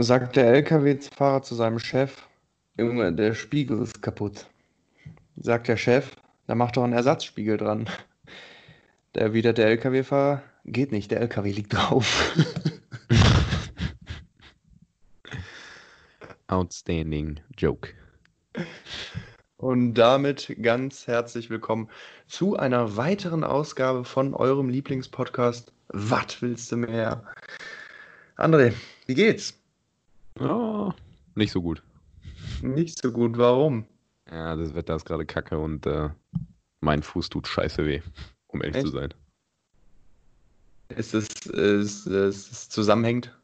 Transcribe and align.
sagt 0.00 0.36
der 0.36 0.46
LKW-Fahrer 0.46 1.42
zu 1.42 1.56
seinem 1.56 1.80
Chef, 1.80 2.22
Junge, 2.78 3.12
der 3.12 3.34
Spiegel 3.34 3.82
ist 3.82 4.00
kaputt. 4.00 4.46
Sagt 5.36 5.66
der 5.66 5.76
Chef, 5.76 6.14
da 6.46 6.54
macht 6.54 6.76
doch 6.76 6.84
einen 6.84 6.92
Ersatzspiegel 6.92 7.56
dran. 7.56 7.90
Da 9.12 9.22
erwidert 9.22 9.58
der 9.58 9.66
LKW-Fahrer, 9.66 10.42
geht 10.66 10.92
nicht, 10.92 11.10
der 11.10 11.20
LKW 11.20 11.50
liegt 11.50 11.74
drauf. 11.74 12.32
Outstanding 16.46 17.40
Joke. 17.56 17.90
Und 19.56 19.94
damit 19.94 20.56
ganz 20.62 21.08
herzlich 21.08 21.50
willkommen 21.50 21.90
zu 22.28 22.56
einer 22.56 22.96
weiteren 22.96 23.42
Ausgabe 23.42 24.04
von 24.04 24.32
eurem 24.34 24.68
Lieblingspodcast. 24.68 25.72
Was 25.88 26.40
willst 26.40 26.70
du 26.70 26.76
mehr? 26.76 27.24
André, 28.36 28.72
wie 29.06 29.14
geht's? 29.14 29.57
Oh, 30.40 30.92
nicht 31.34 31.52
so 31.52 31.62
gut. 31.62 31.82
Nicht 32.62 33.00
so 33.00 33.12
gut, 33.12 33.38
warum? 33.38 33.86
Ja, 34.30 34.56
das 34.56 34.74
Wetter 34.74 34.96
ist 34.96 35.04
gerade 35.04 35.24
kacke 35.26 35.58
und 35.58 35.86
äh, 35.86 36.10
mein 36.80 37.02
Fuß 37.02 37.28
tut 37.30 37.46
scheiße 37.48 37.84
weh, 37.86 38.02
um 38.48 38.60
ehrlich 38.62 38.76
Echt? 38.76 38.86
zu 38.86 38.92
sein. 38.92 39.14
Ist 40.96 41.14
es, 41.14 41.28
ist, 41.46 42.06
ist 42.06 42.52
es 42.52 42.68
zusammenhängt? 42.68 43.36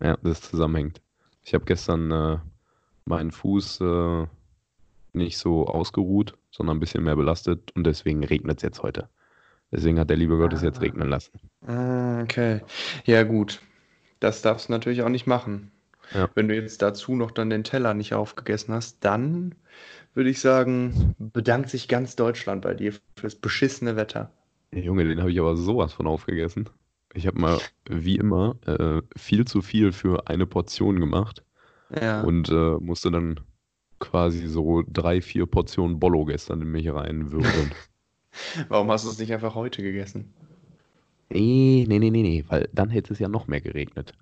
Ja, 0.00 0.16
das 0.22 0.40
zusammenhängt. 0.42 1.00
Ich 1.42 1.54
habe 1.54 1.64
gestern 1.64 2.10
äh, 2.10 2.38
meinen 3.04 3.30
Fuß 3.32 3.80
äh, 3.80 4.26
nicht 5.12 5.38
so 5.38 5.66
ausgeruht, 5.66 6.36
sondern 6.50 6.76
ein 6.76 6.80
bisschen 6.80 7.04
mehr 7.04 7.16
belastet 7.16 7.70
und 7.74 7.84
deswegen 7.84 8.24
regnet 8.24 8.58
es 8.58 8.62
jetzt 8.62 8.82
heute. 8.82 9.08
Deswegen 9.72 9.98
hat 9.98 10.08
der 10.10 10.16
liebe 10.16 10.36
Gott 10.38 10.52
es 10.52 10.62
jetzt 10.62 10.78
Ah. 10.78 10.82
regnen 10.82 11.08
lassen. 11.08 11.32
Ah, 11.66 12.22
okay. 12.22 12.60
Ja, 13.04 13.22
gut. 13.24 13.60
Das 14.20 14.40
darfst 14.42 14.68
du 14.68 14.72
natürlich 14.72 15.02
auch 15.02 15.08
nicht 15.08 15.26
machen. 15.26 15.70
Ja. 16.14 16.30
Wenn 16.34 16.48
du 16.48 16.54
jetzt 16.54 16.80
dazu 16.82 17.14
noch 17.14 17.30
dann 17.30 17.50
den 17.50 17.64
Teller 17.64 17.94
nicht 17.94 18.14
aufgegessen 18.14 18.72
hast, 18.72 18.98
dann 19.00 19.54
würde 20.14 20.30
ich 20.30 20.40
sagen, 20.40 21.14
bedankt 21.18 21.70
sich 21.70 21.88
ganz 21.88 22.16
Deutschland 22.16 22.62
bei 22.62 22.74
dir 22.74 22.94
fürs 23.16 23.34
beschissene 23.34 23.96
Wetter. 23.96 24.30
Junge, 24.72 25.04
den 25.04 25.20
habe 25.20 25.32
ich 25.32 25.40
aber 25.40 25.56
sowas 25.56 25.92
von 25.92 26.06
aufgegessen. 26.06 26.70
Ich 27.14 27.26
habe 27.26 27.38
mal, 27.38 27.58
wie 27.88 28.16
immer, 28.16 28.56
äh, 28.66 29.02
viel 29.16 29.44
zu 29.44 29.62
viel 29.62 29.92
für 29.92 30.28
eine 30.28 30.46
Portion 30.46 30.98
gemacht. 31.00 31.44
Ja. 32.00 32.22
und 32.22 32.48
äh, 32.48 32.76
musste 32.80 33.10
dann 33.10 33.40
quasi 34.00 34.48
so 34.48 34.82
drei, 34.88 35.20
vier 35.20 35.46
Portionen 35.46 36.00
Bollo 36.00 36.24
gestern 36.24 36.62
in 36.62 36.70
mich 36.70 36.90
reinwürgen. 36.90 37.72
Warum 38.68 38.90
hast 38.90 39.04
du 39.04 39.10
es 39.10 39.18
nicht 39.18 39.32
einfach 39.32 39.54
heute 39.54 39.82
gegessen? 39.82 40.32
nee, 41.30 41.84
nee, 41.88 41.98
nee, 41.98 42.10
nee, 42.10 42.22
nee, 42.22 42.44
weil 42.48 42.68
dann 42.72 42.90
hätte 42.90 43.12
es 43.12 43.18
ja 43.18 43.28
noch 43.28 43.46
mehr 43.46 43.60
geregnet. 43.60 44.12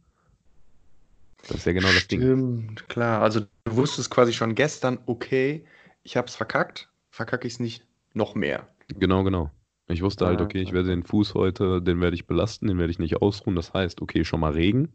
Das 1.49 1.59
ist 1.59 1.67
ja 1.67 1.73
genau 1.73 1.93
das 1.93 2.09
Ding. 2.09 2.21
Stimmt, 2.21 2.89
klar. 2.89 3.23
Also 3.23 3.41
du 3.65 3.77
wusstest 3.77 4.11
quasi 4.11 4.33
schon 4.33 4.55
gestern, 4.55 4.99
okay, 5.07 5.65
ich 6.03 6.17
hab's 6.17 6.35
verkackt, 6.37 6.91
verkacke 7.11 7.47
ich 7.47 7.55
es 7.55 7.61
nicht 7.61 7.87
noch 8.15 8.35
mehr. 8.35 8.69
Genau, 8.89 9.25
genau. 9.25 9.51
Ich 9.89 10.03
wusste 10.03 10.27
halt, 10.27 10.41
okay, 10.41 10.63
ich 10.63 10.73
werde 10.73 10.89
den 10.91 11.03
Fuß 11.03 11.35
heute, 11.35 11.83
den 11.83 12.01
werde 12.01 12.15
ich 12.15 12.27
belasten, 12.27 12.69
den 12.69 12.79
werde 12.79 12.93
ich 12.93 12.99
nicht 13.01 13.21
ausruhen. 13.21 13.57
Das 13.57 13.75
heißt, 13.75 14.01
okay, 14.01 14.25
schon 14.25 14.41
mal 14.41 14.53
Regen, 14.53 14.95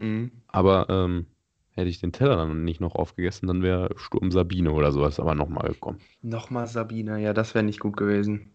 Mhm. 0.00 0.30
aber 0.48 0.86
ähm, 0.90 1.26
hätte 1.70 1.88
ich 1.88 2.00
den 2.00 2.12
Teller 2.12 2.36
dann 2.36 2.64
nicht 2.64 2.80
noch 2.80 2.94
aufgegessen, 2.94 3.46
dann 3.46 3.62
wäre 3.62 3.90
Sturm 3.96 4.30
Sabine 4.30 4.72
oder 4.72 4.92
sowas 4.92 5.20
aber 5.20 5.34
nochmal 5.34 5.68
gekommen. 5.68 6.00
Nochmal 6.22 6.66
Sabine, 6.68 7.18
ja, 7.20 7.32
das 7.32 7.54
wäre 7.54 7.64
nicht 7.64 7.80
gut 7.80 7.96
gewesen. 7.96 8.52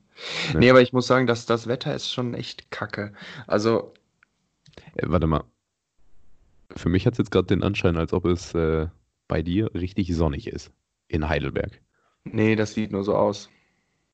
Ja. 0.54 0.59
Nee, 0.59 0.70
aber 0.70 0.81
ich 0.81 0.94
muss 0.94 1.08
sagen, 1.08 1.28
dass 1.28 1.45
das 1.45 1.67
Wetter 1.67 1.94
ist 1.95 2.11
schon 2.11 2.34
echt 2.34 2.72
kacke. 2.72 3.14
Also, 3.48 3.94
Äh, 4.95 5.08
warte 5.09 5.28
mal. 5.28 5.44
Für 6.76 6.90
mich 6.90 7.06
hat 7.06 7.14
es 7.14 7.20
jetzt 7.20 7.32
gerade 7.32 7.48
den 7.48 7.64
Anschein, 7.64 7.98
als 7.98 8.14
ob 8.14 8.26
es 8.26 8.54
äh, 8.54 8.88
bei 9.28 9.42
dir 9.42 9.74
richtig 9.74 10.14
sonnig 10.16 10.48
ist. 10.48 10.72
In 11.08 11.28
Heidelberg. 11.30 11.82
nee, 12.24 12.56
das 12.56 12.74
sieht 12.74 12.92
nur 12.92 13.04
so 13.04 13.16
aus. 13.16 13.50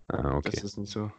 Ah, 0.07 0.35
okay. 0.35 0.51
Das 0.53 0.63
ist 0.63 0.77
nicht 0.77 0.91
so. 0.91 1.11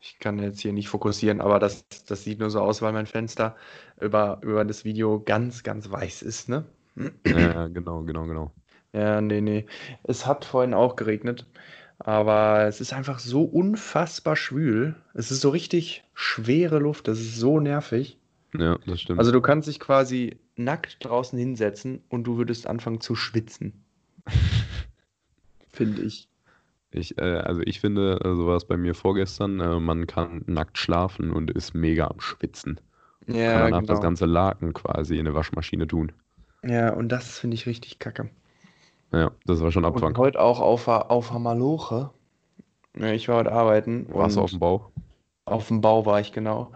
Ich 0.00 0.18
kann 0.18 0.38
jetzt 0.38 0.60
hier 0.60 0.72
nicht 0.72 0.88
fokussieren, 0.88 1.40
aber 1.40 1.58
das, 1.58 1.86
das 2.06 2.24
sieht 2.24 2.38
nur 2.38 2.50
so 2.50 2.60
aus, 2.60 2.80
weil 2.80 2.92
mein 2.92 3.06
Fenster 3.06 3.56
über, 4.00 4.38
über 4.42 4.64
das 4.64 4.84
Video 4.84 5.20
ganz, 5.20 5.62
ganz 5.62 5.90
weiß 5.90 6.22
ist, 6.22 6.48
ne? 6.48 6.64
Ja, 7.26 7.68
genau, 7.68 8.02
genau, 8.02 8.26
genau. 8.26 8.52
Ja, 8.92 9.20
nee, 9.20 9.40
nee. 9.40 9.66
Es 10.02 10.26
hat 10.26 10.44
vorhin 10.44 10.74
auch 10.74 10.96
geregnet, 10.96 11.46
aber 11.98 12.64
es 12.66 12.80
ist 12.80 12.92
einfach 12.92 13.18
so 13.18 13.42
unfassbar 13.42 14.36
schwül. 14.36 14.96
Es 15.14 15.30
ist 15.30 15.42
so 15.42 15.50
richtig 15.50 16.02
schwere 16.14 16.78
Luft, 16.78 17.06
das 17.06 17.20
ist 17.20 17.36
so 17.36 17.60
nervig. 17.60 18.19
Ja, 18.56 18.78
das 18.86 19.00
stimmt. 19.00 19.18
Also 19.18 19.32
du 19.32 19.40
kannst 19.40 19.68
dich 19.68 19.80
quasi 19.80 20.38
nackt 20.56 21.04
draußen 21.04 21.38
hinsetzen 21.38 22.02
und 22.08 22.24
du 22.24 22.36
würdest 22.36 22.66
anfangen 22.66 23.00
zu 23.00 23.14
schwitzen. 23.14 23.84
Finde 25.72 26.02
ich. 26.02 26.28
ich, 26.90 27.16
äh, 27.18 27.22
also 27.22 27.62
ich 27.64 27.80
finde, 27.80 28.20
äh, 28.24 28.34
so 28.34 28.46
war 28.46 28.56
es 28.56 28.64
bei 28.66 28.76
mir 28.76 28.94
vorgestern, 28.94 29.60
äh, 29.60 29.80
man 29.80 30.06
kann 30.06 30.42
nackt 30.46 30.78
schlafen 30.78 31.30
und 31.30 31.50
ist 31.50 31.74
mega 31.74 32.08
am 32.08 32.20
Schwitzen. 32.20 32.80
Kann 33.26 33.36
Ja, 33.36 33.58
danach 33.64 33.80
das 33.80 33.88
genau. 33.88 34.00
ganze 34.00 34.26
Laken 34.26 34.72
quasi 34.74 35.14
in 35.14 35.20
eine 35.26 35.34
Waschmaschine 35.34 35.86
tun. 35.86 36.12
Ja, 36.64 36.92
und 36.92 37.08
das 37.10 37.38
finde 37.38 37.54
ich 37.54 37.66
richtig 37.66 37.98
kacke. 37.98 38.30
Ja, 39.12 39.30
das 39.46 39.60
war 39.60 39.72
schon 39.72 39.84
Und 39.84 39.94
Abfang. 39.96 40.16
heute 40.16 40.40
auch 40.40 40.60
auf, 40.60 40.88
auf. 40.88 41.30
Ja, 42.96 43.12
ich 43.12 43.28
war 43.28 43.36
heute 43.38 43.52
arbeiten 43.52 44.06
Warst 44.08 44.36
du 44.36 44.40
und 44.40 44.44
auf 44.44 44.50
dem 44.50 44.58
Bau? 44.60 44.92
auf 45.44 45.68
dem 45.68 45.80
Bau 45.80 46.06
war 46.06 46.20
ich 46.20 46.32
genau. 46.32 46.72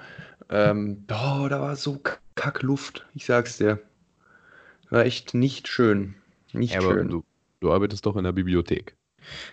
Ähm, 0.54 1.04
oh, 1.10 1.48
da 1.48 1.60
war 1.60 1.76
so 1.76 1.98
k- 1.98 2.19
Kackluft, 2.34 3.06
ich 3.15 3.26
sag's 3.26 3.59
dir. 3.59 3.81
War 4.91 5.04
echt 5.04 5.34
nicht 5.34 5.69
schön. 5.69 6.15
Nicht 6.53 6.75
Ja, 6.75 6.81
aber 6.81 6.94
schön. 6.94 7.09
du, 7.09 7.25
du 7.60 7.72
arbeitest 7.72 8.06
doch 8.06 8.16
in 8.16 8.25
der 8.25 8.32
Bibliothek. 8.32 8.97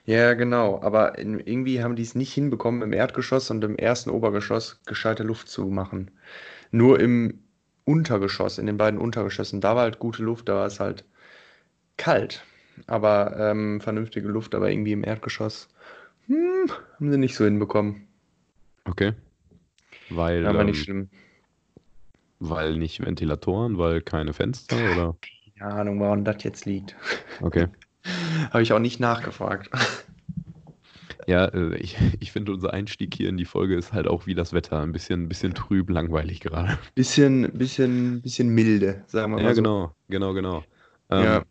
Ja, 0.06 0.34
genau. 0.34 0.81
Aber 0.81 1.17
in, 1.17 1.40
irgendwie 1.40 1.84
haben 1.84 1.95
die 1.95 2.03
es 2.03 2.16
nicht 2.16 2.34
hinbekommen, 2.34 2.81
im 2.81 2.94
Erdgeschoss 2.94 3.50
und 3.51 3.63
im 3.63 3.75
ersten 3.78 4.09
Obergeschoss 4.09 4.81
gescheite 4.85 5.23
Luft 5.23 5.50
zu 5.50 5.66
machen. 5.67 6.11
Nur 6.72 7.00
im 7.00 7.40
Untergeschoss, 7.85 8.57
in 8.57 8.67
den 8.67 8.78
beiden 8.78 9.00
Untergeschossen, 9.00 9.61
da 9.61 9.75
war 9.75 9.84
halt 9.84 10.00
gute 10.00 10.23
Luft, 10.23 10.50
da 10.50 10.56
war 10.56 10.66
es 10.67 10.79
halt 10.79 11.06
kalt. 11.97 12.44
Aber 12.88 13.38
ähm, 13.38 13.81
vernünftige 13.81 14.28
Luft, 14.28 14.56
aber 14.56 14.72
irgendwie 14.72 14.94
im 14.94 15.03
Erdgeschoss, 15.03 15.69
hm, 16.28 16.72
haben 16.97 17.11
sie 17.11 17.17
nicht 17.17 17.35
so 17.35 17.45
hinbekommen. 17.45 18.07
Okay. 18.85 19.13
Weil, 20.16 20.45
Aber 20.45 20.63
nicht 20.63 20.79
ähm, 20.79 20.83
schlimm. 20.83 21.09
weil 22.39 22.77
nicht 22.77 22.99
Ventilatoren, 23.05 23.77
weil 23.77 24.01
keine 24.01 24.33
Fenster 24.33 24.77
oder? 24.77 25.16
Keine 25.57 25.73
Ahnung, 25.73 25.99
woran 25.99 26.25
das 26.25 26.44
jetzt 26.44 26.66
liegt. 26.66 26.95
Okay. 27.41 27.67
Habe 28.51 28.61
ich 28.63 28.72
auch 28.73 28.79
nicht 28.79 28.99
nachgefragt. 28.99 29.69
Ja, 31.27 31.45
äh, 31.45 31.75
ich, 31.77 31.97
ich 32.19 32.31
finde, 32.31 32.51
unser 32.51 32.73
Einstieg 32.73 33.13
hier 33.13 33.29
in 33.29 33.38
die 33.38 33.45
Folge 33.45 33.75
ist 33.75 33.94
halt 33.94 34.07
auch 34.07 34.25
wie 34.25 34.33
das 34.33 34.53
Wetter. 34.53 34.81
Ein 34.81 34.91
bisschen, 34.91 35.23
ein 35.23 35.29
bisschen 35.29 35.53
trüb, 35.53 35.89
langweilig 35.91 36.39
gerade. 36.39 36.79
Bisschen, 36.95 37.51
bisschen, 37.53 38.22
bisschen 38.23 38.49
milde, 38.49 39.03
sagen 39.07 39.31
wir 39.33 39.38
mal 39.38 39.49
Ja, 39.49 39.53
so. 39.53 39.61
genau, 39.61 39.95
genau, 40.09 40.33
genau. 40.33 40.63
Ähm, 41.11 41.23
Ja. 41.23 41.43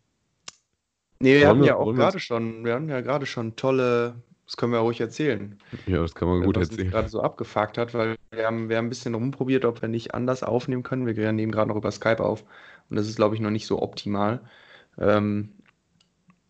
Nee, 1.19 1.35
wir 1.39 1.57
wir- 1.59 1.65
ja 1.67 1.75
auch 1.77 1.93
gerade 1.93 2.19
schon, 2.19 2.65
wir 2.65 2.73
hatten 2.73 2.89
ja 2.89 2.99
gerade 2.99 3.25
schon 3.25 3.55
tolle, 3.55 4.15
das 4.51 4.57
können 4.57 4.73
wir 4.73 4.79
ruhig 4.79 4.99
erzählen, 4.99 5.57
ja, 5.87 6.01
das 6.01 6.13
kann 6.13 6.27
man 6.27 6.43
gut 6.43 6.57
was 6.57 6.69
erzählen. 6.71 6.91
gerade 6.91 7.07
so 7.07 7.21
abgefuckt 7.21 7.77
hat, 7.77 7.93
weil 7.93 8.17
wir 8.31 8.45
haben, 8.45 8.67
wir 8.67 8.75
haben 8.75 8.87
ein 8.87 8.89
bisschen 8.89 9.15
rumprobiert, 9.15 9.63
ob 9.63 9.81
wir 9.81 9.87
nicht 9.87 10.13
anders 10.13 10.43
aufnehmen 10.43 10.83
können. 10.83 11.05
Wir 11.05 11.31
nehmen 11.31 11.53
gerade 11.53 11.69
noch 11.69 11.77
über 11.77 11.89
Skype 11.89 12.19
auf 12.19 12.43
und 12.89 12.97
das 12.97 13.07
ist, 13.07 13.15
glaube 13.15 13.33
ich, 13.33 13.39
noch 13.39 13.49
nicht 13.49 13.65
so 13.65 13.81
optimal. 13.81 14.41
Ähm, 14.97 15.53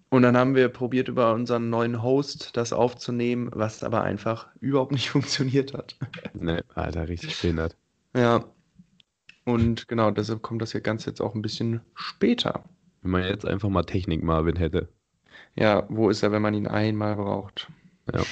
und 0.09 0.23
dann 0.23 0.35
haben 0.35 0.55
wir 0.55 0.69
probiert, 0.69 1.09
über 1.09 1.31
unseren 1.35 1.69
neuen 1.69 2.01
Host 2.01 2.57
das 2.57 2.73
aufzunehmen, 2.73 3.51
was 3.53 3.83
aber 3.83 4.01
einfach 4.01 4.47
überhaupt 4.59 4.93
nicht 4.93 5.09
funktioniert 5.11 5.75
hat. 5.75 5.95
Ne, 6.33 6.63
Alter, 6.73 7.07
richtig 7.07 7.39
behindert. 7.39 7.77
Ja. 8.15 8.45
Und 9.45 9.87
genau, 9.87 10.09
deshalb 10.09 10.41
kommt 10.41 10.63
das 10.63 10.71
hier 10.71 10.81
ganz 10.81 11.05
jetzt 11.05 11.21
auch 11.21 11.35
ein 11.35 11.43
bisschen 11.43 11.81
später. 11.93 12.63
Wenn 13.03 13.11
man 13.11 13.23
jetzt 13.25 13.45
einfach 13.45 13.69
mal 13.69 13.83
Technik 13.83 14.23
Marvin 14.23 14.55
hätte. 14.55 14.89
Ja, 15.55 15.85
wo 15.89 16.09
ist 16.09 16.23
er, 16.23 16.31
wenn 16.31 16.41
man 16.41 16.55
ihn 16.55 16.67
einmal 16.67 17.15
braucht? 17.15 17.67
Ja. 18.13 18.23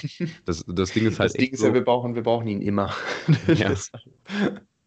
Das, 0.45 0.65
das 0.67 0.91
Ding 0.91 1.05
ist 1.05 1.19
halt 1.19 1.29
Das 1.29 1.33
Ding 1.33 1.43
echt 1.43 1.53
ist 1.53 1.59
so, 1.61 1.67
ja, 1.67 1.73
wir 1.73 1.83
brauchen, 1.83 2.15
wir 2.15 2.23
brauchen 2.23 2.47
ihn 2.47 2.61
immer. 2.61 2.93
Ja. 3.47 3.73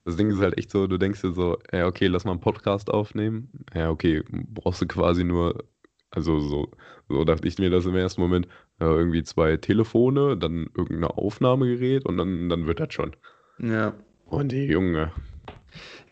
Das 0.04 0.16
Ding 0.16 0.30
ist 0.32 0.40
halt 0.40 0.58
echt 0.58 0.72
so, 0.72 0.88
du 0.88 0.98
denkst 0.98 1.20
dir 1.22 1.32
so, 1.32 1.58
ja, 1.72 1.86
okay, 1.86 2.08
lass 2.08 2.24
mal 2.24 2.32
einen 2.32 2.40
Podcast 2.40 2.90
aufnehmen. 2.90 3.48
Ja, 3.72 3.88
okay, 3.88 4.24
brauchst 4.28 4.82
du 4.82 4.86
quasi 4.88 5.22
nur, 5.22 5.62
also 6.10 6.40
so, 6.40 6.72
so 7.08 7.22
dachte 7.24 7.46
ich 7.46 7.56
mir 7.60 7.70
das 7.70 7.86
im 7.86 7.94
ersten 7.94 8.20
Moment, 8.20 8.48
ja, 8.80 8.88
irgendwie 8.88 9.22
zwei 9.22 9.56
Telefone, 9.58 10.36
dann 10.36 10.68
irgendein 10.76 11.04
Aufnahmegerät 11.04 12.04
und 12.04 12.16
dann, 12.16 12.48
dann 12.48 12.66
wird 12.66 12.80
das 12.80 12.92
schon. 12.92 13.14
Ja. 13.60 13.94
Und 14.26 14.50
die 14.50 14.64
Junge. 14.64 15.12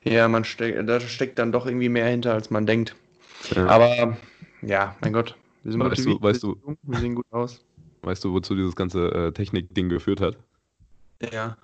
Ja, 0.04 0.28
man 0.28 0.44
steckt, 0.44 0.88
da 0.88 1.00
steckt 1.00 1.40
dann 1.40 1.50
doch 1.50 1.66
irgendwie 1.66 1.88
mehr 1.88 2.06
hinter, 2.06 2.32
als 2.34 2.48
man 2.48 2.66
denkt. 2.66 2.94
Ja. 3.56 3.66
Aber 3.66 4.16
ja, 4.62 4.94
mein 5.00 5.12
Gott, 5.12 5.34
wir 5.64 5.72
sind 5.72 5.80
Weißt 5.82 6.06
du- 6.06 6.22
weißt 6.22 6.42
jung, 6.44 6.78
wir 6.82 6.98
sehen 7.00 7.16
gut 7.16 7.26
aus. 7.32 7.64
Weißt 8.02 8.24
du, 8.24 8.32
wozu 8.32 8.54
dieses 8.54 8.76
ganze 8.76 9.12
äh, 9.12 9.32
Technik-Ding 9.32 9.88
geführt 9.88 10.20
hat? 10.20 10.38
Ja. 11.32 11.56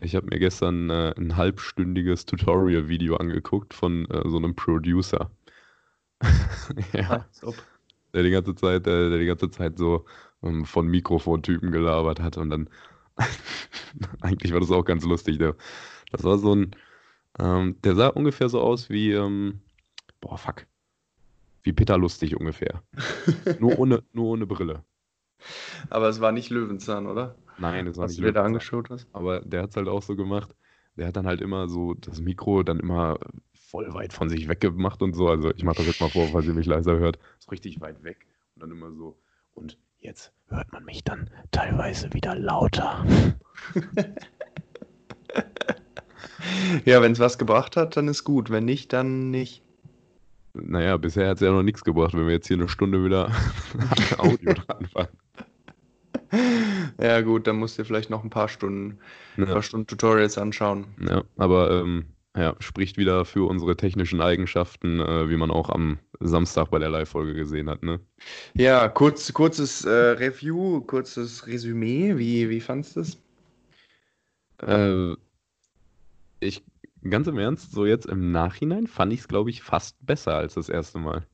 Ich 0.00 0.16
habe 0.16 0.26
mir 0.26 0.38
gestern 0.38 0.90
äh, 0.90 1.14
ein 1.16 1.36
halbstündiges 1.36 2.26
Tutorial-Video 2.26 3.16
angeguckt 3.16 3.74
von 3.74 4.06
äh, 4.10 4.28
so 4.28 4.36
einem 4.38 4.54
Producer. 4.56 5.30
ja, 6.92 7.26
ob. 7.42 7.54
der 8.12 8.22
die 8.22 8.30
ganze 8.30 8.54
Zeit, 8.54 8.86
äh, 8.86 9.10
der 9.10 9.18
die 9.18 9.26
ganze 9.26 9.50
Zeit 9.50 9.78
so 9.78 10.04
ähm, 10.42 10.64
von 10.64 10.88
Mikrofontypen 10.88 11.70
gelabert 11.70 12.20
hat 12.20 12.36
und 12.36 12.50
dann 12.50 12.68
eigentlich 14.20 14.52
war 14.52 14.60
das 14.60 14.70
auch 14.70 14.84
ganz 14.84 15.04
lustig. 15.04 15.38
Der, 15.38 15.54
das 16.10 16.24
war 16.24 16.38
so 16.38 16.54
ein, 16.54 16.74
ähm, 17.38 17.76
der 17.82 17.94
sah 17.94 18.08
ungefähr 18.08 18.48
so 18.48 18.60
aus 18.60 18.90
wie, 18.90 19.12
ähm, 19.12 19.60
boah, 20.20 20.38
fuck, 20.38 20.66
wie 21.62 21.72
Peter 21.72 21.98
Lustig 21.98 22.36
ungefähr. 22.36 22.82
Nur 23.60 23.78
ohne, 23.78 24.02
nur 24.12 24.26
ohne 24.26 24.46
Brille. 24.46 24.84
Aber 25.90 26.08
es 26.08 26.20
war 26.20 26.32
nicht 26.32 26.50
Löwenzahn, 26.50 27.06
oder? 27.06 27.34
Nein, 27.58 27.86
das 27.86 27.96
war 27.96 28.04
Was 28.04 28.12
nicht 28.12 28.20
du 28.20 28.22
dir 28.26 28.32
da 28.32 28.40
Löwenzahn. 28.40 28.46
angeschaut 28.46 28.90
hast? 28.90 29.06
Aber 29.12 29.40
der 29.40 29.62
hat 29.62 29.70
es 29.70 29.76
halt 29.76 29.88
auch 29.88 30.02
so 30.02 30.16
gemacht. 30.16 30.54
Der 30.96 31.06
hat 31.08 31.16
dann 31.16 31.26
halt 31.26 31.40
immer 31.40 31.68
so 31.68 31.94
das 31.94 32.20
Mikro 32.20 32.62
dann 32.62 32.78
immer 32.80 33.18
voll 33.52 33.92
weit 33.94 34.12
von 34.12 34.28
sich 34.28 34.48
weggemacht 34.48 35.02
und 35.02 35.14
so. 35.14 35.28
Also 35.28 35.52
ich 35.54 35.64
mache 35.64 35.78
das 35.78 35.86
jetzt 35.86 36.00
mal 36.00 36.10
vor, 36.10 36.28
falls 36.28 36.46
ihr 36.46 36.54
mich 36.54 36.66
leiser 36.66 36.96
hört. 36.98 37.18
So 37.40 37.50
richtig 37.50 37.80
weit 37.80 38.02
weg. 38.04 38.26
Und 38.54 38.62
dann 38.62 38.70
immer 38.70 38.92
so. 38.92 39.18
Und 39.54 39.76
jetzt 40.00 40.32
hört 40.48 40.72
man 40.72 40.84
mich 40.84 41.02
dann 41.02 41.30
teilweise 41.50 42.12
wieder 42.12 42.34
lauter. 42.36 43.04
Ja, 46.84 47.00
wenn 47.00 47.12
es 47.12 47.18
was 47.18 47.38
gebracht 47.38 47.76
hat, 47.76 47.96
dann 47.96 48.08
ist 48.08 48.24
gut. 48.24 48.50
Wenn 48.50 48.64
nicht, 48.64 48.92
dann 48.92 49.30
nicht. 49.30 49.62
Naja, 50.52 50.96
bisher 50.96 51.28
hat 51.28 51.36
es 51.36 51.40
ja 51.40 51.50
noch 51.50 51.62
nichts 51.62 51.82
gebracht, 51.84 52.14
wenn 52.14 52.26
wir 52.26 52.34
jetzt 52.34 52.46
hier 52.46 52.56
eine 52.56 52.68
Stunde 52.68 53.04
wieder 53.04 53.30
Audio 54.18 54.52
dran 54.52 54.86
fahren. 54.86 55.08
Ja, 57.00 57.20
gut, 57.20 57.46
dann 57.46 57.56
musst 57.56 57.78
du 57.78 57.82
dir 57.82 57.86
vielleicht 57.86 58.10
noch 58.10 58.24
ein 58.24 58.30
paar 58.30 58.48
Stunden, 58.48 58.98
ein 59.44 59.46
Ja, 59.46 59.46
paar 59.48 59.62
Stunden 59.62 59.86
Tutorials 59.86 60.38
anschauen. 60.38 60.86
ja, 61.00 61.24
aber 61.36 61.70
ähm, 61.80 62.14
ja, 62.36 62.56
spricht 62.60 62.96
wieder 62.98 63.24
für 63.24 63.48
unsere 63.48 63.76
technischen 63.76 64.20
Eigenschaften, 64.20 65.00
äh, 65.00 65.28
wie 65.28 65.36
man 65.36 65.50
auch 65.50 65.70
am 65.70 65.98
Samstag 66.20 66.70
bei 66.70 66.78
der 66.78 66.90
Live-Folge 66.90 67.34
gesehen 67.34 67.70
hat, 67.70 67.82
ne? 67.82 68.00
Ja, 68.56 68.88
kurz, 68.88 69.32
kurzes 69.32 69.84
äh, 69.84 69.90
Review, 69.90 70.80
kurzes 70.82 71.46
Resümee. 71.46 72.16
Wie, 72.18 72.48
wie 72.50 72.60
fandest 72.60 72.96
du 72.96 73.00
es? 73.00 73.18
Äh, 74.58 75.16
ich, 76.40 76.64
ganz 77.08 77.26
im 77.26 77.38
Ernst, 77.38 77.72
so 77.72 77.86
jetzt 77.86 78.06
im 78.06 78.30
Nachhinein 78.32 78.86
fand 78.86 79.12
ich 79.12 79.20
es, 79.20 79.28
glaube 79.28 79.50
ich, 79.50 79.62
fast 79.62 79.96
besser 80.06 80.34
als 80.36 80.54
das 80.54 80.68
erste 80.68 80.98
Mal. 80.98 81.26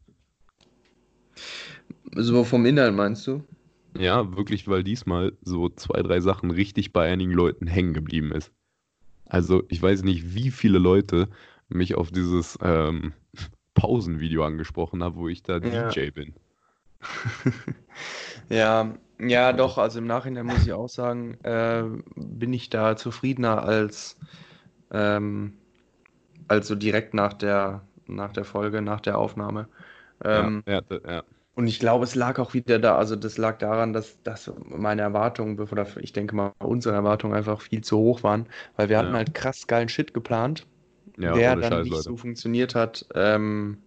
So 2.16 2.44
vom 2.44 2.66
Inhalt 2.66 2.94
meinst 2.94 3.26
du? 3.26 3.42
Ja, 3.96 4.36
wirklich, 4.36 4.68
weil 4.68 4.84
diesmal 4.84 5.36
so 5.42 5.68
zwei, 5.68 6.02
drei 6.02 6.20
Sachen 6.20 6.50
richtig 6.50 6.92
bei 6.92 7.10
einigen 7.10 7.32
Leuten 7.32 7.66
hängen 7.66 7.94
geblieben 7.94 8.32
ist. 8.32 8.52
Also, 9.26 9.64
ich 9.68 9.82
weiß 9.82 10.02
nicht, 10.04 10.34
wie 10.34 10.50
viele 10.50 10.78
Leute 10.78 11.28
mich 11.68 11.94
auf 11.96 12.10
dieses 12.10 12.58
ähm, 12.62 13.14
Pausenvideo 13.74 14.44
angesprochen 14.44 15.02
haben, 15.04 15.16
wo 15.16 15.28
ich 15.28 15.42
da 15.42 15.60
Ja. 15.60 15.92
DJ 15.92 16.10
bin. 16.12 16.34
Ja, 18.48 18.94
ja, 19.18 19.52
doch, 19.52 19.78
also 19.78 19.98
im 20.00 20.06
Nachhinein 20.06 20.46
muss 20.46 20.64
ich 20.66 20.72
auch 20.72 20.88
sagen, 20.88 21.38
äh, 21.44 21.84
bin 22.16 22.52
ich 22.52 22.70
da 22.70 22.96
zufriedener 22.96 23.62
als, 23.64 24.18
ähm, 24.92 25.54
als 26.48 26.68
so 26.68 26.74
direkt 26.76 27.14
nach 27.14 27.34
der, 27.34 27.82
nach 28.06 28.32
der 28.32 28.44
Folge, 28.44 28.82
nach 28.82 29.00
der 29.00 29.18
Aufnahme. 29.18 29.68
Ähm, 30.24 30.64
ja, 30.66 30.80
ja, 30.90 31.00
ja. 31.04 31.24
Und 31.54 31.66
ich 31.66 31.78
glaube, 31.78 32.04
es 32.04 32.14
lag 32.14 32.38
auch 32.38 32.54
wieder 32.54 32.78
da, 32.78 32.96
also 32.96 33.16
das 33.16 33.36
lag 33.36 33.58
daran, 33.58 33.92
dass, 33.92 34.22
dass 34.22 34.50
meine 34.64 35.02
Erwartungen, 35.02 35.58
oder 35.58 35.86
ich 35.98 36.12
denke 36.12 36.34
mal, 36.34 36.52
unsere 36.58 36.94
Erwartungen 36.94 37.34
einfach 37.34 37.60
viel 37.60 37.82
zu 37.82 37.98
hoch 37.98 38.22
waren, 38.22 38.46
weil 38.76 38.88
wir 38.88 38.96
hatten 38.98 39.12
Ja. 39.12 39.18
halt 39.18 39.34
krass 39.34 39.66
geilen 39.66 39.88
Shit 39.88 40.14
geplant, 40.14 40.66
Ja, 41.16 41.32
der 41.34 41.56
dann 41.56 41.68
Scheiß, 41.68 41.84
nicht 41.84 41.92
Leute. 41.96 42.04
so 42.04 42.16
funktioniert 42.16 42.74
hat, 42.74 43.06
ähm, 43.14 43.78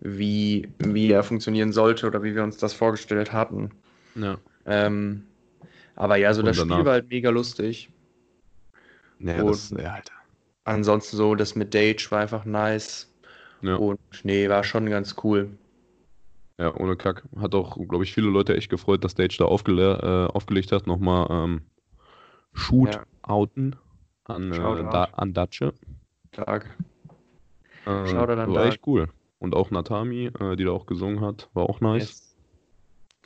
wie, 0.00 0.68
wie 0.78 1.10
er 1.12 1.22
funktionieren 1.22 1.72
sollte 1.72 2.06
oder 2.06 2.22
wie 2.22 2.34
wir 2.34 2.42
uns 2.44 2.56
das 2.56 2.72
vorgestellt 2.74 3.32
hatten. 3.32 3.70
Ja. 4.14 4.40
Ähm, 4.66 5.26
aber 5.96 6.16
ja, 6.16 6.34
so 6.34 6.42
Und 6.42 6.46
das 6.46 6.56
Spiel 6.58 6.68
danach? 6.68 6.86
war 6.86 6.94
halt 6.94 7.10
mega 7.10 7.30
lustig. 7.30 7.90
Ja, 9.18 9.44
das, 9.44 9.70
ja, 9.70 9.94
Alter. 9.94 10.12
Ansonsten 10.64 11.16
so, 11.16 11.34
das 11.34 11.54
mit 11.54 11.74
Dage 11.74 12.06
war 12.10 12.20
einfach 12.20 12.44
nice. 12.44 13.12
Ja. 13.62 13.76
Und 13.76 14.00
nee, 14.24 14.48
war 14.48 14.64
schon 14.64 14.90
ganz 14.90 15.16
cool. 15.24 15.58
Ja, 16.60 16.74
ohne 16.76 16.94
Kack. 16.94 17.22
Hat 17.36 17.54
auch, 17.54 17.78
glaube 17.88 18.04
ich, 18.04 18.12
viele 18.12 18.28
Leute 18.28 18.54
echt 18.54 18.68
gefreut, 18.68 19.02
dass 19.02 19.12
Stage 19.12 19.36
da 19.38 19.46
aufgele 19.46 20.28
äh, 20.30 20.36
aufgelegt 20.36 20.72
hat. 20.72 20.86
Nochmal 20.86 21.26
ähm, 21.30 21.62
Shootouten 22.52 23.76
an, 24.24 24.52
äh, 24.52 24.56
da, 24.56 25.08
an 25.12 25.32
Datsche. 25.32 25.72
Stark. 26.34 26.76
Äh, 27.86 28.06
Shoutout 28.06 28.32
an 28.32 28.52
war 28.52 28.66
echt 28.66 28.86
cool. 28.86 29.08
Und 29.38 29.56
auch 29.56 29.70
Natami, 29.70 30.26
äh, 30.38 30.56
die 30.56 30.64
da 30.64 30.72
auch 30.72 30.84
gesungen 30.84 31.22
hat, 31.22 31.48
war 31.54 31.64
auch 31.64 31.80
nice. 31.80 32.34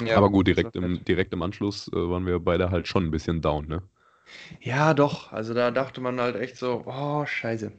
Yes. 0.00 0.08
Ja, 0.08 0.16
Aber 0.16 0.30
gut, 0.30 0.46
direkt 0.46 0.76
im, 0.76 1.04
direkt 1.04 1.32
im 1.32 1.42
Anschluss 1.42 1.88
äh, 1.88 1.96
waren 1.96 2.26
wir 2.26 2.38
beide 2.38 2.70
halt 2.70 2.86
schon 2.86 3.04
ein 3.04 3.10
bisschen 3.10 3.40
down, 3.40 3.66
ne? 3.66 3.82
Ja, 4.60 4.94
doch. 4.94 5.32
Also 5.32 5.54
da 5.54 5.72
dachte 5.72 6.00
man 6.00 6.20
halt 6.20 6.36
echt 6.36 6.56
so, 6.56 6.84
oh, 6.86 7.26
scheiße. 7.26 7.72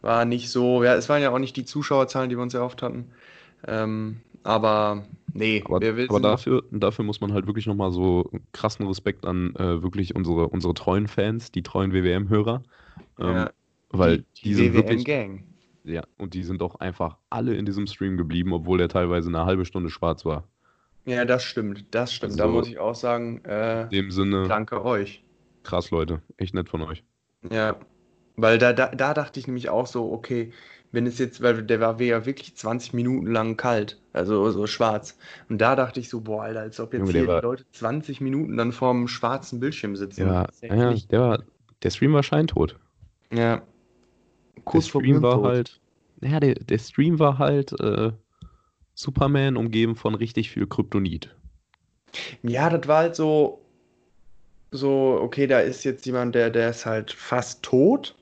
War 0.00 0.24
nicht 0.24 0.50
so, 0.50 0.82
ja, 0.82 0.94
es 0.94 1.10
waren 1.10 1.20
ja 1.20 1.30
auch 1.30 1.38
nicht 1.38 1.56
die 1.56 1.66
Zuschauerzahlen, 1.66 2.30
die 2.30 2.36
wir 2.36 2.42
uns 2.42 2.54
erhofft 2.54 2.82
hatten. 2.82 3.12
Ähm, 3.66 4.22
aber 4.42 5.04
nee, 5.32 5.62
Aber, 5.64 5.76
aber 5.76 6.20
dafür, 6.20 6.64
dafür 6.70 7.04
muss 7.04 7.20
man 7.20 7.32
halt 7.32 7.46
wirklich 7.46 7.66
nochmal 7.66 7.90
so 7.90 8.30
krassen 8.52 8.86
Respekt 8.86 9.26
an 9.26 9.54
äh, 9.56 9.82
wirklich 9.82 10.14
unsere, 10.14 10.48
unsere 10.48 10.74
treuen 10.74 11.08
Fans, 11.08 11.52
die 11.52 11.62
treuen 11.62 11.92
WWM-Hörer. 11.92 12.62
Ähm, 13.18 13.26
Ja, 13.34 13.50
weil 13.90 14.18
die, 14.18 14.24
die, 14.44 14.54
sind 14.54 14.74
wirklich, 14.74 15.06
WWM-Gang. 15.06 15.44
ja, 15.84 16.02
und 16.18 16.34
die 16.34 16.42
sind 16.44 16.62
auch 16.62 16.76
einfach 16.76 17.16
alle 17.30 17.54
in 17.56 17.66
diesem 17.66 17.86
Stream 17.86 18.16
geblieben, 18.16 18.52
obwohl 18.52 18.78
der 18.78 18.88
teilweise 18.88 19.28
eine 19.28 19.44
halbe 19.46 19.64
Stunde 19.64 19.90
schwarz 19.90 20.24
war. 20.24 20.44
Ja, 21.06 21.24
das 21.24 21.44
stimmt, 21.44 21.86
das 21.92 22.12
stimmt. 22.12 22.38
Da 22.38 22.44
Also- 22.44 22.56
muss 22.56 22.68
ich 22.68 22.78
auch 22.78 22.94
sagen, 22.94 23.42
äh, 23.44 23.84
In 23.84 23.90
dem 23.90 24.10
Sinne, 24.10 24.46
danke 24.48 24.84
euch. 24.84 25.24
krass, 25.62 25.90
Leute. 25.90 26.22
Echt 26.36 26.54
nett 26.54 26.68
von 26.68 26.82
euch. 26.82 27.02
Ja, 27.50 27.76
weil 28.36 28.58
da, 28.58 28.72
da, 28.72 28.88
da 28.94 29.14
dachte 29.14 29.40
ich 29.40 29.46
nämlich 29.46 29.70
auch 29.70 29.86
so, 29.86 30.12
okay, 30.12 30.52
wenn 30.92 31.06
es 31.06 31.18
jetzt, 31.18 31.40
weil 31.42 31.62
der 31.62 31.80
war 31.80 32.00
ja 32.00 32.26
wirklich 32.26 32.56
20 32.56 32.94
Minuten 32.94 33.26
lang 33.28 33.56
kalt, 33.56 34.00
also 34.12 34.50
so 34.50 34.66
schwarz. 34.66 35.16
Und 35.48 35.58
da 35.58 35.76
dachte 35.76 36.00
ich 36.00 36.08
so, 36.08 36.20
boah, 36.20 36.42
Alter, 36.44 36.60
als 36.60 36.80
ob 36.80 36.92
jetzt 36.92 37.00
Junge, 37.00 37.12
der 37.12 37.20
hier 37.22 37.28
die 37.28 37.32
war- 37.34 37.42
Leute 37.42 37.64
20 37.72 38.20
Minuten 38.20 38.56
dann 38.56 38.72
vorm 38.72 39.06
schwarzen 39.08 39.60
Bildschirm 39.60 39.96
sitzen. 39.96 40.26
Ja, 40.26 40.46
ja 40.62 40.94
der, 40.94 41.20
war, 41.20 41.42
der 41.82 41.90
Stream 41.90 42.12
war 42.12 42.22
scheintot. 42.22 42.76
ja. 43.32 43.62
Der 44.56 44.64
Kurz 44.64 44.88
vor 44.88 45.00
Stream 45.00 45.22
war 45.22 45.42
halt, 45.42 45.80
ja, 46.20 46.38
der, 46.38 46.54
der 46.54 46.78
Stream 46.78 47.18
war 47.18 47.38
halt 47.38 47.72
äh, 47.80 48.12
Superman 48.94 49.56
umgeben 49.56 49.96
von 49.96 50.14
richtig 50.14 50.50
viel 50.50 50.66
Kryptonit. 50.66 51.34
Ja, 52.42 52.68
das 52.68 52.86
war 52.86 52.98
halt 52.98 53.16
so, 53.16 53.62
so, 54.70 55.18
okay, 55.22 55.46
da 55.46 55.60
ist 55.60 55.84
jetzt 55.84 56.04
jemand, 56.04 56.34
der, 56.34 56.50
der 56.50 56.70
ist 56.70 56.84
halt 56.84 57.10
fast 57.10 57.62
tot, 57.62 58.14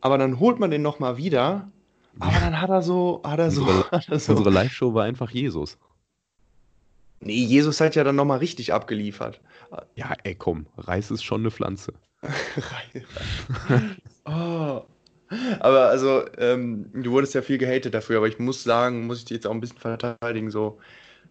aber 0.00 0.18
dann 0.18 0.40
holt 0.40 0.58
man 0.58 0.70
den 0.70 0.82
nochmal 0.82 1.16
wieder, 1.16 1.70
aber 2.18 2.38
dann 2.40 2.60
hat 2.60 2.70
er 2.70 2.82
so, 2.82 3.20
hat 3.24 3.38
er 3.38 3.50
so, 3.50 3.62
Unsere- 3.62 3.84
hat 3.90 4.08
er 4.08 4.18
so. 4.18 4.32
Unsere 4.32 4.50
Live-Show 4.50 4.94
war 4.94 5.04
einfach 5.04 5.30
Jesus. 5.30 5.78
Nee, 7.20 7.44
Jesus 7.44 7.80
hat 7.80 7.96
ja 7.96 8.04
dann 8.04 8.16
nochmal 8.16 8.38
richtig 8.38 8.72
abgeliefert. 8.72 9.40
Ja, 9.94 10.12
ey, 10.22 10.34
komm, 10.34 10.66
Reis 10.76 11.10
ist 11.10 11.24
schon 11.24 11.40
eine 11.40 11.50
Pflanze. 11.50 11.94
oh. 14.24 14.82
Aber 15.58 15.88
also, 15.88 16.24
ähm, 16.38 16.90
du 16.92 17.10
wurdest 17.10 17.34
ja 17.34 17.42
viel 17.42 17.58
gehatet 17.58 17.94
dafür, 17.94 18.18
aber 18.18 18.28
ich 18.28 18.38
muss 18.38 18.62
sagen, 18.62 19.06
muss 19.06 19.18
ich 19.18 19.24
dich 19.24 19.36
jetzt 19.36 19.46
auch 19.46 19.52
ein 19.52 19.60
bisschen 19.60 19.78
verteidigen, 19.78 20.50
so, 20.50 20.78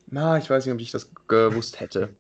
na, 0.07 0.37
ich 0.37 0.49
weiß 0.49 0.65
nicht, 0.65 0.73
ob 0.73 0.81
ich 0.81 0.91
das 0.91 1.11
gewusst 1.27 1.79
hätte. 1.79 2.15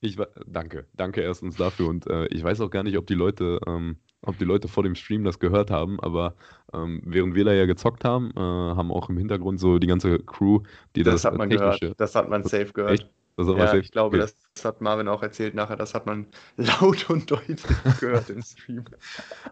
Ich 0.00 0.18
danke, 0.46 0.86
danke 0.94 1.20
erstens 1.20 1.56
dafür 1.56 1.88
und 1.88 2.08
äh, 2.08 2.26
ich 2.26 2.42
weiß 2.42 2.60
auch 2.60 2.70
gar 2.70 2.82
nicht, 2.82 2.98
ob 2.98 3.06
die 3.06 3.14
Leute, 3.14 3.60
ähm, 3.66 3.98
ob 4.22 4.38
die 4.38 4.44
Leute 4.44 4.68
vor 4.68 4.82
dem 4.82 4.94
Stream 4.94 5.24
das 5.24 5.38
gehört 5.38 5.70
haben, 5.70 6.00
aber 6.00 6.34
ähm, 6.72 7.02
während 7.04 7.34
wir 7.34 7.44
da 7.44 7.52
ja 7.52 7.66
gezockt 7.66 8.04
haben, 8.04 8.30
äh, 8.36 8.40
haben 8.40 8.90
auch 8.92 9.08
im 9.08 9.18
Hintergrund 9.18 9.60
so 9.60 9.78
die 9.78 9.86
ganze 9.86 10.18
Crew, 10.20 10.60
die 10.96 11.02
das, 11.02 11.14
Das 11.14 11.24
hat 11.24 11.38
man 11.38 11.50
gehört, 11.50 11.80
das 12.00 12.14
hat 12.14 12.28
man 12.28 12.42
safe 12.44 12.72
gehört. 12.72 13.00
Echt? 13.00 13.10
das 13.36 13.46
hat 13.48 13.54
man 13.54 13.58
Ja, 13.60 13.66
safe- 13.66 13.78
ich 13.80 13.90
glaube, 13.90 14.16
okay. 14.18 14.32
das 14.54 14.64
hat 14.64 14.80
Marvin 14.80 15.08
auch 15.08 15.22
erzählt 15.22 15.54
nachher, 15.54 15.76
das 15.76 15.94
hat 15.94 16.06
man 16.06 16.26
laut 16.56 17.08
und 17.10 17.30
deutlich 17.30 17.60
gehört 18.00 18.30
im 18.30 18.42
Stream. 18.42 18.84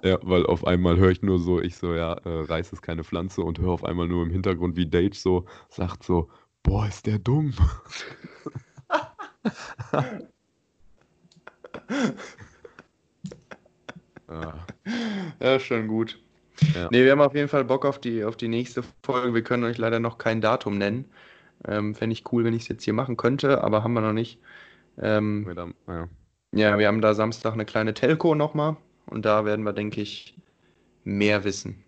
Ja, 0.03 0.19
weil 0.23 0.47
auf 0.47 0.67
einmal 0.67 0.97
höre 0.99 1.11
ich 1.11 1.23
nur 1.23 1.39
so, 1.39 1.61
ich 1.61 1.77
so, 1.77 1.95
ja, 1.95 2.15
äh, 2.15 2.43
Reis 2.45 2.73
ist 2.73 2.83
keine 2.83 3.05
Pflanze 3.05 3.43
und 3.43 3.59
höre 3.59 3.71
auf 3.71 3.85
einmal 3.85 4.09
nur 4.09 4.23
im 4.25 4.31
Hintergrund, 4.31 4.77
wie 4.77 4.87
Dage 4.87 5.17
so 5.17 5.45
sagt 5.69 6.05
so, 6.05 6.29
boah, 6.63 6.87
ist 6.87 7.07
der 7.07 7.19
dumm. 7.19 7.55
ah, 14.31 14.67
Ja, 15.41 15.59
schon 15.61 15.89
gut. 15.89 16.19
Ja. 16.75 16.89
Nee, 16.91 17.05
wir 17.05 17.13
haben 17.13 17.21
auf 17.21 17.35
jeden 17.35 17.49
Fall 17.49 17.65
Bock 17.65 17.85
auf 17.85 18.01
die, 18.01 18.25
auf 18.25 18.37
die 18.37 18.49
nächste 18.49 18.83
Folge. 19.05 19.35
Wir 19.35 19.43
können 19.43 19.65
euch 19.65 19.79
leider 19.79 19.99
noch 20.01 20.19
kein 20.19 20.41
Datum 20.41 20.79
nennen. 20.79 21.07
Ähm, 21.67 21.95
Fände 21.95 22.13
ich 22.15 22.31
cool, 22.33 22.45
wenn 22.45 22.55
ich 22.55 22.63
es 22.63 22.69
jetzt 22.69 22.85
hier 22.85 22.93
machen 22.95 23.17
könnte, 23.17 23.63
aber 23.63 23.83
haben 23.85 23.93
wir 23.93 24.01
noch 24.01 24.13
nicht. 24.13 24.39
Ähm, 24.99 25.45
mit 25.45 25.59
am- 25.59 25.75
ja. 25.87 26.09
ja, 26.53 26.79
wir 26.79 26.87
haben 26.87 27.01
da 27.01 27.15
Samstag 27.15 27.53
eine 27.55 27.65
kleine 27.65 27.95
Telco 27.95 28.35
nochmal 28.35 28.77
und 29.07 29.25
da 29.25 29.45
werden 29.45 29.65
wir, 29.65 29.73
denke 29.73 30.01
ich, 30.01 30.37
mehr 31.05 31.45
wissen. 31.45 31.85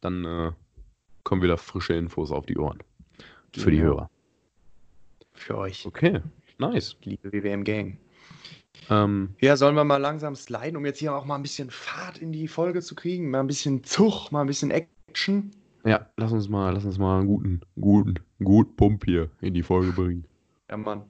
Dann 0.00 0.24
äh, 0.24 0.52
kommen 1.24 1.42
wieder 1.42 1.56
frische 1.56 1.94
Infos 1.94 2.30
auf 2.30 2.46
die 2.46 2.56
Ohren. 2.56 2.78
Für 3.52 3.72
die 3.72 3.78
Genau. 3.78 3.94
Hörer. 3.94 4.10
Für 5.32 5.58
euch, 5.58 5.86
Okay, 5.86 6.20
nice. 6.58 6.96
liebe 7.02 7.32
WWM-Gang. 7.32 7.98
Ähm, 8.90 9.34
Ja, 9.40 9.56
sollen 9.56 9.76
wir 9.76 9.84
mal 9.84 9.96
langsam 9.98 10.34
sliden, 10.34 10.76
um 10.76 10.86
jetzt 10.86 10.98
hier 10.98 11.14
auch 11.14 11.24
mal 11.24 11.34
ein 11.36 11.42
bisschen 11.42 11.70
Fahrt 11.70 12.18
in 12.18 12.32
die 12.32 12.48
Folge 12.48 12.80
zu 12.80 12.94
kriegen? 12.94 13.30
Mal 13.30 13.40
ein 13.40 13.46
bisschen 13.46 13.84
Zug, 13.84 14.30
mal 14.32 14.42
ein 14.42 14.46
bisschen 14.46 14.70
Action. 14.70 15.50
ja, 15.84 16.06
lass 16.16 16.32
uns 16.32 16.48
mal, 16.48 16.72
lass 16.72 16.84
uns 16.84 16.98
mal 16.98 17.18
einen 17.18 17.26
guten, 17.28 17.60
guten, 17.80 18.14
gut 18.42 18.76
Pump 18.76 19.04
hier 19.04 19.30
in 19.40 19.54
die 19.54 19.62
Folge 19.62 19.92
bringen. 19.92 20.24
Ja, 20.70 20.76
Mann. 20.76 21.02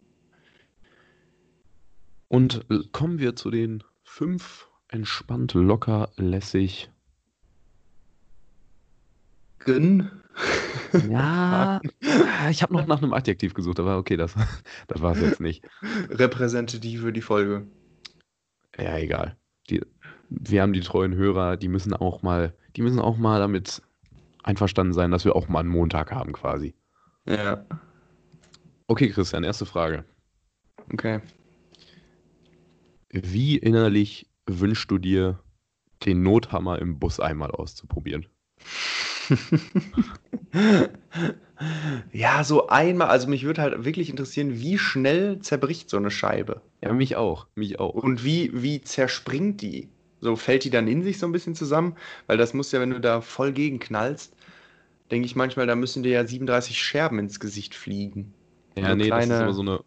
Und 2.29 2.67
kommen 2.93 3.19
wir 3.19 3.37
zu 3.37 3.51
den 3.51 3.83
fünf 4.03 4.69
entspannt, 4.89 5.55
locker, 5.55 6.11
lässig. 6.17 6.91
Gönn. 9.61 10.11
Ja, 11.09 11.81
ich 12.51 12.63
habe 12.63 12.75
noch 12.75 12.87
nach 12.87 13.03
einem 13.03 13.13
Adjektiv 13.13 13.55
gesucht, 13.55 13.81
aber 13.81 13.99
okay, 13.99 14.17
das, 14.17 14.35
das 14.87 15.03
war 15.03 15.13
es 15.13 15.21
jetzt 15.21 15.41
nicht. 15.41 15.65
Repräsentativ 16.11 17.03
für 17.03 17.13
die 17.13 17.23
Folge. 17.23 17.67
Ja, 18.79 18.97
egal. 18.97 19.37
Die, 19.71 19.83
wir 20.29 20.63
haben 20.63 20.73
die 20.73 20.81
treuen 20.81 21.15
Hörer, 21.15 21.57
die 21.57 21.69
müssen 21.69 21.93
auch 21.93 22.23
mal, 22.23 22.55
die 22.77 22.83
müssen 22.83 23.01
auch 23.01 23.17
mal 23.17 23.41
damit 23.41 23.83
einverstanden 24.43 24.93
sein, 24.93 25.11
dass 25.11 25.25
wir 25.25 25.37
auch 25.37 25.49
mal 25.49 25.61
einen 25.61 25.69
Montag 25.69 26.13
haben 26.13 26.33
quasi. 26.33 26.75
Ja, 27.27 27.67
Okay, 28.91 29.11
Christian, 29.11 29.45
erste 29.45 29.67
Frage. 29.67 30.03
okay. 30.91 31.21
Wie 33.11 33.59
innerlich 33.59 34.31
wünschst 34.47 34.91
du 34.91 34.97
dir, 34.97 35.39
den 36.07 36.23
Nothammer 36.23 36.79
im 36.79 36.99
Bus 36.99 37.21
einmal 37.21 37.51
auszuprobieren? 37.51 38.27
ja, 42.13 42.45
so 42.45 42.69
einmal, 42.69 43.09
also 43.09 43.29
mich 43.29 43.45
würde 43.45 43.63
halt 43.63 43.85
wirklich 43.85 44.11
interessieren, 44.11 44.55
wie 44.61 44.79
schnell 44.79 45.39
zerbricht 45.41 45.91
so 45.91 45.97
eine 45.97 46.11
Scheibe? 46.11 46.63
Ja, 46.83 46.93
mich 46.93 47.17
auch, 47.17 47.47
mich 47.55 47.79
auch. 47.81 47.95
Und 47.95 48.25
wie, 48.25 48.51
wie 48.55 48.81
zerspringt 48.81 49.61
die? 49.63 49.89
So 50.21 50.37
fällt 50.37 50.65
die 50.65 50.71
dann 50.71 50.89
in 50.89 51.03
sich 51.03 51.19
so 51.19 51.27
ein 51.27 51.33
bisschen 51.33 51.55
zusammen? 51.55 51.97
Weil 52.27 52.39
das 52.39 52.55
muss 52.55 52.73
ja, 52.73 52.81
wenn 52.81 52.91
du 52.91 53.01
da 53.01 53.21
voll 53.21 53.53
gegen 53.53 53.79
knallst, 53.79 54.35
denke 55.11 55.27
ich 55.27 55.37
manchmal, 55.37 55.67
da 55.67 55.77
müssen 55.77 56.03
dir 56.03 56.13
ja 56.13 56.27
37 56.27 56.79
Scherben 56.81 57.19
ins 57.19 57.41
Gesicht 57.41 57.75
fliegen. 57.75 58.35
Ja, 58.77 58.91
so 58.91 58.97
nee, 58.97 59.09
das 59.11 59.25
ist 59.25 59.29
kleine- 59.29 59.45
aber 59.45 59.53
so 59.55 59.63
eine, 59.63 59.81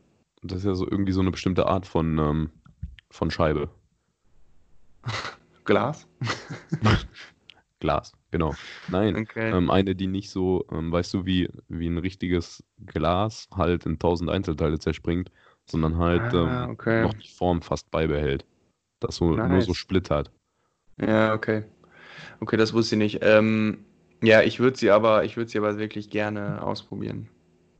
das 0.43 0.59
ist 0.59 0.65
ja 0.65 0.73
so 0.73 0.87
irgendwie 0.89 1.11
so 1.11 1.21
eine 1.21 1.31
bestimmte 1.31 1.65
Art 1.67 1.85
von, 1.85 2.17
ähm, 2.17 2.49
von 3.09 3.29
Scheibe. 3.31 3.69
Glas? 5.65 6.07
Glas, 7.79 8.13
genau. 8.31 8.57
Nein, 8.87 9.19
Okay. 9.19 9.51
ähm, 9.51 9.69
eine, 9.71 9.95
die 9.95 10.07
nicht 10.07 10.29
so, 10.29 10.65
ähm, 10.71 10.91
weißt 10.91 11.13
du, 11.13 11.25
wie, 11.25 11.49
wie 11.67 11.87
ein 11.87 11.97
richtiges 11.97 12.63
Glas 12.85 13.47
halt 13.55 13.85
in 13.85 13.99
tausend 13.99 14.29
Einzelteile 14.29 14.79
zerspringt, 14.79 15.31
sondern 15.69 15.97
halt 15.97 16.33
Ah, 16.33 16.33
ähm, 16.33 16.69
okay. 16.69 16.95
noch 16.95 17.13
die 17.13 17.29
Form 17.29 17.61
fast 17.61 17.91
beibehält. 17.91 18.45
Das 18.99 19.17
so 19.17 19.37
nur 19.37 19.61
Nice. 19.61 19.63
so 19.63 19.73
splittert. 19.73 20.31
Ja, 20.97 21.33
okay. 21.33 21.63
Okay, 22.41 22.57
das 22.57 22.73
wusste 22.73 22.95
ich 22.95 22.99
nicht. 22.99 23.19
Ähm, 23.23 23.85
ja, 24.23 24.41
ich 24.43 24.59
würde 24.59 24.77
sie 24.77 24.91
aber, 24.91 25.25
ich 25.25 25.37
würde 25.37 25.49
sie 25.51 25.57
aber 25.59 25.77
wirklich 25.77 26.09
gerne 26.09 26.63
ausprobieren. 26.63 27.29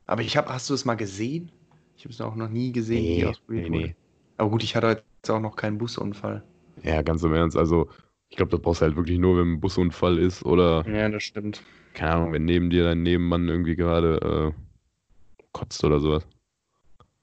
Aber 0.06 0.22
ich 0.22 0.36
habe, 0.36 0.52
hast 0.52 0.70
du 0.70 0.74
es 0.74 0.84
mal 0.84 0.96
gesehen? 0.96 1.52
Ich 1.96 2.04
habe 2.04 2.14
es 2.14 2.20
auch 2.20 2.36
noch 2.36 2.48
nie 2.50 2.72
gesehen, 2.72 3.08
wie 3.08 3.14
die 3.14 3.26
ausprobiert 3.26 3.64
nee, 3.64 3.70
nee. 3.70 3.96
Aber 4.38 4.50
gut, 4.50 4.64
ich 4.64 4.76
hatte 4.76 5.04
jetzt 5.22 5.30
auch 5.30 5.40
noch 5.40 5.56
keinen 5.56 5.78
Busunfall. 5.78 6.44
Ja, 6.82 7.02
ganz 7.02 7.22
im 7.22 7.32
Ernst. 7.34 7.56
Also, 7.56 7.90
ich 8.32 8.36
glaube, 8.36 8.50
das 8.50 8.60
brauchst 8.62 8.80
du 8.80 8.86
halt 8.86 8.96
wirklich 8.96 9.18
nur, 9.18 9.36
wenn 9.36 9.52
ein 9.52 9.60
Busunfall 9.60 10.16
ist 10.18 10.42
oder, 10.42 10.86
Ja, 10.88 11.06
das 11.10 11.22
stimmt. 11.22 11.62
keine 11.92 12.12
Ahnung, 12.12 12.32
wenn 12.32 12.46
neben 12.46 12.70
dir 12.70 12.82
dein 12.82 13.02
Nebenmann 13.02 13.46
irgendwie 13.46 13.76
gerade 13.76 14.54
äh, 14.54 15.42
kotzt 15.52 15.84
oder 15.84 16.00
sowas. 16.00 16.26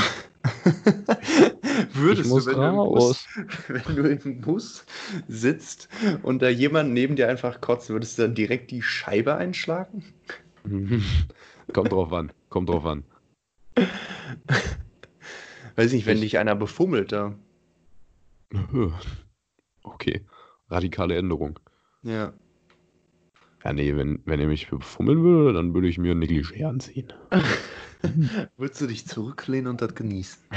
Würdest 1.93 2.25
Ich 2.25 2.27
muss 2.29 2.43
du, 2.43 2.51
wenn 2.51 2.57
du, 2.57 2.67
im 2.67 2.75
raus. 2.75 3.25
Bus, 3.37 3.47
wenn 3.85 3.95
du 3.95 4.03
im 4.09 4.41
Bus 4.41 4.85
sitzt 5.29 5.87
und 6.23 6.41
da 6.41 6.49
jemand 6.49 6.91
neben 6.91 7.15
dir 7.15 7.29
einfach 7.29 7.61
kotzt, 7.61 7.89
würdest 7.89 8.17
du 8.17 8.23
dann 8.23 8.35
direkt 8.35 8.69
die 8.71 8.81
Scheibe 8.81 9.35
einschlagen? 9.35 10.03
Kommt 11.73 11.93
drauf 11.93 12.11
an, 12.11 12.33
kommt 12.49 12.67
drauf 12.67 12.85
an. 12.85 13.05
Weiß 15.77 15.93
nicht, 15.93 16.05
wenn 16.05 16.17
Ich- 16.17 16.23
dich 16.23 16.37
einer 16.37 16.55
befummelt 16.55 17.13
da. 17.13 17.33
Okay, 19.83 20.25
radikale 20.71 21.15
Änderung. 21.15 21.59
Ja. 22.03 22.33
Ja, 23.63 23.73
nee, 23.73 23.95
wenn, 23.95 24.21
wenn 24.25 24.39
er 24.39 24.47
mich 24.47 24.69
befummeln 24.69 25.23
würde, 25.23 25.53
dann 25.53 25.73
würde 25.73 25.87
ich 25.87 25.99
mir 25.99 26.13
ein 26.13 26.23
Negligé 26.23 26.65
anziehen. 26.65 27.13
Würdest 28.57 28.81
du 28.81 28.87
dich 28.87 29.05
zurücklehnen 29.05 29.67
und 29.67 29.81
das 29.81 29.93
genießen? 29.95 30.41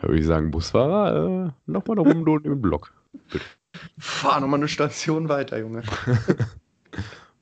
Da 0.00 0.06
würde 0.06 0.20
ich 0.20 0.26
sagen, 0.26 0.52
Busfahrer, 0.52 1.48
äh, 1.48 1.50
nochmal 1.66 1.96
da 1.96 2.02
rum 2.02 2.24
dort 2.24 2.44
im 2.44 2.62
Block. 2.62 2.92
Fahr 3.98 4.40
nochmal 4.40 4.60
eine 4.60 4.68
Station 4.68 5.28
weiter, 5.28 5.58
Junge. 5.58 5.82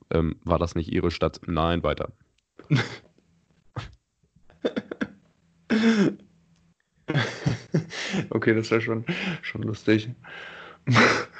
Ähm, 0.09 0.37
war 0.43 0.57
das 0.57 0.75
nicht 0.75 0.91
Ihre 0.91 1.11
Stadt? 1.11 1.41
Nein, 1.47 1.83
weiter. 1.83 2.13
okay, 8.29 8.53
das 8.53 8.71
wäre 8.71 8.81
schon, 8.81 9.05
schon 9.41 9.63
lustig. 9.63 10.09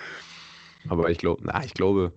Aber 0.88 1.10
ich 1.10 1.17
glaube, 1.17 1.44
na, 1.46 1.63
ich 1.63 1.74
glaube, 1.74 2.13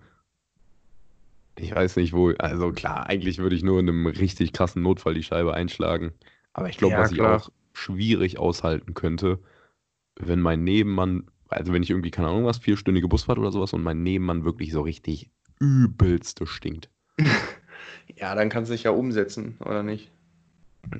ich 1.55 1.73
weiß 1.75 1.97
nicht, 1.97 2.13
wo, 2.13 2.31
also 2.31 2.71
klar, 2.71 3.07
eigentlich 3.07 3.37
würde 3.37 3.55
ich 3.55 3.63
nur 3.63 3.79
in 3.79 3.89
einem 3.89 4.07
richtig 4.07 4.53
krassen 4.53 4.81
Notfall 4.81 5.13
die 5.13 5.23
Scheibe 5.23 5.53
einschlagen. 5.53 6.13
Aber 6.53 6.69
ich 6.69 6.77
glaube, 6.77 6.93
Ja, 6.93 6.99
was 6.99 7.11
ich 7.11 7.17
klar. 7.17 7.47
auch 7.47 7.49
schwierig 7.73 8.39
aushalten 8.39 8.93
könnte, 8.93 9.39
wenn 10.17 10.41
mein 10.41 10.63
Nebenmann, 10.63 11.29
also 11.49 11.73
wenn 11.73 11.83
ich 11.83 11.89
irgendwie, 11.91 12.11
keine 12.11 12.29
Ahnung 12.29 12.45
was, 12.45 12.59
vierstündige 12.59 13.07
Busfahrt 13.09 13.39
oder 13.39 13.51
sowas 13.51 13.73
und 13.73 13.83
mein 13.83 14.03
Nebenmann 14.03 14.45
wirklich 14.45 14.71
so 14.73 14.81
richtig 14.81 15.31
übelste 15.59 16.47
stinkt. 16.47 16.89
Ja, 18.15 18.35
dann 18.35 18.49
kannst 18.49 18.69
du 18.69 18.73
dich 18.73 18.83
ja 18.83 18.91
umsetzen, 18.91 19.57
oder 19.61 19.83
nicht? 19.83 20.11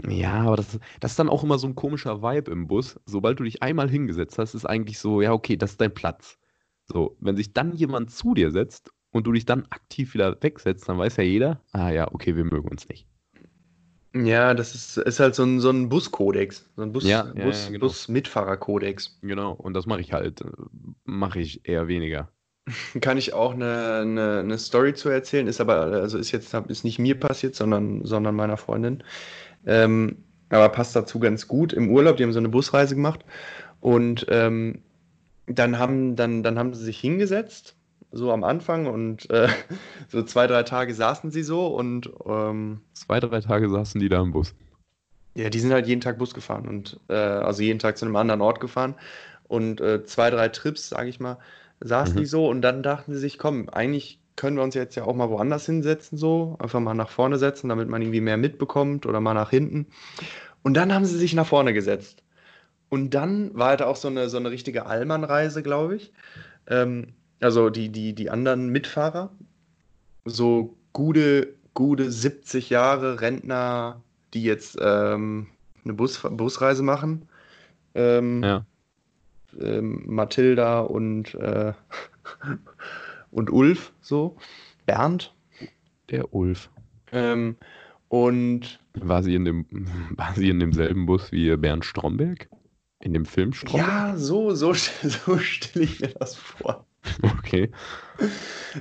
Ja, 0.07 0.41
aber 0.41 0.57
das, 0.57 0.79
das 0.99 1.11
ist 1.11 1.19
dann 1.19 1.29
auch 1.29 1.43
immer 1.43 1.57
so 1.57 1.67
ein 1.67 1.75
komischer 1.75 2.21
Vibe 2.21 2.51
im 2.51 2.67
Bus. 2.67 2.99
Sobald 3.05 3.39
du 3.39 3.43
dich 3.43 3.63
einmal 3.63 3.89
hingesetzt 3.89 4.37
hast, 4.37 4.53
ist 4.53 4.65
eigentlich 4.65 4.99
so, 4.99 5.21
ja, 5.21 5.33
okay, 5.33 5.57
das 5.57 5.71
ist 5.71 5.81
dein 5.81 5.93
Platz. 5.93 6.37
So, 6.85 7.15
wenn 7.19 7.35
sich 7.35 7.53
dann 7.53 7.73
jemand 7.73 8.11
zu 8.11 8.33
dir 8.33 8.51
setzt 8.51 8.91
und 9.11 9.27
du 9.27 9.31
dich 9.31 9.45
dann 9.45 9.65
aktiv 9.69 10.13
wieder 10.13 10.35
wegsetzt, 10.41 10.87
dann 10.89 10.97
weiß 10.97 11.17
ja 11.17 11.23
jeder, 11.23 11.61
ah 11.71 11.89
ja, 11.89 12.11
okay, 12.11 12.35
wir 12.35 12.43
mögen 12.43 12.69
uns 12.69 12.87
nicht. 12.89 13.07
Ja, 14.13 14.53
das 14.53 14.75
ist, 14.75 14.97
ist 14.97 15.19
halt 15.19 15.35
so 15.35 15.43
ein, 15.43 15.59
so 15.61 15.69
ein 15.69 15.87
Buskodex. 15.87 16.69
So 16.75 16.81
ein 16.81 16.91
Bus, 16.91 17.05
Ja, 17.05 17.31
ja, 17.33 17.45
Bus, 17.45 17.65
ja, 17.65 17.71
genau. 17.71 17.79
Bus-Mitfahrerkodex. 17.87 19.19
Genau, 19.21 19.53
und 19.53 19.73
das 19.73 19.85
mache 19.85 20.01
ich 20.01 20.11
halt, 20.11 20.41
äh, 20.41 20.45
mache 21.05 21.39
ich 21.39 21.67
eher 21.67 21.87
weniger. 21.87 22.29
Kann 23.01 23.17
ich 23.17 23.33
auch 23.33 23.53
eine, 23.53 23.99
eine, 24.01 24.39
eine 24.39 24.57
Story 24.57 24.93
zu 24.93 25.09
erzählen, 25.09 25.47
ist 25.47 25.61
aber, 25.61 25.77
also 25.77 26.17
ist 26.17 26.31
jetzt 26.31 26.53
ist 26.53 26.83
nicht 26.83 26.99
mir 26.99 27.19
passiert, 27.19 27.55
sondern, 27.55 28.05
sondern 28.05 28.35
meiner 28.35 28.57
Freundin. 28.57 29.03
Ähm, 29.65 30.23
aber 30.49 30.69
passt 30.69 30.95
dazu 30.95 31.19
ganz 31.19 31.47
gut. 31.47 31.73
Im 31.73 31.89
Urlaub, 31.89 32.17
die 32.17 32.23
haben 32.23 32.33
so 32.33 32.39
eine 32.39 32.49
Busreise 32.49 32.95
gemacht 32.95 33.25
und 33.81 34.27
ähm, 34.29 34.83
dann 35.47 35.79
haben, 35.79 36.15
dann, 36.15 36.43
dann 36.43 36.59
haben 36.59 36.73
sie 36.73 36.85
sich 36.85 36.99
hingesetzt, 36.99 37.77
so 38.11 38.31
am 38.33 38.43
Anfang 38.45 38.87
und 38.87 39.29
äh, 39.31 39.49
so 40.09 40.23
zwei, 40.23 40.47
drei 40.47 40.63
Tage 40.63 40.93
saßen 40.95 41.31
sie 41.31 41.43
so 41.43 41.67
und 41.67 42.11
ähm, 42.25 42.81
Zwei, 42.93 43.19
drei 43.19 43.41
Tage 43.41 43.69
saßen 43.69 43.99
die 43.99 44.07
da 44.07 44.21
im 44.21 44.31
Bus. 44.31 44.55
ja, 45.35 45.49
die 45.49 45.59
sind 45.59 45.71
halt 45.73 45.87
jeden 45.87 46.01
Tag 46.01 46.17
Bus 46.17 46.33
gefahren 46.33 46.67
und 46.67 46.99
äh, 47.09 47.13
also 47.15 47.61
jeden 47.63 47.79
Tag 47.79 47.97
zu 47.97 48.05
einem 48.05 48.15
anderen 48.15 48.41
Ort 48.41 48.59
gefahren 48.59 48.95
und 49.47 49.81
äh, 49.81 50.03
zwei, 50.05 50.29
drei 50.29 50.49
Trips, 50.49 50.89
sage 50.89 51.09
ich 51.09 51.19
mal, 51.19 51.39
saßen 51.79 52.17
Mhm. 52.17 52.21
die 52.21 52.25
so 52.25 52.47
und 52.49 52.61
dann 52.61 52.83
dachten 52.83 53.13
sie 53.13 53.19
sich, 53.19 53.37
komm, 53.37 53.69
eigentlich 53.69 54.20
können 54.35 54.57
wir 54.57 54.63
uns 54.63 54.75
jetzt 54.75 54.95
ja 54.95 55.03
auch 55.03 55.15
mal 55.15 55.29
woanders 55.29 55.65
hinsetzen, 55.65 56.17
so 56.17 56.55
einfach 56.59 56.79
mal 56.79 56.93
nach 56.93 57.09
vorne 57.09 57.37
setzen, 57.37 57.69
damit 57.69 57.89
man 57.89 58.01
irgendwie 58.01 58.21
mehr 58.21 58.37
mitbekommt 58.37 59.05
oder 59.05 59.19
mal 59.19 59.33
nach 59.33 59.49
hinten. 59.49 59.87
Und 60.63 60.75
dann 60.75 60.93
haben 60.93 61.05
sie 61.05 61.17
sich 61.17 61.33
nach 61.33 61.47
vorne 61.47 61.73
gesetzt. 61.73 62.23
Und 62.89 63.13
dann 63.13 63.55
war 63.55 63.69
halt 63.69 63.81
auch 63.81 63.95
so 63.95 64.07
eine, 64.09 64.29
so 64.29 64.37
eine 64.37 64.51
richtige 64.51 64.85
Allmann-Reise, 64.85 65.63
glaube 65.63 65.95
ich. 65.95 66.11
Ähm, 66.67 67.13
also 67.39 67.69
die, 67.69 67.89
die, 67.89 68.13
die 68.13 68.29
anderen 68.29 68.69
Mitfahrer, 68.69 69.31
so 70.25 70.75
gute, 70.93 71.55
gute 71.73 72.11
70 72.11 72.69
Jahre 72.69 73.21
Rentner, 73.21 74.01
die 74.33 74.43
jetzt 74.43 74.77
ähm, 74.81 75.47
eine 75.83 75.93
Bus, 75.93 76.19
Busreise 76.21 76.83
machen. 76.83 77.27
Ähm, 77.95 78.43
Ja. 78.43 78.65
ähm, 79.59 80.03
Mathilda 80.07 80.81
und, 80.81 81.33
äh, 81.35 81.73
und 83.31 83.51
Ulf, 83.51 83.93
so. 84.01 84.37
Bernd. 84.85 85.33
Der 86.09 86.33
Ulf. 86.33 86.69
Ähm, 87.11 87.55
und 88.09 88.79
War 88.93 89.23
sie 89.23 89.35
in 89.35 89.45
dem, 89.45 89.65
war 90.17 90.33
sie 90.35 90.49
in 90.49 90.59
demselben 90.59 91.05
Bus 91.05 91.31
wie 91.31 91.55
Bernd 91.55 91.85
Stromberg? 91.85 92.49
In 92.99 93.13
dem 93.13 93.25
Film 93.25 93.53
Stromberg? 93.53 93.87
ja, 93.87 94.17
so, 94.17 94.53
so, 94.53 94.73
so 94.73 95.37
stelle 95.37 95.85
ich 95.85 95.99
mir 96.01 96.09
das 96.09 96.35
vor. 96.35 96.85
Okay. 97.23 97.71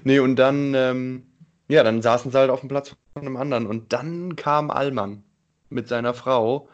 Nee, 0.04 0.18
und 0.18 0.36
dann, 0.36 0.74
ähm, 0.74 1.22
ja, 1.68 1.82
dann 1.82 2.02
saßen 2.02 2.30
sie 2.30 2.38
halt 2.38 2.50
auf 2.50 2.60
dem 2.60 2.68
Platz 2.68 2.90
von 3.14 3.22
einem 3.22 3.36
anderen. 3.36 3.66
Und 3.66 3.92
dann 3.92 4.36
kam 4.36 4.70
Allmann 4.70 5.22
mit 5.70 5.88
seiner 5.88 6.12
Frau 6.12 6.68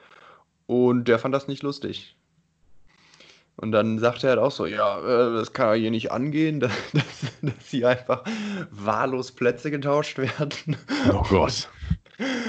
und 0.66 1.06
der 1.06 1.18
fand 1.18 1.35
das 1.35 1.47
nicht 1.47 1.62
lustig. 1.62 2.15
Und 3.56 3.72
dann 3.72 3.98
sagte 3.98 4.26
er 4.26 4.30
halt 4.32 4.40
auch 4.40 4.50
so, 4.50 4.66
ja, 4.66 4.98
äh, 5.00 5.34
das 5.34 5.52
kann 5.52 5.68
ja 5.68 5.75
hier 5.75 5.90
nicht 5.90 6.12
angehen, 6.12 6.60
dass, 6.60 6.72
dass, 6.92 7.04
dass 7.42 7.68
hier 7.70 7.88
einfach 7.88 8.25
wahllos 8.70 9.32
Plätze 9.32 9.70
getauscht 9.70 10.18
werden. 10.18 10.76
Oh 11.04 11.22
Gott. 11.28 11.68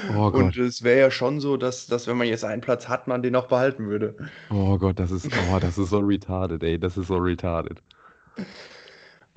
Oh 0.08 0.32
Und 0.32 0.56
Gott. 0.56 0.58
es 0.58 0.84
wäre 0.84 1.00
ja 1.00 1.12
schon 1.12 1.40
so, 1.40 1.58
dass, 1.58 1.88
dass 1.88 2.08
wenn 2.08 2.18
man 2.18 2.28
jetzt 2.28 2.44
einen 2.46 2.62
Platz 2.62 2.88
hat, 2.88 3.08
man 3.08 3.22
den 3.22 3.36
auch 3.36 3.48
behalten 3.48 3.88
würde. 3.90 4.16
Oh 4.50 4.78
Gott, 4.78 5.00
das 5.00 5.12
ist, 5.12 5.32
oh, 5.34 5.58
das 5.60 5.78
ist 5.78 5.90
so 5.90 6.00
retarded, 6.00 6.62
ey. 6.64 6.78
Das 6.80 6.98
ist 6.98 7.08
so 7.08 7.16
retarded. 7.18 7.82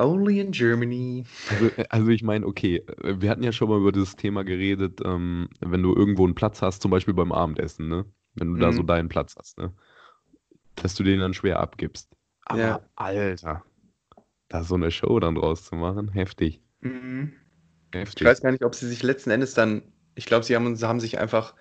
Only 0.01 0.41
in 0.41 0.51
Germany. 0.51 1.27
Also, 1.49 1.67
äh, 1.77 1.85
also 1.91 2.09
ich 2.09 2.23
meine, 2.23 2.47
okay, 2.47 2.77
äh, 3.03 3.21
wir 3.21 3.31
hatten 3.31 3.43
ja 3.43 3.53
schon 3.53 3.69
mal 3.69 3.79
über 3.79 3.93
das 3.93 4.17
Thema 4.17 4.45
geredet, 4.45 5.01
ähm, 5.05 5.49
wenn 5.61 5.83
du 5.83 5.95
irgendwo 5.95 6.25
einen 6.25 6.35
Platz 6.35 6.63
hast, 6.63 6.83
zum 6.83 6.91
Beispiel 6.91 7.15
beim 7.15 7.33
Abendessen, 7.33 7.89
ne? 7.89 8.05
Wenn 8.35 8.53
du 8.53 8.59
da 8.59 8.73
so 8.73 8.83
Mhm. 8.83 8.85
deinen 8.85 9.09
Platz 9.09 9.35
hast, 9.39 9.59
ne? 9.59 9.75
Dass 10.77 10.95
du 10.95 11.03
den 11.05 11.21
dann 11.21 11.35
schwer 11.35 11.61
abgibst. 11.61 12.11
Aber 12.45 12.59
Ja. 12.59 12.81
Alter, 12.97 13.65
da 14.49 14.65
so 14.65 14.75
eine 14.77 14.91
Show 14.91 15.21
dann 15.21 15.37
draus 15.37 15.65
zu 15.65 15.77
machen, 15.77 16.13
heftig. 16.13 16.63
Mhm. 16.81 17.33
Ich 17.93 18.03
Heftig. 18.03 18.25
weiß 18.25 18.43
gar 18.43 18.53
nicht, 18.53 18.65
ob 18.65 18.75
sie 18.75 18.89
sich 18.89 19.03
letzten 19.03 19.31
Endes 19.31 19.55
dann, 19.55 19.83
ich 20.15 20.27
glaube, 20.27 20.45
sie 20.45 20.57
haben, 20.57 20.81
haben 20.83 21.01
sich 21.01 21.19
einfach 21.19 21.55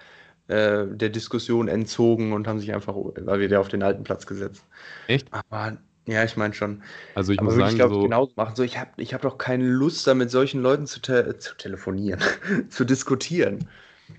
äh, 0.48 0.86
der 0.90 1.10
Diskussion 1.10 1.68
entzogen 1.70 2.34
und 2.34 2.48
haben 2.48 2.60
sich 2.60 2.74
einfach 2.74 2.96
wieder 2.96 3.62
auf 3.62 3.70
den 3.70 3.84
alten 3.84 4.04
Platz 4.04 4.28
gesetzt. 4.28 4.66
Echt? 5.08 5.30
Aber 5.32 5.78
ja, 6.08 6.24
ich 6.26 6.38
meine 6.38 6.54
schon. 6.56 6.84
Also 7.14 7.32
ich 7.34 7.42
Aber 7.42 7.52
muss 7.52 7.56
würde 7.56 7.68
ich, 7.70 7.76
sagen, 7.76 7.78
glaube 7.78 7.94
ich, 7.94 8.00
so, 8.00 8.02
genauso 8.02 8.34
machen. 8.38 8.56
So, 8.56 8.64
ich 8.64 8.80
habe 8.80 8.92
ich 8.98 9.14
hab 9.14 9.24
doch 9.24 9.38
keine 9.40 9.66
Lust, 9.68 10.08
da 10.08 10.16
mit 10.16 10.32
solchen 10.32 10.62
Leuten 10.62 10.88
zu, 10.88 11.02
te 11.02 11.38
zu 11.40 11.56
telefonieren, 11.58 12.22
zu 12.70 12.86
diskutieren. 12.86 13.70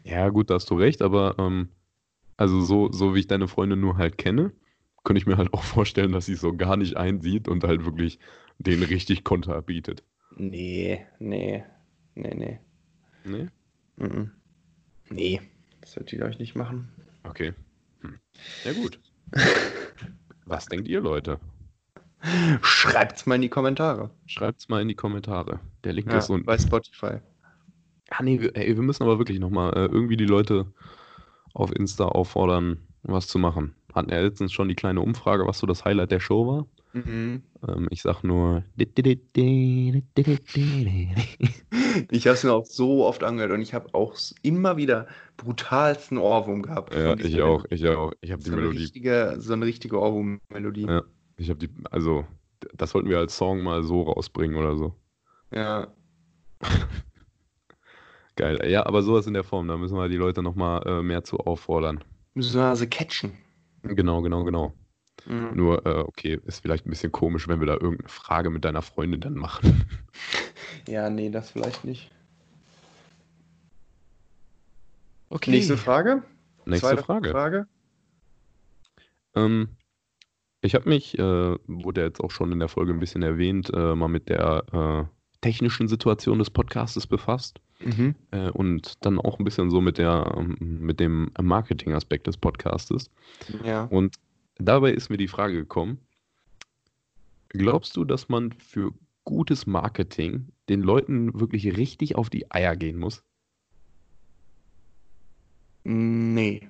ja 0.05 0.29
gut, 0.29 0.51
da 0.51 0.55
hast 0.55 0.71
du 0.71 0.75
recht, 0.77 1.03
aber 1.03 1.37
ähm, 1.39 1.71
also 2.37 2.63
so, 2.63 2.93
so 2.93 3.15
wie 3.15 3.21
ich 3.21 3.29
deine 3.29 3.49
Freundin 3.49 3.81
nur 3.81 3.97
halt 3.99 4.19
kenne, 4.19 4.53
könnte 5.05 5.19
ich 5.19 5.27
mir 5.27 5.37
halt 5.37 5.53
auch 5.55 5.63
vorstellen, 5.63 6.13
dass 6.13 6.27
sie 6.27 6.35
so 6.35 6.57
gar 6.57 6.77
nicht 6.77 6.97
einsieht 6.97 7.49
und 7.49 7.65
halt 7.65 7.85
wirklich 7.85 8.19
den 8.59 8.83
richtig 8.83 9.25
Konter 9.25 9.63
bietet. 9.63 10.03
Nee, 10.37 11.05
nee, 11.19 11.65
nee, 12.15 12.35
nee. 12.35 12.61
Ne? 13.25 13.51
Mhm. 13.97 14.31
Nee, 15.11 15.41
das 15.81 15.97
wird 15.97 16.11
die, 16.13 16.17
glaube 16.17 16.33
ich, 16.33 16.39
nicht 16.39 16.55
machen. 16.55 16.89
Okay. 17.25 17.53
Hm. 18.03 18.19
Ja 18.65 18.73
gut. 18.73 19.01
Was 20.47 20.67
denkt 20.67 20.89
ihr, 20.89 21.01
Leute? 21.01 21.39
Schreibt's 22.63 23.27
mal 23.27 23.37
in 23.37 23.43
die 23.43 23.49
Kommentare. 23.49 24.11
Schreibt's 24.27 24.69
mal 24.69 24.83
in 24.83 24.89
die 24.89 24.95
Kommentare. 24.95 25.61
Der 25.85 25.93
Link 25.93 26.09
Ja, 26.09 26.19
ist 26.19 26.29
unten. 26.31 26.47
bei 26.47 26.59
Spotify. 26.59 27.19
Ah 28.11 28.23
nee, 28.23 28.41
wir, 28.41 28.55
ey, 28.57 28.75
wir 28.77 28.83
müssen 28.83 29.05
aber 29.05 29.19
wirklich 29.19 29.39
nochmal 29.39 29.73
äh, 29.75 29.87
irgendwie 29.87 30.17
die 30.17 30.27
Leute 30.27 30.67
auf 31.55 31.75
Insta 31.75 32.07
auffordern, 32.07 32.79
was 33.03 33.29
zu 33.29 33.39
machen. 33.39 33.75
Hatten 33.95 34.11
ja 34.11 34.21
letztens 34.21 34.53
schon 34.53 34.69
die 34.69 34.75
kleine 34.75 35.01
Umfrage, 35.01 35.47
was 35.47 35.59
so 35.59 35.67
das 35.67 35.85
Highlight 35.85 36.11
der 36.11 36.21
Show 36.21 36.47
war. 36.47 36.67
Mhm. 36.93 37.43
Ähm, 37.67 37.89
ich 37.91 38.03
sag 38.03 38.23
nur. 38.25 38.65
Ich 42.11 42.27
habe 42.27 42.35
es 42.35 42.45
mir 42.45 42.53
auch 42.53 42.65
so 42.67 43.05
oft 43.05 43.25
angehört 43.25 43.53
und 43.53 43.63
ich 43.63 43.75
habe 43.75 43.95
auch 43.95 44.17
immer 44.43 44.77
wieder 44.77 45.07
brutalsten 45.37 46.19
Ohrwurm 46.19 46.63
gehabt. 46.63 46.95
Ja, 46.95 47.15
ich 47.17 47.41
auch, 47.43 47.65
ich 47.71 47.87
auch. 47.89 48.13
Ich 48.21 48.31
habe 48.33 48.43
die 48.43 48.51
So 48.51 48.57
Melodie. 48.57 48.79
richtige, 48.79 49.37
so 49.39 49.53
eine 49.53 49.67
richtige 49.67 49.99
Ohrwurm-Melodie. 49.99 50.87
Ja. 50.87 51.03
Ich 51.37 51.49
habe 51.51 51.59
die, 51.59 51.69
also, 51.91 52.25
das 52.75 52.91
sollten 52.91 53.09
wir 53.09 53.19
als 53.19 53.37
Song 53.37 53.63
mal 53.63 53.83
so 53.83 54.03
rausbringen 54.03 54.57
oder 54.57 54.77
so. 54.77 54.95
Ja. 55.53 55.89
Geil. 58.37 58.61
Ja, 58.71 58.87
aber 58.87 59.03
sowas 59.03 59.27
in 59.27 59.35
der 59.35 59.45
Form, 59.45 59.69
da 59.69 59.77
müssen 59.77 59.97
wir 59.97 60.09
die 60.09 60.17
Leute 60.17 60.43
nochmal 60.43 60.83
äh, 60.87 61.03
mehr 61.03 61.25
zu 61.25 61.39
auffordern. 61.39 62.03
Müssen 62.35 62.59
wir 62.61 62.65
also 62.65 62.87
catchen. 62.89 63.33
Genau, 63.83 64.23
genau, 64.23 64.45
genau. 64.45 64.75
Mhm. 65.27 65.51
Nur, 65.55 65.87
äh, 65.87 66.01
okay, 66.01 66.41
ist 66.45 66.61
vielleicht 66.61 66.87
ein 66.87 66.91
bisschen 66.91 67.13
komisch, 67.13 67.49
wenn 67.49 67.61
wir 67.61 67.67
da 67.67 67.75
irgendeine 67.75 68.09
Frage 68.09 68.51
mit 68.51 68.65
deiner 68.65 68.83
Freundin 68.83 69.21
dann 69.21 69.35
machen. 69.35 69.85
Ja, 70.87 71.11
nee, 71.11 71.31
das 71.31 71.51
vielleicht 71.51 71.85
nicht. 71.85 72.11
Okay. 75.29 75.51
Nächste 75.51 75.77
Frage. 75.77 76.23
Nächste 76.65 76.89
Zweite 76.89 77.03
Frage. 77.03 77.31
Frage. 77.31 77.67
Ähm, 79.35 79.69
ich 80.63 80.75
habe 80.75 80.89
mich, 80.89 81.19
äh, 81.19 81.57
wurde 81.67 82.01
ja 82.01 82.07
jetzt 82.07 82.21
auch 82.21 82.31
schon 82.31 82.51
in 82.51 82.61
der 82.61 82.69
Folge 82.69 82.93
ein 82.93 83.01
bisschen 83.01 83.23
erwähnt, 83.23 83.71
äh, 83.75 83.95
mal 83.95 84.09
mit 84.09 84.29
der 84.29 84.65
äh, 84.73 85.05
technischen 85.43 85.87
Situation 85.87 86.39
des 86.39 86.51
Podcastes 86.51 87.07
befasst 87.07 87.61
Mhm. 87.83 88.15
äh, 88.31 88.51
und 88.51 89.05
dann 89.05 89.19
auch 89.19 89.39
ein 89.39 89.45
bisschen 89.45 89.71
so 89.71 89.81
mit 89.81 89.99
der, 89.99 90.35
ähm, 90.37 90.57
mit 90.61 91.01
dem 91.01 91.31
Marketing-Aspekt 91.41 92.27
des 92.27 92.37
Podcastes. 92.37 93.11
Ja. 93.65 93.85
Und 93.85 94.17
dabei 94.57 94.93
ist 94.93 95.09
mir 95.09 95.17
die 95.17 95.29
Frage 95.29 95.55
gekommen, 95.55 95.99
glaubst 97.49 97.97
du, 97.97 98.05
dass 98.05 98.29
man 98.29 98.53
für 98.53 98.93
gutes 99.25 99.67
Marketing 99.67 100.49
den 100.69 100.83
Leuten 100.83 101.39
wirklich 101.39 101.77
richtig 101.77 102.17
auf 102.17 102.31
die 102.31 102.51
Eier 102.51 102.77
gehen 102.77 102.99
muss? 102.99 103.23
Nee, 105.85 106.69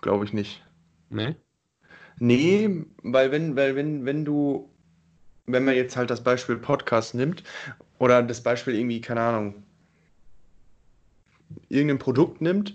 glaube 0.00 0.24
ich 0.24 0.32
nicht. 0.32 0.64
Ne? 1.08 1.36
Nee, 2.18 2.84
weil 3.02 3.32
wenn, 3.32 3.56
weil 3.56 3.76
wenn, 3.76 4.04
wenn 4.04 4.24
du, 4.24 4.68
wenn 5.46 5.64
man 5.64 5.74
jetzt 5.74 5.96
halt 5.96 6.10
das 6.10 6.22
Beispiel 6.22 6.56
Podcast 6.56 7.14
nimmt 7.14 7.42
oder 7.98 8.22
das 8.22 8.42
Beispiel 8.42 8.74
irgendwie, 8.74 9.00
keine 9.00 9.22
Ahnung, 9.22 9.62
irgendein 11.68 11.98
Produkt 11.98 12.40
nimmt, 12.40 12.74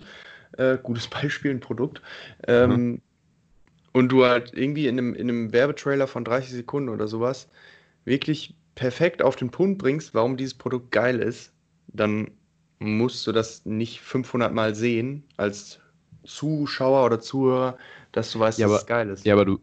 äh, 0.58 0.78
gutes 0.82 1.08
Beispiel, 1.10 1.52
ein 1.52 1.60
Produkt, 1.60 2.02
ähm, 2.48 3.02
und 3.94 4.10
du 4.10 4.26
halt 4.26 4.54
irgendwie 4.54 4.88
in 4.88 4.98
einem, 5.00 5.14
in 5.14 5.30
einem 5.30 5.54
Werbetrailer 5.54 6.08
von 6.08 6.26
30 6.26 6.52
Sekunden 6.52 6.90
oder 6.90 7.08
sowas 7.08 7.48
wirklich 8.04 8.56
perfekt 8.76 9.22
auf 9.22 9.38
den 9.38 9.52
Punkt 9.52 9.78
bringst, 9.78 10.14
warum 10.14 10.36
dieses 10.36 10.54
Produkt 10.54 10.92
geil 10.92 11.20
ist, 11.20 11.54
dann 11.88 12.32
musst 12.80 13.26
du 13.26 13.32
das 13.32 13.66
nicht 13.66 14.02
500 14.02 14.54
Mal 14.54 14.76
sehen 14.76 15.24
als 15.38 15.80
Zuschauer 16.26 17.06
oder 17.06 17.22
Zuhörer, 17.22 17.78
dass 18.12 18.32
du 18.32 18.40
weißt, 18.40 18.60
Ja, 18.60 18.66
dass 18.68 18.74
aber- 18.74 18.82
es 18.82 18.86
geil 18.88 19.10
ist. 19.10 19.26
Ja, 19.26 19.34
aber 19.34 19.46
du. 19.46 19.60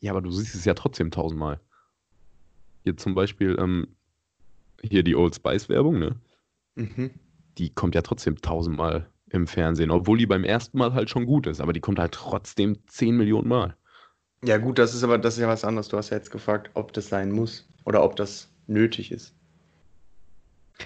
Ja, 0.00 0.12
aber 0.12 0.22
du 0.22 0.30
siehst 0.30 0.54
es 0.54 0.64
ja 0.64 0.74
trotzdem 0.74 1.10
tausendmal. 1.10 1.60
Hier 2.84 2.96
zum 2.96 3.14
Beispiel, 3.14 3.56
ähm, 3.58 3.88
hier 4.82 5.02
die 5.02 5.14
Old 5.16 5.34
Spice 5.34 5.68
Werbung, 5.68 5.98
ne? 5.98 6.16
Mhm. 6.76 7.10
Die 7.58 7.70
kommt 7.70 7.94
ja 7.94 8.02
trotzdem 8.02 8.36
tausendmal 8.36 9.10
im 9.30 9.46
Fernsehen, 9.46 9.90
obwohl 9.90 10.18
die 10.18 10.26
beim 10.26 10.44
ersten 10.44 10.78
Mal 10.78 10.94
halt 10.94 11.10
schon 11.10 11.26
gut 11.26 11.46
ist, 11.46 11.60
aber 11.60 11.72
die 11.72 11.80
kommt 11.80 11.98
halt 11.98 12.12
trotzdem 12.12 12.78
zehn 12.86 13.16
Millionen 13.16 13.48
Mal. 13.48 13.76
Ja, 14.44 14.58
gut, 14.58 14.78
das 14.78 14.94
ist 14.94 15.02
aber 15.02 15.18
das 15.18 15.34
ist 15.34 15.40
ja 15.40 15.48
was 15.48 15.64
anderes. 15.64 15.88
Du 15.88 15.96
hast 15.96 16.10
ja 16.10 16.16
jetzt 16.16 16.30
gefragt, 16.30 16.70
ob 16.74 16.92
das 16.92 17.08
sein 17.08 17.32
muss 17.32 17.68
oder 17.84 18.04
ob 18.04 18.14
das 18.16 18.52
nötig 18.66 19.10
ist. 19.10 19.34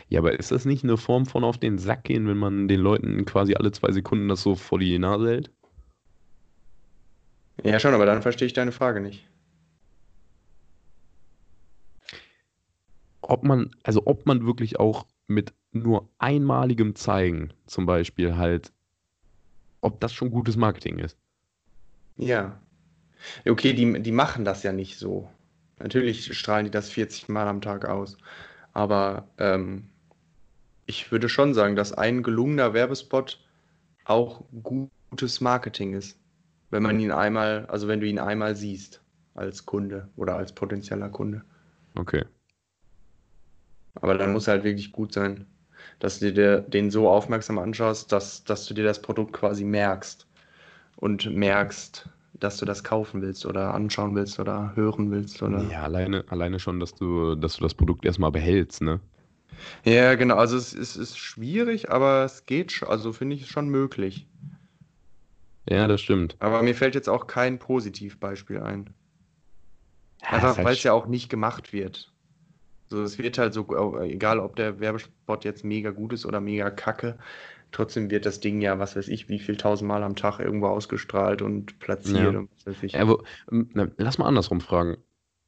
Ja, 0.09 0.20
aber 0.20 0.38
ist 0.38 0.53
das 0.53 0.64
nicht 0.64 0.85
eine 0.85 0.96
Form 0.96 1.26
von 1.26 1.44
auf 1.44 1.59
den 1.59 1.79
Sack 1.79 2.05
gehen, 2.05 2.29
wenn 2.29 2.38
man 2.38 2.68
den 2.68 2.81
Leuten 2.81 3.24
quasi 3.24 3.55
alle 3.55 3.72
zwei 3.72 3.90
Sekunden 3.90 4.29
das 4.29 4.42
so 4.42 4.55
vor 4.55 4.79
die 4.79 4.98
Nase 4.98 5.29
hält? 5.29 5.50
Ja, 7.64 7.79
schon, 7.81 7.92
aber 7.92 8.07
dann 8.07 8.22
verstehe 8.22 8.46
ich 8.46 8.53
deine 8.53 8.72
Frage 8.72 9.00
nicht. 9.00 9.29
Ob 13.20 13.44
man, 13.44 13.70
also 13.83 14.03
ob 14.07 14.26
man 14.26 14.46
wirklich 14.46 14.81
auch 14.81 15.07
mit 15.26 15.53
nur 15.72 16.09
einmaligem 16.18 16.94
Zeigen 16.94 17.52
zum 17.66 17.87
Beispiel 17.87 18.37
halt, 18.37 18.72
ob 19.80 20.00
das 20.00 20.12
schon 20.12 20.30
gutes 20.30 20.56
Marketing 20.56 20.98
ist. 20.98 21.16
Ja. 22.16 22.61
Okay, 23.48 23.72
die, 23.72 24.02
die 24.02 24.12
machen 24.12 24.44
das 24.44 24.62
ja 24.62 24.72
nicht 24.72 24.98
so. 24.98 25.28
Natürlich 25.78 26.37
strahlen 26.37 26.66
die 26.66 26.70
das 26.70 26.90
40 26.90 27.28
Mal 27.28 27.48
am 27.48 27.61
Tag 27.61 27.87
aus. 27.87 28.18
Aber 28.72 29.28
ähm, 29.38 29.88
ich 30.87 31.11
würde 31.12 31.28
schon 31.28 31.54
sagen, 31.54 31.76
dass 31.76 31.92
ein 31.92 32.22
gelungener 32.22 32.74
Werbespot 32.74 33.40
auch 34.04 34.44
gutes 34.62 35.40
Marketing 35.40 35.94
ist. 35.94 36.18
Wenn 36.70 36.83
man 36.83 37.00
ihn 37.00 37.11
einmal, 37.11 37.66
also 37.66 37.88
wenn 37.88 38.00
du 38.00 38.06
ihn 38.06 38.18
einmal 38.18 38.54
siehst 38.54 39.02
als 39.35 39.66
Kunde 39.66 40.09
oder 40.16 40.37
als 40.37 40.52
potenzieller 40.52 41.09
Kunde. 41.09 41.42
Okay. 41.94 42.24
Aber 43.94 44.16
dann 44.16 44.33
muss 44.33 44.46
er 44.46 44.54
halt 44.54 44.64
wirklich 44.64 44.92
gut 44.92 45.12
sein, 45.12 45.46
dass 46.01 46.19
du 46.19 46.33
dir 46.33 46.61
den 46.61 46.91
so 46.91 47.09
aufmerksam 47.09 47.59
anschaust, 47.59 48.11
dass, 48.11 48.43
dass 48.45 48.67
du 48.67 48.75
dir 48.75 48.85
das 48.85 49.01
Produkt 49.01 49.33
quasi 49.33 49.65
merkst 49.65 50.27
und 50.97 51.31
merkst, 51.31 52.09
dass 52.35 52.57
du 52.57 52.67
das 52.67 52.83
kaufen 52.83 53.23
willst 53.23 53.47
oder 53.47 53.75
anschauen 53.75 54.15
willst 54.15 54.41
oder 54.41 54.75
hören 54.75 55.11
willst 55.11 55.43
oder. 55.43 55.63
Ja, 55.71 55.83
alleine, 55.83 56.25
alleine 56.29 56.59
schon, 56.59 56.81
dass 56.81 56.95
du, 56.95 57.35
dass 57.37 57.57
du 57.57 57.63
das 57.63 57.75
Produkt 57.75 58.05
erstmal 58.05 58.33
behältst, 58.33 58.83
ne? 58.83 59.01
Ja, 59.85 60.15
genau. 60.15 60.37
Also 60.37 60.57
es, 60.57 60.73
es 60.73 60.97
ist 60.97 61.19
schwierig, 61.19 61.91
aber 61.91 62.25
es 62.25 62.47
geht 62.47 62.73
schon. 62.73 62.89
Also 62.89 63.13
finde 63.13 63.37
ich 63.37 63.51
schon 63.51 63.69
möglich. 63.69 64.27
Ja, 65.69 65.87
das 65.87 66.01
stimmt. 66.01 66.37
Aber 66.41 66.63
mir 66.63 66.75
fällt 66.75 66.95
jetzt 66.95 67.09
auch 67.09 67.27
kein 67.27 67.59
Positivbeispiel 67.59 68.61
ein. 68.61 68.91
Einfach 70.23 70.53
ist 70.53 70.57
weil 70.59 70.65
es 70.65 70.67
halt 70.67 70.85
ja 70.85 70.93
auch 70.95 71.07
nicht 71.07 71.29
gemacht 71.29 71.73
wird. 71.73 72.10
So, 72.90 73.03
es 73.03 73.18
wird 73.18 73.38
halt 73.38 73.55
so, 73.55 73.66
egal 74.00 74.40
ob 74.40 74.57
der 74.57 74.81
Werbespot 74.81 75.44
jetzt 75.44 75.64
mega 75.64 75.90
gut 75.90 76.12
ist 76.12 76.26
oder 76.26 76.40
mega 76.40 76.70
kacke, 76.70 77.18
trotzdem 77.70 78.11
wird 78.11 78.26
das 78.26 78.40
Ding 78.40 78.61
ja, 78.61 78.79
was 78.81 78.96
weiß 78.96 79.07
ich, 79.09 79.29
wie 79.29 79.38
viel 79.38 79.57
tausendmal 79.57 80.03
am 80.03 80.16
Tag 80.16 80.40
irgendwo 80.40 80.66
ausgestrahlt 80.66 81.40
und 81.40 81.79
platziert 81.79 82.33
Ja. 82.33 82.38
und 82.40 82.50
was 82.57 82.66
weiß 82.66 82.83
ich. 82.83 82.92
Ja, 82.92 83.07
wo, 83.09 83.22
ähm, 83.53 83.70
na, 83.74 83.88
lass 83.96 84.18
mal 84.18 84.26
andersrum 84.26 84.61
fragen. 84.61 84.96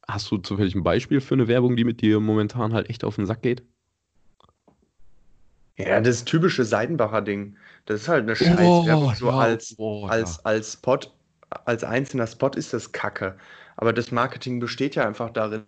Hast 0.07 0.31
du 0.31 0.37
zufällig 0.37 0.75
ein 0.75 0.83
Beispiel 0.83 1.21
für 1.21 1.35
eine 1.35 1.47
Werbung, 1.47 1.75
die 1.75 1.83
mit 1.83 2.01
dir 2.01 2.19
momentan 2.19 2.73
halt 2.73 2.89
echt 2.89 3.03
auf 3.03 3.15
den 3.15 3.25
Sack 3.25 3.41
geht? 3.41 3.63
Ja, 5.77 5.99
das 6.01 6.23
typische 6.23 6.63
Seidenbacher-Ding. 6.65 7.57
Das 7.85 8.01
ist 8.01 8.07
halt 8.07 8.23
eine 8.23 8.35
Scheißwerbung, 8.35 9.15
so 9.15 9.27
ja, 9.27 9.37
als, 9.39 9.75
oh, 9.77 10.05
als, 10.05 10.45
als 10.45 10.73
Spot, 10.73 10.99
als 11.65 11.83
einzelner 11.83 12.27
Spot 12.27 12.51
ist 12.55 12.73
das 12.73 12.91
Kacke. 12.91 13.37
Aber 13.75 13.91
das 13.91 14.11
Marketing 14.11 14.59
besteht 14.59 14.95
ja 14.95 15.05
einfach 15.07 15.31
darin, 15.31 15.63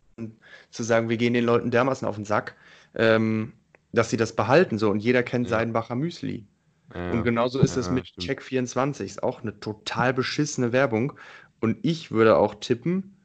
zu 0.72 0.84
sagen, 0.84 1.10
wir 1.10 1.18
gehen 1.18 1.34
den 1.34 1.46
Leuten 1.46 1.72
dermaßen 1.72 2.08
auf 2.08 2.16
den 2.16 2.26
Sack, 2.26 2.56
ähm, 2.96 3.54
dass 3.92 4.10
sie 4.10 4.18
das 4.18 4.34
behalten. 4.36 4.78
So. 4.78 4.90
Und 4.90 5.00
jeder 5.00 5.24
kennt 5.24 5.48
Ja. 5.48 5.58
Seidenbacher 5.58 5.96
Müsli. 5.96 6.46
Ja, 6.94 7.12
Und 7.12 7.24
genauso 7.24 7.60
ist 7.60 7.78
es 7.78 7.88
ja, 7.88 7.94
mit 7.94 8.08
stimmt. 8.08 8.28
Check24. 8.28 9.06
Ist 9.06 9.24
auch 9.24 9.42
eine 9.42 9.60
total 9.60 10.14
beschissene 10.14 10.72
Werbung. 10.72 11.14
Und 11.60 11.78
ich 11.84 12.12
würde 12.12 12.38
auch 12.38 12.56
tippen, 12.56 13.16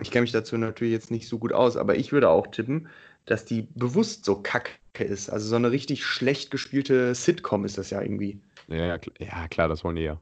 ich 0.00 0.10
kenne 0.10 0.22
mich 0.22 0.32
dazu 0.32 0.58
natürlich 0.58 0.92
jetzt 0.92 1.10
nicht 1.10 1.28
so 1.28 1.38
gut 1.38 1.52
aus, 1.52 1.76
aber 1.76 1.96
ich 1.96 2.12
würde 2.12 2.28
auch 2.28 2.48
tippen, 2.48 2.88
dass 3.26 3.44
die 3.44 3.62
bewusst 3.74 4.24
so 4.24 4.36
kacke 4.42 4.72
ist. 4.98 5.30
Also 5.30 5.48
so 5.48 5.56
eine 5.56 5.70
richtig 5.70 6.04
schlecht 6.04 6.50
gespielte 6.50 7.14
Sitcom 7.14 7.64
ist 7.64 7.78
das 7.78 7.90
ja 7.90 8.02
irgendwie. 8.02 8.40
Ja, 8.68 8.86
ja, 8.86 8.94
kl- 8.96 9.12
ja, 9.24 9.48
klar, 9.48 9.68
das 9.68 9.84
wollen 9.84 9.96
die 9.96 10.02
ja. 10.02 10.20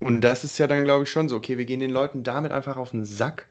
Und 0.00 0.20
das 0.22 0.42
ist 0.44 0.58
ja 0.58 0.66
dann, 0.66 0.84
glaube 0.84 1.04
ich, 1.04 1.10
schon 1.10 1.28
so, 1.28 1.36
okay, 1.36 1.58
wir 1.58 1.64
gehen 1.64 1.80
den 1.80 1.90
Leuten 1.90 2.24
damit 2.24 2.50
einfach 2.52 2.76
auf 2.76 2.90
den 2.90 3.04
Sack. 3.04 3.46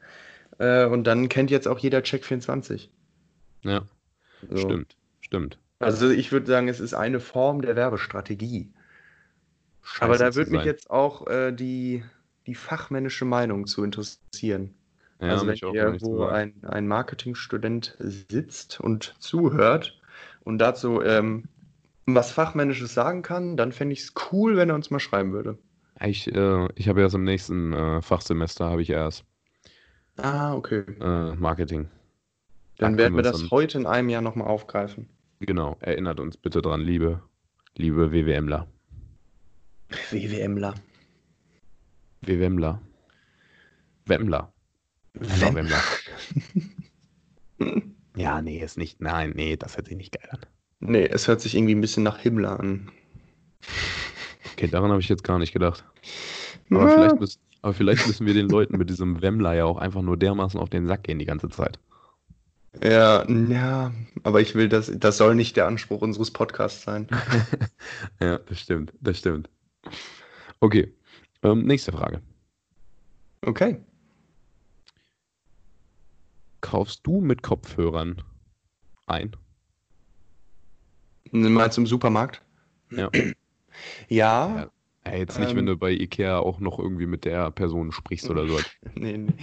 Äh, 0.58 0.86
und 0.86 1.04
dann 1.04 1.28
kennt 1.28 1.50
jetzt 1.50 1.68
auch 1.68 1.78
jeder 1.78 2.00
Check24. 2.00 2.88
Ja, 3.64 3.82
So. 4.50 4.56
stimmt, 4.56 4.96
stimmt. 5.20 5.58
Also 5.78 6.10
ich 6.10 6.32
würde 6.32 6.46
sagen, 6.46 6.68
es 6.68 6.80
ist 6.80 6.94
eine 6.94 7.20
Form 7.20 7.62
der 7.62 7.76
Werbestrategie. 7.76 8.72
Aber 9.98 10.14
Scheiße 10.14 10.24
da 10.24 10.30
zu 10.32 10.36
würde 10.36 10.50
mich 10.52 10.60
sein. 10.60 10.66
jetzt 10.66 10.90
auch 10.90 11.26
äh, 11.26 11.52
die, 11.52 12.04
die 12.46 12.54
fachmännische 12.54 13.24
Meinung 13.24 13.66
zu 13.66 13.82
interessieren. 13.84 14.74
Ja, 15.20 15.28
also 15.28 15.46
wenn 15.46 15.56
irgendwo 15.72 16.24
ein, 16.26 16.54
ein 16.64 16.86
Marketingstudent 16.88 17.96
sitzt 17.98 18.80
und 18.80 19.14
zuhört 19.20 20.00
und 20.44 20.58
dazu 20.58 21.00
ähm, 21.02 21.44
was 22.06 22.32
Fachmännisches 22.32 22.94
sagen 22.94 23.22
kann, 23.22 23.56
dann 23.56 23.72
fände 23.72 23.92
ich 23.92 24.00
es 24.00 24.14
cool, 24.32 24.56
wenn 24.56 24.68
er 24.70 24.74
uns 24.74 24.90
mal 24.90 24.98
schreiben 25.00 25.32
würde. 25.32 25.58
Ich, 26.00 26.26
äh, 26.34 26.68
ich 26.74 26.88
habe 26.88 27.00
erst 27.00 27.14
im 27.14 27.24
nächsten 27.24 27.72
äh, 27.72 28.02
Fachsemester 28.02 28.68
habe 28.70 28.82
ich 28.82 28.90
erst 28.90 29.24
Ah, 30.16 30.54
okay. 30.54 30.84
äh, 31.00 31.34
Marketing. 31.36 31.84
Da 31.84 32.86
Dann 32.86 32.92
können 32.92 32.98
werden 32.98 33.16
wir 33.16 33.22
das 33.22 33.40
dann- 33.40 33.50
heute 33.50 33.78
in 33.78 33.86
einem 33.86 34.08
Jahr 34.08 34.22
nochmal 34.22 34.48
aufgreifen. 34.48 35.08
Genau, 35.40 35.76
erinnert 35.80 36.20
uns 36.20 36.36
bitte 36.36 36.62
dran, 36.62 36.80
liebe, 36.80 37.22
liebe 37.76 38.12
WWMler. 38.12 38.66
WWMler. 40.10 40.74
WWMler. 42.22 42.80
Wemmler. 44.06 44.52
Wem- 45.14 45.54
Wemmler. 45.54 45.82
Ja, 48.16 48.42
nee, 48.42 48.58
ist 48.58 48.76
nicht. 48.76 49.00
Nein, 49.00 49.32
nee, 49.36 49.56
das 49.56 49.76
hört 49.76 49.86
sich 49.86 49.96
nicht 49.96 50.12
geil 50.12 50.28
an. 50.30 50.40
Nee, 50.80 51.06
es 51.06 51.28
hört 51.28 51.40
sich 51.40 51.54
irgendwie 51.54 51.74
ein 51.74 51.80
bisschen 51.80 52.02
nach 52.02 52.18
Himmler 52.18 52.60
an. 52.60 52.90
Okay, 54.52 54.66
daran 54.68 54.90
habe 54.90 55.00
ich 55.00 55.08
jetzt 55.08 55.24
gar 55.24 55.38
nicht 55.38 55.52
gedacht. 55.52 55.84
Aber, 56.70 56.88
Ja. 56.88 56.94
vielleicht 56.94 57.20
müssen, 57.20 57.40
aber 57.62 57.72
vielleicht 57.72 58.06
müssen 58.06 58.26
wir 58.26 58.34
den 58.34 58.48
Leuten 58.48 58.76
mit 58.76 58.90
diesem 58.90 59.22
Wemmler 59.22 59.54
ja 59.54 59.64
auch 59.64 59.78
einfach 59.78 60.02
nur 60.02 60.16
dermaßen 60.16 60.60
auf 60.60 60.68
den 60.68 60.86
Sack 60.86 61.04
gehen 61.04 61.18
die 61.18 61.24
ganze 61.24 61.48
Zeit. 61.48 61.78
Ja, 62.82 63.28
ja, 63.28 63.92
aber 64.22 64.40
ich 64.40 64.54
will 64.54 64.68
das, 64.68 64.90
das 64.94 65.16
soll 65.18 65.34
nicht 65.34 65.56
der 65.56 65.66
Anspruch 65.66 66.02
unseres 66.02 66.30
Podcasts 66.30 66.82
sein. 66.82 67.06
Ja, 68.20 68.38
das 68.38 68.60
stimmt, 68.60 68.92
das 69.00 69.18
stimmt. 69.18 69.48
Okay, 70.60 70.94
ähm, 71.42 71.64
nächste 71.64 71.92
Frage. 71.92 72.22
Okay. 73.44 73.80
Kaufst 76.60 77.00
du 77.06 77.20
mit 77.20 77.42
Kopfhörern 77.42 78.22
ein? 79.06 79.36
Mal 81.32 81.72
zum 81.72 81.86
Supermarkt? 81.86 82.42
Ja. 82.90 83.10
Ja, 84.08 84.56
Ja. 84.56 84.70
Ja, 85.06 85.14
jetzt 85.16 85.38
nicht, 85.38 85.54
Ähm. 85.54 85.56
wenn 85.56 85.66
du 85.66 85.76
bei 85.76 85.90
Ikea 85.92 86.38
auch 86.38 86.58
noch 86.60 86.78
irgendwie 86.78 87.06
mit 87.06 87.24
der 87.24 87.50
Person 87.50 87.92
sprichst 87.92 88.30
oder 88.30 88.46
so. 88.46 88.60
nee, 88.94 89.16
nee. 89.18 89.36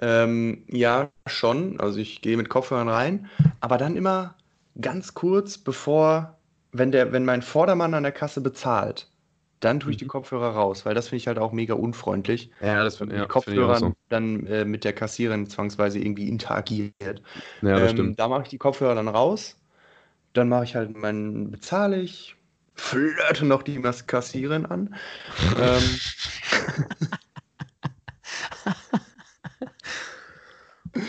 Ähm, 0.00 0.64
ja, 0.68 1.10
schon. 1.26 1.80
Also 1.80 1.98
ich 1.98 2.22
gehe 2.22 2.36
mit 2.36 2.48
Kopfhörern 2.48 2.88
rein, 2.88 3.26
aber 3.60 3.78
dann 3.78 3.96
immer 3.96 4.36
ganz 4.80 5.14
kurz, 5.14 5.58
bevor, 5.58 6.38
wenn 6.72 6.92
der, 6.92 7.12
wenn 7.12 7.24
mein 7.24 7.42
Vordermann 7.42 7.94
an 7.94 8.02
der 8.04 8.12
Kasse 8.12 8.40
bezahlt, 8.40 9.10
dann 9.60 9.80
tue 9.80 9.92
ich 9.92 9.96
die 9.96 10.04
Mhm. 10.04 10.06
Kopfhörer 10.06 10.50
raus, 10.50 10.84
weil 10.86 10.94
das 10.94 11.08
finde 11.08 11.18
ich 11.18 11.26
halt 11.28 11.38
auch 11.38 11.52
mega 11.52 11.74
unfreundlich. 11.74 12.50
Ja, 12.60 12.84
das 12.84 12.96
finde 12.98 13.14
mit 13.16 13.28
Kopfhörern 13.28 13.94
dann 14.08 14.46
äh, 14.46 14.64
mit 14.64 14.84
der 14.84 14.92
Kassiererin 14.94 15.46
zwangsweise 15.48 15.98
irgendwie 15.98 16.28
interagiert. 16.28 17.22
Ja, 17.62 17.78
das 17.80 17.90
Ähm, 17.90 17.92
stimmt. 17.92 18.18
Da 18.18 18.28
mache 18.28 18.42
ich 18.44 18.48
die 18.48 18.58
Kopfhörer 18.58 18.94
dann 18.94 19.08
raus. 19.08 19.60
Dann 20.34 20.48
mache 20.48 20.64
ich 20.64 20.76
halt 20.76 20.96
meinen, 20.96 21.50
bezahle 21.50 22.00
ich, 22.00 22.36
flirte 22.74 23.44
noch 23.44 23.62
die 23.62 23.80
Kassiererin 23.80 24.66
an. 24.66 24.94
ähm, 25.58 25.82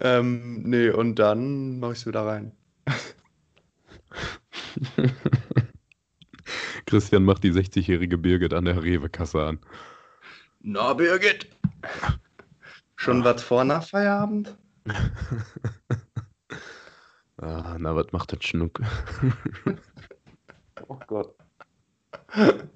ähm, 0.00 0.62
nee, 0.62 0.90
und 0.90 1.16
dann 1.16 1.80
mache 1.80 1.92
ich 1.92 1.98
es 1.98 2.06
wieder 2.06 2.26
rein. 2.26 2.52
Christian 6.86 7.24
macht 7.24 7.44
die 7.44 7.52
60-jährige 7.52 8.18
Birgit 8.18 8.52
an 8.52 8.64
der 8.64 8.82
Rewe-Kasse 8.82 9.42
an. 9.42 9.60
Na, 10.60 10.92
Birgit! 10.92 11.48
Schon 12.96 13.24
was 13.24 13.42
vor 13.42 13.64
nach 13.64 13.86
Feierabend? 13.86 14.56
Ah, 17.42 17.78
na, 17.78 17.96
was 17.96 18.12
macht 18.12 18.34
das 18.34 18.44
Schnuck? 18.44 18.82
Oh 20.90 20.98
Gott. 21.06 21.34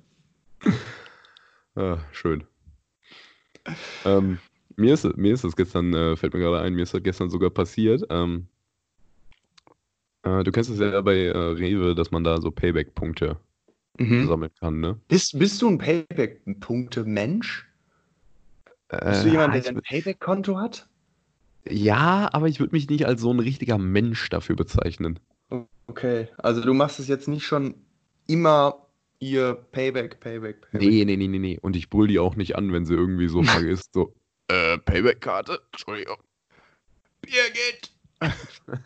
Ah, 1.76 1.98
schön. 2.12 2.46
Ähm, 4.04 4.38
mir 4.76 4.94
ist, 4.94 5.04
mir 5.16 5.34
ist 5.34 5.44
das 5.44 5.56
gestern, 5.56 5.92
äh, 5.94 6.16
fällt 6.16 6.34
mir 6.34 6.40
gerade 6.40 6.60
ein, 6.60 6.74
mir 6.74 6.82
ist 6.82 6.94
das 6.94 7.02
gestern 7.02 7.30
sogar 7.30 7.50
passiert. 7.50 8.04
Ähm, 8.10 8.48
äh, 10.22 10.42
du 10.44 10.52
kennst 10.52 10.70
es 10.70 10.78
ja 10.78 11.00
bei 11.00 11.16
äh, 11.26 11.36
Rewe, 11.36 11.94
dass 11.94 12.10
man 12.10 12.24
da 12.24 12.40
so 12.40 12.50
Payback-Punkte 12.50 13.38
Mhm. 13.98 14.26
sammeln 14.26 14.52
kann, 14.58 14.80
ne? 14.80 15.00
Bist, 15.08 15.38
bist 15.38 15.62
du 15.62 15.68
ein 15.68 15.78
Payback-Punkte-Mensch? 15.78 17.68
Bist 18.88 19.24
du 19.24 19.28
Äh, 19.28 19.30
jemand, 19.30 19.54
der 19.54 19.60
ich 19.60 19.68
ein 19.68 19.82
Payback-Konto 19.82 20.58
hat? 20.58 20.88
ja, 21.68 22.28
aber 22.32 22.48
ich 22.48 22.60
würde 22.60 22.74
mich 22.74 22.88
nicht 22.88 23.06
als 23.06 23.20
so 23.20 23.32
ein 23.32 23.40
richtiger 23.40 23.78
Mensch 23.78 24.28
dafür 24.28 24.56
bezeichnen. 24.56 25.18
Okay, 25.86 26.28
also 26.38 26.60
du 26.62 26.74
machst 26.74 26.98
es 27.00 27.08
jetzt 27.08 27.28
nicht 27.28 27.46
schon 27.46 27.74
immer 28.26 28.86
ihr 29.18 29.54
Payback, 29.72 30.20
Payback, 30.20 30.60
Payback. 30.70 30.82
Nee, 30.82 31.04
nee, 31.04 31.16
nee, 31.16 31.28
nee, 31.28 31.38
nee. 31.38 31.58
Und 31.60 31.76
ich 31.76 31.88
brüll 31.88 32.08
die 32.08 32.18
auch 32.18 32.36
nicht 32.36 32.56
an, 32.56 32.72
wenn 32.72 32.84
sie 32.84 32.94
irgendwie 32.94 33.28
so 33.28 33.42
vergisst, 33.44 33.92
so, 33.94 34.14
äh, 34.48 34.78
Payback-Karte? 34.78 35.60
Entschuldigung. 35.72 36.18
Birgit! 37.22 37.92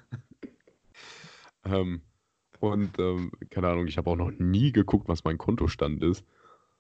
Ähm, 1.65 2.03
und, 2.61 2.99
ähm, 2.99 3.31
keine 3.51 3.69
Ahnung, 3.69 3.87
ich 3.87 3.99
habe 3.99 4.11
auch 4.11 4.17
noch 4.17 4.31
nie 4.31 4.73
geguckt, 4.73 5.09
was 5.09 5.25
mein 5.25 5.39
Kontostand 5.39 6.03
ist. 6.03 6.25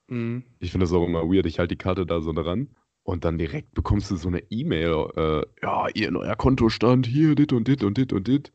Mhm. 0.08 0.42
Ich 0.58 0.72
finde 0.72 0.84
das 0.84 0.92
auch 0.92 1.04
immer 1.06 1.22
weird. 1.22 1.46
Ich 1.46 1.58
halte 1.58 1.74
die 1.74 1.78
Karte 1.78 2.06
da 2.06 2.20
so 2.20 2.32
dran 2.32 2.68
und 3.04 3.24
dann 3.24 3.38
direkt 3.38 3.74
bekommst 3.74 4.10
du 4.10 4.16
so 4.16 4.28
eine 4.28 4.42
E-Mail. 4.50 5.08
Äh, 5.16 5.46
ja, 5.62 5.88
ihr 5.94 6.10
neuer 6.10 6.36
Kontostand, 6.36 7.06
hier, 7.06 7.34
dit 7.34 7.52
und 7.52 7.68
dit 7.68 7.84
und 7.84 7.96
dit 7.96 8.12
und 8.12 8.26
dit. 8.26 8.52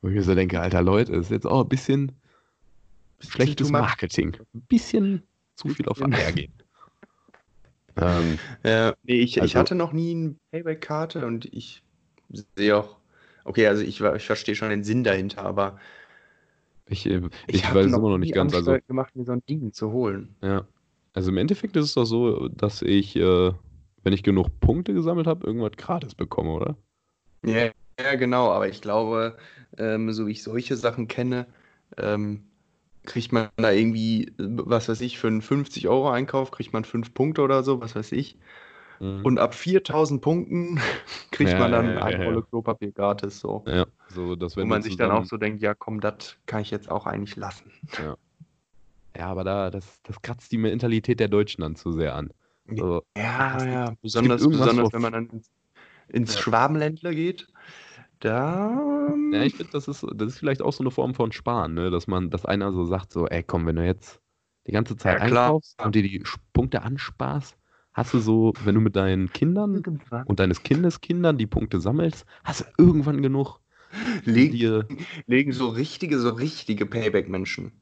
Und 0.00 0.10
ich 0.10 0.16
mir 0.16 0.22
so 0.22 0.34
denke, 0.34 0.60
alter 0.60 0.82
Leute, 0.82 1.12
ist 1.14 1.30
jetzt 1.30 1.46
auch 1.46 1.62
ein 1.62 1.68
bisschen 1.68 2.12
schlechtes. 3.20 3.70
Marketing. 3.70 4.36
Ein 4.54 4.60
bisschen 4.62 5.22
zu 5.54 5.68
viel 5.68 5.86
auf. 5.88 6.00
Eier 6.02 6.32
gehen. 6.32 6.52
ähm, 7.96 8.38
Ja, 8.62 8.94
nee, 9.04 9.20
ich, 9.20 9.36
ich 9.36 9.42
Also- 9.42 9.58
hatte 9.58 9.74
noch 9.74 9.92
nie 9.92 10.12
eine 10.12 10.36
Payback-Karte 10.50 11.26
und 11.26 11.46
ich 11.46 11.82
sehe 12.56 12.76
auch, 12.76 12.96
okay, 13.44 13.66
also 13.68 13.82
ich, 13.82 14.00
ich 14.00 14.26
verstehe 14.26 14.54
schon 14.54 14.70
den 14.70 14.84
Sinn 14.84 15.04
dahinter, 15.04 15.42
aber 15.44 15.78
ich 16.88 17.06
äh, 17.06 17.22
ich, 17.46 17.56
ich 17.64 17.74
weiß 17.74 17.86
noch 17.86 17.98
immer 17.98 18.10
noch 18.10 18.18
nicht 18.18 18.34
ganz. 18.34 18.52
Also, 18.54 18.70
Anstalten 18.72 18.86
gemacht, 18.88 19.16
mir 19.16 19.24
so 19.24 19.32
ein 19.32 19.42
Ding 19.48 19.72
zu 19.72 19.92
holen. 19.92 20.36
ja. 20.42 20.66
Also 21.14 21.30
im 21.30 21.38
Endeffekt 21.38 21.74
ist 21.76 21.86
es 21.86 21.94
doch 21.94 22.04
so, 22.04 22.48
dass 22.48 22.82
ich, 22.82 23.16
äh, 23.16 23.50
wenn 24.02 24.12
ich 24.12 24.22
genug 24.22 24.60
Punkte 24.60 24.92
gesammelt 24.92 25.26
habe, 25.26 25.46
irgendwas 25.46 25.72
gratis 25.78 26.14
bekomme, 26.14 26.50
oder? 26.50 26.76
Ja, 27.42 27.70
ja, 27.98 28.14
genau, 28.16 28.50
aber 28.50 28.68
ich 28.68 28.82
glaube, 28.82 29.38
ähm, 29.78 30.12
so 30.12 30.26
wie 30.26 30.32
ich 30.32 30.42
solche 30.42 30.76
Sachen 30.76 31.08
kenne, 31.08 31.46
ähm, 31.96 32.42
kriegt 33.06 33.32
man 33.32 33.48
da 33.56 33.70
irgendwie, 33.70 34.32
was 34.38 34.88
weiß 34.88 35.00
ich, 35.00 35.18
für 35.18 35.28
einen 35.28 35.40
50-Euro-Einkauf 35.42 36.50
kriegt 36.50 36.72
man 36.72 36.84
5 36.84 37.14
Punkte 37.14 37.42
oder 37.42 37.62
so, 37.62 37.80
was 37.80 37.96
weiß 37.96 38.12
ich. 38.12 38.36
Mhm. 39.00 39.24
Und 39.24 39.38
ab 39.38 39.54
4000 39.54 40.20
Punkten 40.20 40.80
kriegt 41.30 41.50
Ja, 41.50 41.58
man 41.60 41.72
dann 41.72 41.94
ja, 41.94 42.02
eine 42.02 42.18
ja. 42.18 42.24
Rolle 42.24 42.42
Klopapier 42.42 42.92
gratis. 42.92 43.40
So. 43.40 43.64
So, 44.08 44.36
dass 44.36 44.56
Wo 44.56 44.64
man 44.64 44.82
sich 44.82 44.96
dann 44.96 45.10
auch 45.10 45.24
so 45.24 45.36
denkt, 45.36 45.62
ja 45.62 45.74
komm, 45.74 46.00
das 46.00 46.36
kann 46.46 46.62
ich 46.62 46.70
jetzt 46.70 46.90
auch 46.90 47.06
eigentlich 47.06 47.36
lassen. 47.36 47.70
Ja, 49.16 49.28
aber 49.28 49.44
da, 49.44 49.70
das, 49.70 50.02
das 50.02 50.20
kratzt 50.20 50.52
die 50.52 50.58
Mentalität 50.58 51.20
der 51.20 51.28
Deutschen 51.28 51.62
dann 51.62 51.74
zu 51.74 51.92
sehr 51.92 52.14
an. 52.14 52.30
So, 52.68 53.02
Ja, 53.16 53.64
ja, 53.64 53.94
besonders, 54.02 54.46
besonders 54.46 54.92
wenn 54.92 55.02
man 55.02 55.12
dann 55.12 55.30
ins, 55.30 55.50
ins. 56.08 56.38
Schwabenländler 56.38 57.14
geht. 57.14 57.46
Da. 58.20 59.14
Ja, 59.30 59.42
ich 59.44 59.56
finde, 59.56 59.70
das 59.72 59.88
ist, 59.88 60.04
das 60.14 60.28
ist 60.32 60.38
vielleicht 60.38 60.62
auch 60.62 60.72
so 60.72 60.82
eine 60.82 60.90
Form 60.90 61.14
von 61.14 61.32
Sparen, 61.32 61.74
ne? 61.74 61.90
dass 61.90 62.06
man, 62.06 62.30
dass 62.30 62.44
einer 62.46 62.72
so 62.72 62.84
sagt, 62.84 63.12
so, 63.12 63.26
ey, 63.26 63.42
komm, 63.42 63.66
wenn 63.66 63.76
du 63.76 63.84
jetzt 63.84 64.20
die 64.66 64.72
ganze 64.72 64.96
Zeit 64.96 65.18
Ja, 65.18 65.20
einkaufst 65.20 65.80
und 65.84 65.94
dir 65.94 66.02
die 66.02 66.22
Punkte 66.52 66.82
ansparst, 66.82 67.56
hast 67.92 68.14
du 68.14 68.18
so, 68.20 68.54
wenn 68.58 68.74
du 68.74 68.80
mit 68.80 68.96
deinen 68.96 69.32
Kindern 69.32 69.84
und 70.24 70.40
deines 70.40 70.62
Kindes 70.62 71.00
Kindern 71.00 71.38
die 71.38 71.46
Punkte 71.46 71.80
sammelst, 71.80 72.26
hast 72.44 72.60
du 72.62 72.64
irgendwann 72.78 73.22
genug, 73.22 73.60
Legen, 74.24 74.62
legen 75.26 75.52
so 75.52 75.68
richtige, 75.68 76.18
so 76.18 76.30
richtige 76.30 76.86
Payback-Menschen. 76.86 77.72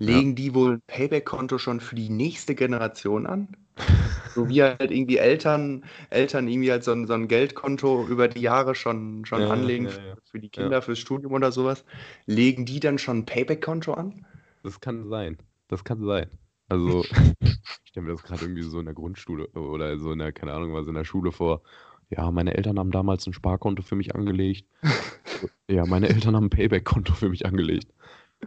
Legen 0.00 0.34
die 0.34 0.54
wohl 0.54 0.74
ein 0.74 0.82
Payback-Konto 0.86 1.58
schon 1.58 1.80
für 1.80 1.94
die 1.94 2.10
nächste 2.10 2.54
Generation 2.54 3.26
an? 3.26 3.56
So 4.34 4.48
wie 4.48 4.62
halt 4.62 4.92
irgendwie 4.92 5.16
Eltern, 5.16 5.84
Eltern 6.10 6.46
irgendwie 6.46 6.70
halt 6.70 6.84
so 6.84 6.92
ein, 6.92 7.06
so 7.08 7.14
ein 7.14 7.26
Geldkonto 7.26 8.06
über 8.06 8.28
die 8.28 8.40
Jahre 8.40 8.76
schon, 8.76 9.24
schon 9.24 9.40
Ja, 9.40 9.46
ja, 9.46 9.50
anlegen 9.50 9.86
ja, 9.86 9.90
für, 9.90 10.00
ja. 10.00 10.16
für 10.30 10.38
die 10.40 10.50
Kinder, 10.50 10.82
fürs 10.82 11.00
Studium 11.00 11.32
oder 11.32 11.50
sowas. 11.52 11.84
Legen 12.26 12.64
die 12.64 12.78
dann 12.80 12.98
schon 12.98 13.18
ein 13.18 13.26
Payback-Konto 13.26 13.92
an? 13.94 14.24
das 14.62 14.80
kann 14.80 15.08
sein, 15.08 15.38
das 15.68 15.84
kann 15.84 16.04
sein. 16.04 16.30
Also, 16.68 17.04
ich 17.40 17.90
stelle 17.90 18.06
mir 18.06 18.12
das 18.12 18.22
gerade 18.22 18.44
irgendwie 18.44 18.62
so 18.62 18.78
in 18.78 18.86
der 18.86 18.94
Grundschule 18.94 19.48
oder 19.48 19.98
so 19.98 20.12
in 20.12 20.18
der, 20.18 20.32
keine 20.32 20.52
Ahnung 20.52 20.74
was, 20.74 20.86
in 20.86 20.94
der 20.94 21.04
Schule 21.04 21.32
vor. 21.32 21.62
Ja, 22.10 22.30
meine 22.30 22.56
Eltern 22.56 22.78
haben 22.78 22.90
damals 22.90 23.26
ein 23.26 23.32
Sparkonto 23.32 23.82
für 23.82 23.96
mich 23.96 24.14
angelegt. 24.14 24.66
Ja, 25.68 25.86
meine 25.86 26.08
Eltern 26.08 26.36
haben 26.36 26.46
ein 26.46 26.50
Payback-Konto 26.50 27.14
für 27.14 27.28
mich 27.28 27.46
angelegt. 27.46 27.92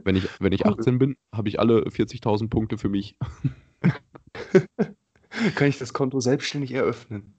Wenn 0.03 0.15
ich, 0.15 0.27
wenn 0.39 0.51
ich 0.53 0.65
Cool. 0.65 0.73
18 0.73 0.97
bin, 0.99 1.17
habe 1.33 1.49
ich 1.49 1.59
alle 1.59 1.83
40.000 1.89 2.49
Punkte 2.49 2.77
für 2.77 2.89
mich. 2.89 3.17
Kann 5.55 5.67
ich 5.67 5.79
das 5.79 5.93
Konto 5.93 6.19
selbstständig 6.19 6.71
eröffnen? 6.73 7.33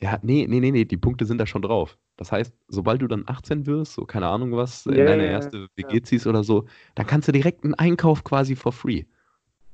Ja, 0.00 0.18
nee, 0.22 0.46
nee, 0.48 0.60
nee, 0.60 0.70
nee, 0.70 0.84
die 0.84 0.96
Punkte 0.96 1.26
sind 1.26 1.38
da 1.38 1.46
schon 1.46 1.62
drauf. 1.62 1.98
Das 2.16 2.30
heißt, 2.30 2.52
sobald 2.68 3.02
du 3.02 3.08
dann 3.08 3.24
18 3.26 3.66
wirst, 3.66 3.94
so 3.94 4.04
keine 4.04 4.28
Ahnung 4.28 4.52
was, 4.52 4.86
in 4.86 4.94
Ja, 4.94 5.04
deine 5.06 5.26
erste 5.26 5.68
WG 5.76 6.02
ziehst 6.02 6.26
oder 6.26 6.44
so, 6.44 6.66
dann 6.94 7.06
kannst 7.06 7.28
du 7.28 7.32
direkt 7.32 7.64
einen 7.64 7.74
Einkauf 7.74 8.22
quasi 8.24 8.54
for 8.54 8.72
free. 8.72 9.04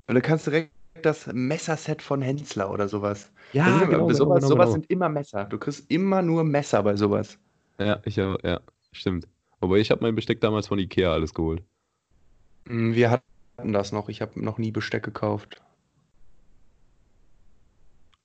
Und 0.09 0.15
du 0.15 0.21
kannst 0.23 0.47
direkt 0.47 0.73
das 1.03 1.27
Messerset 1.33 2.01
von 2.01 2.23
Hensler 2.23 2.71
oder 2.71 2.89
sowas. 2.89 3.31
Ja, 3.53 3.67
immer- 3.67 3.87
genau, 3.87 4.07
genau, 4.07 4.19
sowas 4.19 4.37
genau, 4.37 4.49
sowas 4.49 4.67
genau. 4.67 4.73
sind 4.73 4.91
immer 4.91 5.09
Messer. 5.09 5.45
Du 5.45 5.59
kriegst 5.59 5.91
immer 5.91 6.23
nur 6.23 6.45
Messer 6.45 6.83
bei 6.83 6.97
sowas. 6.97 7.39
Ja, 7.79 8.01
ich 8.05 8.17
ja, 8.17 8.61
stimmt. 8.93 9.27
Aber 9.61 9.79
ich 9.79 9.91
habe 9.91 10.03
mein 10.03 10.15
Besteck 10.15 10.41
damals 10.41 10.69
von 10.69 10.79
Ikea 10.79 11.13
alles 11.13 11.35
geholt. 11.35 11.63
Mm, 12.67 12.93
Wir 12.95 13.11
hatten 13.11 13.73
das 13.73 13.93
noch. 13.93 14.09
Ich 14.09 14.21
habe 14.23 14.43
noch 14.43 14.59
nie 14.59 14.71
Besteck 14.71 15.03
gekauft. 15.03 15.63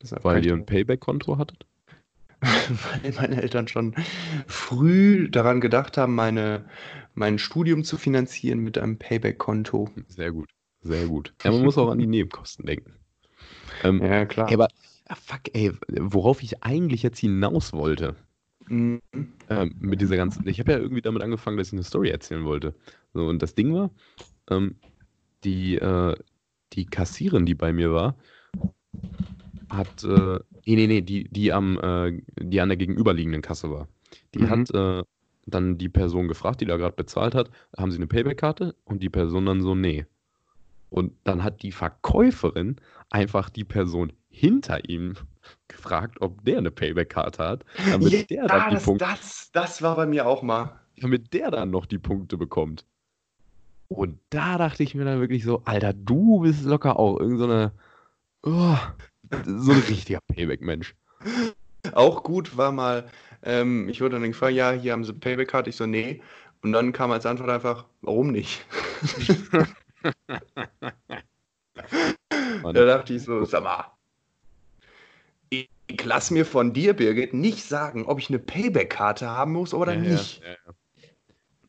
Deshalb 0.02 0.24
Weil 0.24 0.46
ihr 0.46 0.54
ein 0.54 0.66
Payback-Konto 0.66 1.38
hattet? 1.38 1.66
weil 2.42 3.12
meine 3.18 3.42
Eltern 3.42 3.68
schon 3.68 3.94
früh 4.48 5.30
daran 5.30 5.60
gedacht 5.60 5.98
haben, 5.98 6.16
meine, 6.16 6.66
mein 7.14 7.38
Studium 7.38 7.84
zu 7.84 7.98
finanzieren 7.98 8.60
mit 8.60 8.78
einem 8.78 8.98
Payback-Konto. 8.98 9.90
Sehr 10.08 10.32
gut, 10.32 10.50
sehr 10.82 11.06
gut. 11.06 11.34
Ja, 11.44 11.52
man 11.52 11.64
muss 11.64 11.78
auch 11.78 11.90
an 11.92 12.00
die 12.00 12.08
Nebenkosten 12.08 12.66
denken. 12.66 12.94
Ähm, 13.84 14.02
Ja, 14.02 14.26
klar. 14.26 14.48
ey, 14.48 14.54
aber, 14.54 14.70
ah, 15.10 15.16
fuck, 15.16 15.42
ey, 15.54 15.74
worauf 15.90 16.42
ich 16.42 16.64
eigentlich 16.64 17.04
jetzt 17.04 17.20
hinaus 17.20 17.74
wollte, 17.74 18.16
Mhm. 18.70 19.02
ähm, 19.50 19.76
mit 19.80 20.00
dieser 20.00 20.16
ganzen, 20.16 20.48
ich 20.48 20.60
habe 20.60 20.72
ja 20.72 20.78
irgendwie 20.78 21.02
damit 21.02 21.24
angefangen, 21.24 21.58
dass 21.58 21.68
ich 21.68 21.74
eine 21.74 21.84
Story 21.84 22.10
erzählen 22.10 22.46
wollte. 22.46 22.74
So, 23.14 23.28
und 23.28 23.42
das 23.42 23.56
Ding 23.56 23.74
war, 23.74 23.92
ähm, 24.50 24.80
die, 25.44 25.78
äh, 25.78 26.16
die 26.74 26.86
Kassierin, 26.86 27.46
die 27.46 27.56
bei 27.56 27.74
mir 27.74 27.94
war, 27.94 28.18
hat, 29.70 30.04
äh, 30.04 30.40
nee, 30.66 30.76
nee, 30.76 30.88
nee, 30.88 31.02
die, 31.02 31.30
die 31.30 31.52
am, 31.54 31.78
äh, 31.80 32.22
die 32.40 32.62
an 32.62 32.70
der 32.70 32.78
gegenüberliegenden 32.78 33.42
Kasse 33.42 33.70
war. 33.72 33.88
Die 34.34 34.48
Mhm. 34.48 34.50
hat 34.50 34.72
äh, 34.74 35.04
dann 35.46 35.78
die 35.78 35.90
Person 35.90 36.28
gefragt, 36.28 36.62
die 36.62 36.66
da 36.66 36.78
gerade 36.78 36.96
bezahlt 36.96 37.36
hat, 37.36 37.50
haben 37.78 37.92
sie 37.92 37.98
eine 37.98 38.08
Payback-Karte? 38.08 38.76
Und 38.86 39.04
die 39.04 39.10
Person 39.10 39.46
dann 39.46 39.62
so, 39.62 39.76
nee. 39.76 40.06
Und 40.90 41.14
dann 41.26 41.44
hat 41.44 41.64
die 41.64 41.72
Verkäuferin 41.72 42.78
einfach 43.10 43.50
die 43.50 43.66
Person 43.66 44.14
hinter 44.30 44.90
ihm 44.90 45.16
gefragt, 45.68 46.22
ob 46.22 46.44
der 46.46 46.60
eine 46.60 46.72
Payback-Karte 46.72 47.44
hat, 47.44 47.66
damit 47.90 48.30
der 48.30 48.50
dann 48.50 48.68
die 48.70 48.78
das, 48.78 48.84
Punkte 48.84 49.06
das, 49.06 49.52
das 49.54 49.82
war 49.82 49.96
bei 49.96 50.06
mir 50.08 50.28
auch 50.28 50.42
mal. 50.44 50.80
damit 50.98 51.34
der 51.34 51.52
dann 51.52 51.72
noch 51.72 51.86
die 51.88 51.98
Punkte 52.00 52.38
bekommt. 52.38 52.86
Und 53.90 54.20
da 54.30 54.58
dachte 54.58 54.84
ich 54.84 54.94
mir 54.94 55.04
dann 55.04 55.20
wirklich 55.20 55.44
so, 55.44 55.64
Alter, 55.66 55.94
du 55.94 56.42
bist 56.42 56.64
locker 56.64 56.98
auch 57.00 57.20
irgend 57.20 57.40
so 57.40 57.46
eine, 57.46 57.72
oh, 58.44 58.78
so 59.46 59.72
ein 59.72 59.84
richtiger 59.88 60.20
Payback-Mensch. 60.28 60.96
Auch 61.94 62.24
gut 62.24 62.56
war 62.56 62.72
mal, 62.72 63.10
ähm, 63.42 63.90
ich 63.90 64.00
wurde 64.00 64.20
dann 64.20 64.30
gefragt, 64.30 64.54
ja, 64.54 64.72
hier 64.72 64.94
haben 64.94 65.04
sie 65.04 65.14
Payback-Karte. 65.14 65.72
Ich 65.72 65.76
so, 65.76 65.88
nee. 65.88 66.22
Und 66.62 66.72
dann 66.72 66.94
kam 66.94 67.12
als 67.12 67.26
Antwort 67.26 67.50
einfach, 67.50 67.86
warum 68.02 68.32
nicht? 68.32 68.66
Da 72.64 72.74
dachte 72.74 73.14
ich 73.14 73.24
so, 73.24 73.46
sag 73.46 73.64
mal, 73.64 73.86
ich 75.50 75.70
lass 76.04 76.30
mir 76.32 76.46
von 76.46 76.74
dir, 76.74 76.94
Birgit, 76.94 77.34
nicht 77.34 77.64
sagen, 77.64 78.06
ob 78.06 78.20
ich 78.20 78.30
eine 78.30 78.40
Payback-Karte 78.40 79.28
haben 79.30 79.54
muss 79.54 79.74
oder 79.74 79.94
ja, 79.94 80.00
nicht. 80.00 80.42
ja, 80.42 80.50
ja. 80.50 80.74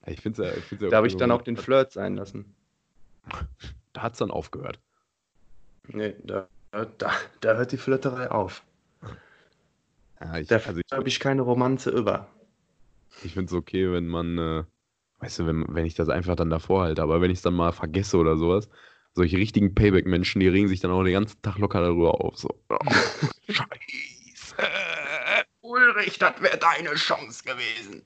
Ich 0.06 0.20
finde 0.20 0.44
ja, 0.44 0.52
ich 0.52 0.64
find's 0.64 0.82
ja 0.82 0.90
Da 0.90 0.96
habe 0.96 1.06
ich 1.06 1.16
dann 1.16 1.30
auch 1.30 1.42
den 1.42 1.56
Flirt 1.56 1.92
sein 1.92 2.16
lassen. 2.16 2.54
Da 3.92 4.02
hat 4.02 4.12
es 4.12 4.18
dann 4.20 4.30
aufgehört. 4.30 4.78
Nee, 5.88 6.14
da, 6.22 6.46
da, 6.70 7.10
da 7.40 7.56
hört 7.56 7.72
die 7.72 7.76
Flirterei 7.76 8.30
auf. 8.30 8.62
Ja, 10.20 10.38
ich, 10.38 10.46
Da 10.46 10.58
also 10.58 10.80
ich, 10.80 10.92
habe 10.92 11.08
ich 11.08 11.18
keine 11.18 11.42
Romanze 11.42 11.90
über. 11.90 12.28
ich 13.24 13.34
finde 13.34 13.46
es 13.46 13.52
okay, 13.52 13.90
wenn 13.90 14.06
man, 14.06 14.38
äh, 14.38 14.64
weißt 15.18 15.40
du, 15.40 15.46
wenn, 15.46 15.64
wenn 15.74 15.86
ich 15.86 15.94
das 15.94 16.08
einfach 16.08 16.36
dann 16.36 16.50
davor 16.50 16.82
halte, 16.84 17.02
aber 17.02 17.20
wenn 17.20 17.32
ich 17.32 17.38
es 17.38 17.42
dann 17.42 17.54
mal 17.54 17.72
vergesse 17.72 18.16
oder 18.16 18.36
sowas, 18.36 18.68
solche 19.14 19.38
richtigen 19.38 19.74
Payback-Menschen, 19.74 20.38
die 20.38 20.46
regen 20.46 20.68
sich 20.68 20.78
dann 20.78 20.92
auch 20.92 21.02
den 21.02 21.14
ganzen 21.14 21.42
Tag 21.42 21.58
locker 21.58 21.80
darüber 21.80 22.20
auf. 22.20 22.36
So, 22.36 22.48
oh, 22.68 22.76
Scheiße. 23.48 24.54
Ulrich, 25.62 26.18
das 26.18 26.40
wäre 26.40 26.58
deine 26.58 26.94
Chance 26.94 27.42
gewesen. 27.42 28.02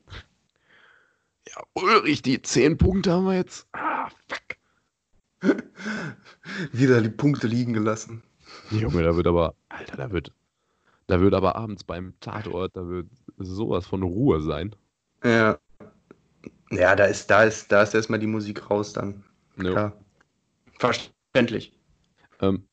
Ja, 1.48 1.62
Ulrich, 1.74 2.22
die 2.22 2.40
10 2.40 2.78
Punkte 2.78 3.12
haben 3.12 3.26
wir 3.26 3.34
jetzt. 3.36 3.66
Ah, 3.72 4.08
fuck. 4.28 4.56
Wieder 6.72 7.00
die 7.02 7.10
Punkte 7.10 7.46
liegen 7.46 7.72
gelassen. 7.74 8.22
Junge, 8.70 9.02
da 9.02 9.14
wird 9.16 9.26
aber, 9.26 9.54
Alter, 9.68 9.96
da 9.96 10.10
wird, 10.10 10.32
da 11.06 11.20
wird 11.20 11.34
aber 11.34 11.56
abends 11.56 11.84
beim 11.84 12.14
Tatort, 12.20 12.76
da 12.76 12.88
wird 12.88 13.08
sowas 13.38 13.86
von 13.86 14.02
Ruhe 14.02 14.40
sein. 14.40 14.74
Ja. 15.22 15.58
Ja, 16.70 16.96
da 16.96 17.04
ist, 17.04 17.28
da 17.30 17.44
ist, 17.44 17.70
da 17.70 17.82
ist 17.82 17.94
erstmal 17.94 18.18
die 18.18 18.26
Musik 18.26 18.70
raus 18.70 18.92
dann. 18.92 19.22
Klar. 19.56 19.92
Verständlich. 20.78 21.72
Ähm, 22.40 22.66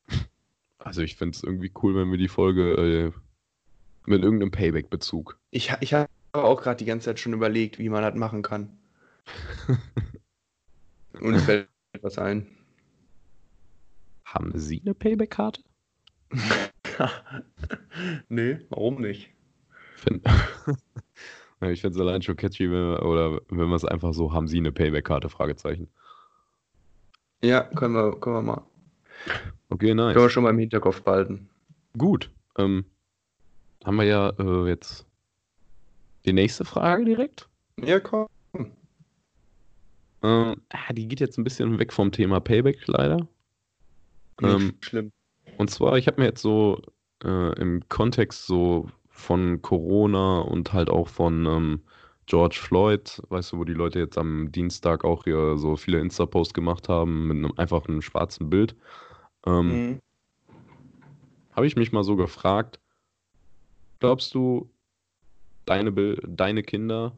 also 0.78 1.02
ich 1.02 1.16
finde 1.16 1.36
es 1.36 1.44
irgendwie 1.44 1.70
cool, 1.82 1.94
wenn 1.94 2.10
wir 2.10 2.18
die 2.18 2.28
Folge 2.28 2.72
äh, 2.72 3.12
mit 4.06 4.22
irgendeinem 4.22 4.50
Payback-Bezug. 4.50 5.38
Ich, 5.50 5.70
ha- 5.70 5.78
ich 5.80 5.94
habe 5.94 6.08
auch 6.32 6.62
gerade 6.62 6.76
die 6.78 6.84
ganze 6.86 7.06
Zeit 7.06 7.20
schon 7.20 7.32
überlegt, 7.32 7.78
wie 7.78 7.88
man 7.88 8.02
das 8.02 8.14
machen 8.14 8.42
kann. 8.42 8.78
Und 11.20 11.34
es 11.34 11.44
fällt 11.44 11.68
etwas 11.92 12.18
ein. 12.18 12.46
Haben 14.24 14.52
Sie 14.58 14.80
eine 14.80 14.94
Payback-Karte? 14.94 15.62
nee, 18.28 18.58
warum 18.70 19.00
nicht? 19.02 19.30
Find- 19.96 20.24
ich 21.60 21.82
finde 21.82 21.94
es 21.96 22.00
allein 22.00 22.22
schon 22.22 22.36
catchy, 22.36 22.70
wenn 22.70 22.92
wir, 22.92 23.02
oder 23.02 23.40
wenn 23.50 23.68
wir 23.68 23.76
es 23.76 23.84
einfach 23.84 24.14
so, 24.14 24.32
haben 24.32 24.48
Sie 24.48 24.56
eine 24.56 24.72
Payback-Karte? 24.72 25.28
Fragezeichen. 25.28 25.88
Ja, 27.44 27.62
können 27.64 27.94
wir, 27.94 28.18
können 28.18 28.36
wir 28.36 28.42
mal. 28.42 28.62
Okay, 29.68 29.94
nice. 29.94 30.14
Können 30.14 30.24
wir 30.24 30.30
schon 30.30 30.44
mal 30.44 30.50
im 30.50 30.58
Hinterkopf 30.58 31.02
behalten. 31.02 31.50
Gut. 31.98 32.30
Ähm, 32.56 32.86
haben 33.84 33.96
wir 33.96 34.04
ja 34.04 34.30
äh, 34.38 34.68
jetzt 34.68 35.06
die 36.24 36.32
nächste 36.32 36.64
Frage 36.64 37.04
direkt. 37.04 37.48
Ja, 37.80 38.00
komm. 38.00 38.26
Ähm, 40.22 40.62
ah, 40.68 40.92
die 40.92 41.08
geht 41.08 41.20
jetzt 41.20 41.36
ein 41.38 41.44
bisschen 41.44 41.78
weg 41.78 41.92
vom 41.92 42.12
Thema 42.12 42.40
Payback 42.40 42.86
leider. 42.86 43.26
Ähm, 44.40 44.74
schlimm. 44.80 45.12
Und 45.56 45.70
zwar, 45.70 45.98
ich 45.98 46.06
habe 46.06 46.20
mir 46.20 46.28
jetzt 46.28 46.42
so 46.42 46.80
äh, 47.24 47.60
im 47.60 47.88
Kontext 47.88 48.46
so 48.46 48.88
von 49.08 49.62
Corona 49.62 50.40
und 50.40 50.72
halt 50.72 50.90
auch 50.90 51.08
von 51.08 51.46
ähm, 51.46 51.82
George 52.26 52.58
Floyd, 52.60 53.20
weißt 53.28 53.52
du, 53.52 53.58
wo 53.58 53.64
die 53.64 53.74
Leute 53.74 53.98
jetzt 53.98 54.16
am 54.16 54.50
Dienstag 54.52 55.04
auch 55.04 55.24
hier 55.24 55.56
so 55.58 55.76
viele 55.76 55.98
Insta-Posts 56.00 56.54
gemacht 56.54 56.88
haben 56.88 57.26
mit 57.26 57.36
einem 57.36 57.52
einfachen 57.56 58.00
schwarzen 58.00 58.48
Bild, 58.48 58.76
ähm, 59.46 59.72
Mhm. 59.72 60.00
habe 61.52 61.66
ich 61.66 61.76
mich 61.76 61.92
mal 61.92 62.04
so 62.04 62.16
gefragt, 62.16 62.80
glaubst 63.98 64.34
du, 64.34 64.70
deine, 65.64 65.92
deine 66.26 66.62
Kinder 66.62 67.12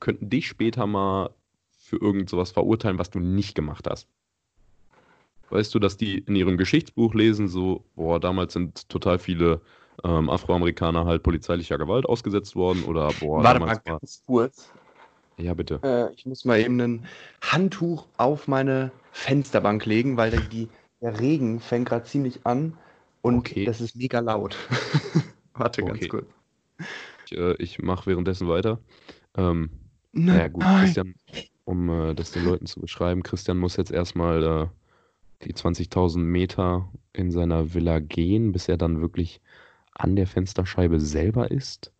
könnten 0.00 0.30
dich 0.30 0.46
später 0.48 0.86
mal 0.86 1.30
für 1.70 1.96
irgend 1.96 2.28
sowas 2.30 2.50
verurteilen, 2.50 2.98
was 2.98 3.10
du 3.10 3.18
nicht 3.20 3.54
gemacht 3.54 3.86
hast? 3.88 4.08
Weißt 5.50 5.74
du, 5.74 5.78
dass 5.78 5.96
die 5.96 6.18
in 6.18 6.36
ihrem 6.36 6.58
Geschichtsbuch 6.58 7.14
lesen, 7.14 7.48
so, 7.48 7.84
boah, 7.96 8.20
damals 8.20 8.52
sind 8.52 8.88
total 8.90 9.18
viele 9.18 9.62
ähm, 10.04 10.28
Afroamerikaner 10.28 11.06
halt 11.06 11.22
polizeilicher 11.22 11.78
Gewalt 11.78 12.06
ausgesetzt 12.06 12.54
worden 12.54 12.84
oder 12.84 13.14
boah, 13.14 13.42
Warte 13.42 13.60
mal 13.60 13.66
damals 13.66 13.84
war. 13.86 13.98
ganz 14.00 14.22
kurz. 14.26 14.70
Ja, 15.38 15.54
bitte. 15.54 15.80
Äh, 15.82 16.12
ich 16.12 16.26
muss 16.26 16.44
mal 16.44 16.60
eben 16.60 16.80
ein 16.80 17.06
Handtuch 17.40 18.08
auf 18.18 18.46
meine 18.46 18.90
Fensterbank 19.12 19.86
legen, 19.86 20.16
weil 20.16 20.30
der, 20.30 20.40
die, 20.40 20.68
der 21.00 21.18
Regen 21.18 21.60
fängt 21.60 21.88
gerade 21.88 22.04
ziemlich 22.04 22.44
an 22.44 22.78
und 23.22 23.38
Okay. 23.38 23.64
das 23.64 23.80
ist 23.80 23.96
mega 23.96 24.20
laut. 24.20 24.56
Warte 25.54 25.82
ganz 25.82 25.98
Okay. 25.98 26.08
kurz. 26.08 26.26
Ich, 27.30 27.36
äh, 27.36 27.54
ich 27.58 27.78
mache 27.78 28.06
währenddessen 28.06 28.48
weiter. 28.48 28.80
Ähm, 29.36 29.70
naja, 30.12 30.48
gut. 30.48 30.64
Christian, 30.64 31.14
um 31.64 31.90
äh, 31.90 32.14
das 32.14 32.30
den 32.30 32.44
Leuten 32.44 32.66
zu 32.66 32.80
beschreiben, 32.80 33.22
Christian 33.22 33.58
muss 33.58 33.76
jetzt 33.76 33.90
erstmal 33.90 34.42
äh, 34.42 34.66
die 35.44 35.52
20.000 35.52 36.18
Meter 36.18 36.88
in 37.12 37.30
seiner 37.30 37.74
Villa 37.74 37.98
gehen, 38.00 38.52
bis 38.52 38.68
er 38.68 38.76
dann 38.76 39.00
wirklich 39.00 39.40
an 39.92 40.16
der 40.16 40.26
Fensterscheibe 40.26 41.00
selber 41.00 41.50
ist. 41.50 41.92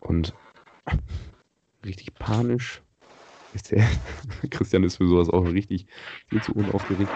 Und 0.00 0.34
richtig 1.84 2.14
panisch 2.14 2.82
ist 3.54 3.72
er. 3.72 3.86
Christian 4.50 4.84
ist 4.84 4.96
für 4.96 5.08
sowas 5.08 5.30
auch 5.30 5.46
richtig 5.46 5.86
viel 6.28 6.42
zu 6.42 6.52
unaufgeregt. 6.52 7.10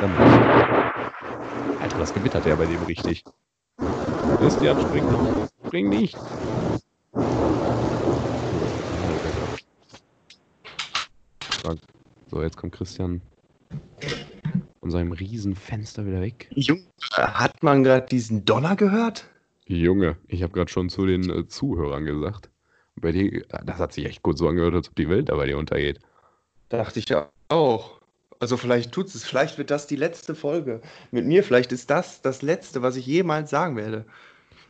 Alter, 1.82 1.98
das 1.98 2.14
gewittert 2.14 2.46
er 2.46 2.56
bei 2.56 2.66
dem 2.66 2.82
richtig. 2.84 3.24
Christian, 4.38 4.80
spring 4.80 5.06
nicht. 5.08 5.52
Spring 5.66 5.88
nicht. 5.88 6.16
So, 12.36 12.42
jetzt 12.42 12.58
kommt 12.58 12.74
Christian 12.74 13.22
von 14.80 14.90
seinem 14.90 15.12
riesen 15.12 15.56
Fenster 15.56 16.04
wieder 16.04 16.20
weg. 16.20 16.50
Junge, 16.54 16.82
hat 17.10 17.62
man 17.62 17.82
gerade 17.82 18.06
diesen 18.06 18.44
Donner 18.44 18.76
gehört? 18.76 19.26
Junge, 19.66 20.18
ich 20.28 20.42
habe 20.42 20.52
gerade 20.52 20.70
schon 20.70 20.90
zu 20.90 21.06
den 21.06 21.30
äh, 21.30 21.48
Zuhörern 21.48 22.04
gesagt. 22.04 22.50
Bei 22.94 23.10
dir, 23.10 23.42
das 23.64 23.78
hat 23.78 23.94
sich 23.94 24.04
echt 24.04 24.22
gut 24.22 24.36
so 24.36 24.48
angehört, 24.48 24.74
als 24.74 24.90
ob 24.90 24.96
die 24.96 25.08
Welt 25.08 25.30
da 25.30 25.36
bei 25.36 25.46
dir 25.46 25.56
untergeht. 25.56 26.00
Dachte 26.68 26.98
ich 26.98 27.08
ja 27.08 27.30
auch. 27.48 28.02
Also 28.38 28.58
vielleicht 28.58 28.92
tut 28.92 29.06
es. 29.06 29.24
Vielleicht 29.24 29.56
wird 29.56 29.70
das 29.70 29.86
die 29.86 29.96
letzte 29.96 30.34
Folge 30.34 30.82
mit 31.12 31.24
mir. 31.24 31.42
Vielleicht 31.42 31.72
ist 31.72 31.88
das 31.88 32.20
das 32.20 32.42
Letzte, 32.42 32.82
was 32.82 32.96
ich 32.96 33.06
jemals 33.06 33.48
sagen 33.48 33.76
werde. 33.76 34.04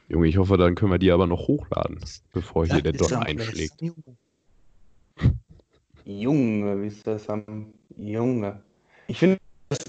Junge, 0.08 0.28
ich 0.28 0.36
hoffe, 0.36 0.56
dann 0.56 0.76
können 0.76 0.92
wir 0.92 1.00
die 1.00 1.10
aber 1.10 1.26
noch 1.26 1.48
hochladen, 1.48 1.98
bevor 2.32 2.64
hier 2.64 2.80
der 2.80 2.92
Das 2.92 3.08
Donner 3.08 3.26
einschlägt. 3.26 3.82
Junge. 3.82 4.16
Junge, 6.06 6.80
wie 6.82 6.86
ist 6.86 7.06
das 7.06 7.28
am 7.28 7.74
Junge? 7.96 8.62
Ich 9.08 9.18
finde, 9.18 9.38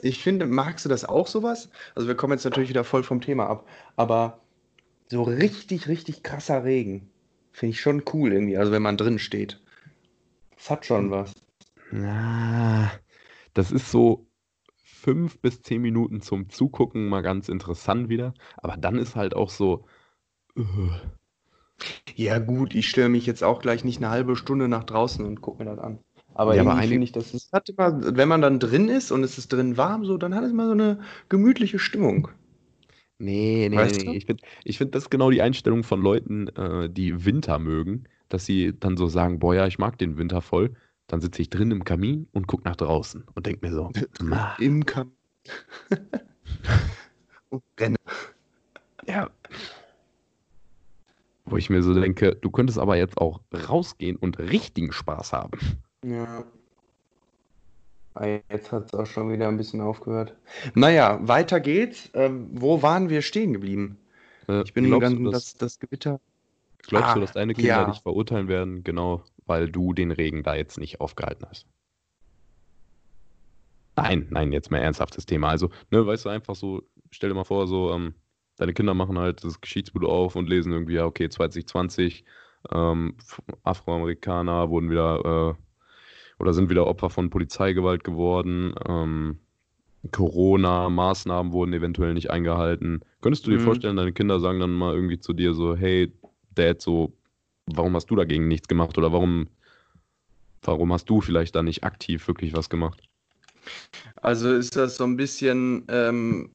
ich 0.02 0.24
finde, 0.24 0.48
magst 0.48 0.84
du 0.84 0.90
das 0.90 1.06
auch 1.06 1.28
sowas? 1.28 1.70
Also 1.96 2.08
wir 2.08 2.16
kommen 2.16 2.34
jetzt 2.34 2.44
natürlich 2.44 2.70
wieder 2.70 2.84
voll 2.84 3.04
vom 3.04 3.22
Thema 3.22 3.48
ab, 3.48 3.68
aber 3.96 4.42
so 5.10 5.22
richtig, 5.24 5.88
richtig 5.88 6.24
krasser 6.24 6.64
Regen 6.64 7.10
finde 7.52 7.72
ich 7.72 7.82
schon 7.82 8.04
cool 8.14 8.34
irgendwie. 8.34 8.58
Also 8.58 8.72
wenn 8.72 8.82
man 8.82 8.98
drin 8.98 9.20
steht, 9.20 9.62
das 10.56 10.72
hat 10.72 10.86
schon 10.88 11.12
was. 11.12 11.34
Na, 11.92 12.92
das 13.54 13.72
ist 13.72 13.92
so 13.92 14.28
fünf 14.76 15.40
bis 15.40 15.62
zehn 15.62 15.82
Minuten 15.84 16.22
zum 16.22 16.50
Zugucken 16.50 17.08
mal 17.08 17.22
ganz 17.22 17.48
interessant 17.48 18.10
wieder. 18.10 18.34
Aber 18.58 18.76
dann 18.76 18.98
ist 18.98 19.16
halt 19.16 19.36
auch 19.36 19.52
so. 19.52 19.86
äh, 20.58 20.64
Ja 22.16 22.40
gut, 22.40 22.76
ich 22.76 22.90
stelle 22.90 23.10
mich 23.10 23.26
jetzt 23.26 23.44
auch 23.44 23.62
gleich 23.62 23.84
nicht 23.84 23.98
eine 23.98 24.10
halbe 24.10 24.36
Stunde 24.36 24.68
nach 24.68 24.84
draußen 24.84 25.24
und 25.26 25.42
gucke 25.42 25.64
mir 25.64 25.70
das 25.70 25.80
an. 25.80 26.00
Aber 26.34 26.56
Ja, 26.56 26.62
aber 26.62 26.72
irgendwie 26.72 26.88
finde 26.88 27.04
ich, 27.06 27.12
das 27.12 27.34
ist, 27.34 27.52
hat 27.54 27.70
immer, 27.70 28.16
wenn 28.18 28.28
man 28.30 28.42
dann 28.42 28.60
drin 28.60 28.90
ist 28.90 29.12
und 29.12 29.24
es 29.24 29.38
ist 29.38 29.52
drin 29.54 29.78
warm, 29.78 30.06
so, 30.06 30.18
dann 30.18 30.36
hat 30.36 30.44
es 30.44 30.52
immer 30.52 30.66
so 30.68 30.72
eine 30.74 31.00
gemütliche 31.30 31.80
Stimmung. 31.80 32.30
Nee, 33.20 33.68
nee, 33.70 33.76
Weißt 33.78 34.02
nee. 34.02 34.06
du? 34.06 34.14
Ich 34.14 34.26
finde, 34.26 34.44
ich 34.64 34.78
find, 34.78 34.96
das 34.96 35.04
ist 35.04 35.10
genau 35.10 35.32
die 35.32 35.42
Einstellung 35.42 35.84
von 35.84 36.02
Leuten, 36.02 36.48
äh, 36.50 36.90
die 36.90 37.26
Winter 37.26 37.58
mögen, 37.60 38.04
dass 38.30 38.46
sie 38.46 38.74
dann 38.80 38.98
so 38.98 39.08
sagen, 39.08 39.40
boah, 39.40 39.56
ja, 39.56 39.68
ich 39.68 39.80
mag 39.80 39.98
den 39.98 40.18
Winter 40.18 40.42
voll. 40.42 40.76
Dann 41.08 41.22
sitze 41.22 41.42
ich 41.42 41.50
drin 41.50 41.72
im 41.72 41.84
Kamin 41.84 42.28
und 42.34 42.48
gucke 42.48 42.64
nach 42.66 42.76
draußen 42.76 43.24
und 43.34 43.46
denke 43.46 43.66
mir 43.66 43.74
so, 43.74 43.92
"Ma, 44.22 44.56
Im 44.60 44.86
Kamin. 44.86 45.14
und 47.50 47.64
renne. 47.80 47.98
ja. 49.08 49.30
Wo 51.50 51.58
ich 51.58 51.70
mir 51.70 51.82
so 51.82 51.94
denke, 51.94 52.36
du 52.36 52.52
könntest 52.52 52.78
aber 52.78 52.96
jetzt 52.98 53.18
auch 53.18 53.42
rausgehen 53.54 54.18
und 54.18 54.38
richtigen 54.40 54.92
Spaß 54.92 55.34
haben. 55.34 55.52
Ja. 56.04 56.44
Ah, 58.16 58.26
Jetzt 58.52 58.72
hat 58.72 58.88
es 58.88 58.94
auch 58.94 59.06
schon 59.06 59.32
wieder 59.32 59.48
ein 59.48 59.58
bisschen 59.58 59.80
aufgehört. 59.82 60.36
Naja, 60.74 61.20
weiter 61.28 61.60
geht's. 61.60 62.10
Ähm, 62.14 62.50
wo 62.52 62.82
waren 62.82 63.10
wir 63.10 63.22
stehen 63.22 63.54
geblieben? 63.54 63.98
Äh, 64.50 64.64
Ich 64.64 64.74
bin 64.74 64.86
glaubst 64.86 65.02
ganz, 65.02 65.16
du, 65.16 65.30
dass, 65.30 65.54
das, 65.56 65.58
das 65.58 65.80
Gewitter. 65.80 66.20
glaubst 66.88 67.16
du, 67.16 67.20
Ah, 67.20 67.22
dass 67.22 67.32
deine 67.34 67.56
Kinder 67.56 67.68
ja. 67.68 67.86
dich 67.86 68.02
verurteilen 68.02 68.48
werden, 68.48 68.84
genau 68.84 69.24
weil 69.46 69.70
du 69.72 69.94
den 69.94 70.12
Regen 70.12 70.44
da 70.44 70.56
jetzt 70.56 70.78
nicht 70.80 71.00
aufgehalten 71.02 71.46
hast? 71.50 71.68
Nein, 73.96 74.28
nein, 74.30 74.52
jetzt 74.52 74.70
mal 74.72 74.78
ernsthaftes 74.80 75.26
Thema. 75.26 75.50
Also, 75.50 75.70
ne, 75.90 76.06
weißt 76.06 76.26
du, 76.26 76.30
einfach 76.30 76.56
so, 76.56 76.84
stell 77.12 77.30
dir 77.30 77.36
mal 77.36 77.44
vor, 77.46 77.68
so, 77.68 77.92
ähm, 77.94 78.14
deine 78.58 78.74
Kinder 78.74 78.94
machen 78.94 79.18
halt 79.18 79.44
das 79.44 79.62
Geschichtsbuch 79.62 80.04
auf 80.04 80.36
und 80.36 80.50
lesen 80.50 80.74
irgendwie, 80.74 80.96
ja, 80.96 81.06
okay, 81.06 81.30
2020, 81.30 82.26
ähm, 82.72 83.16
Afroamerikaner 83.64 84.70
wurden 84.70 84.90
wieder, 84.90 85.56
äh, 85.58 86.42
oder 86.42 86.54
sind 86.54 86.70
wieder 86.70 86.88
Opfer 86.88 87.10
von 87.10 87.30
Polizeigewalt 87.30 88.04
geworden, 88.04 88.76
ähm, 88.88 89.40
Corona-Maßnahmen 90.12 91.52
wurden 91.52 91.74
eventuell 91.74 92.14
nicht 92.14 92.30
eingehalten. 92.30 93.02
Könntest 93.22 93.46
du 93.46 93.52
dir 93.52 93.58
Mhm. 93.58 93.64
vorstellen, 93.64 93.98
deine 93.98 94.14
Kinder 94.14 94.40
sagen 94.40 94.60
dann 94.60 94.74
mal 94.74 94.94
irgendwie 94.94 95.20
zu 95.20 95.34
dir 95.34 95.54
so, 95.54 95.76
hey, 95.76 96.14
Dad, 96.54 96.82
so, 96.82 97.14
warum 97.66 97.96
hast 97.96 98.10
du 98.10 98.16
dagegen 98.16 98.48
nichts 98.48 98.68
gemacht 98.68 98.98
oder 98.98 99.12
warum, 99.12 99.48
warum 100.62 100.94
hast 100.94 101.10
du 101.10 101.22
vielleicht 101.22 101.56
da 101.56 101.64
nicht 101.64 101.84
aktiv 101.84 102.28
wirklich 102.28 102.54
was 102.54 102.70
gemacht? 102.70 103.02
Also 104.22 104.54
ist 104.54 104.76
das 104.76 104.98
so 104.98 105.04
ein 105.04 105.18
bisschen, 105.18 105.86
ähm, 105.90 106.52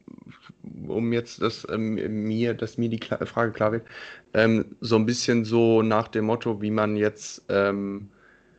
um 0.88 1.12
jetzt, 1.12 1.42
dass 1.42 1.66
ähm, 1.70 1.94
mir, 2.24 2.54
dass 2.54 2.78
mir 2.78 2.88
die 2.88 3.00
Kla 3.00 3.24
Frage 3.26 3.52
klar 3.52 3.72
wird, 3.72 3.86
ähm, 4.34 4.76
so 4.80 4.96
ein 4.96 5.06
bisschen 5.06 5.44
so 5.44 5.82
nach 5.82 6.08
dem 6.08 6.26
Motto, 6.26 6.60
wie 6.62 6.70
man 6.70 6.96
jetzt 6.96 7.44
ähm, 7.48 8.10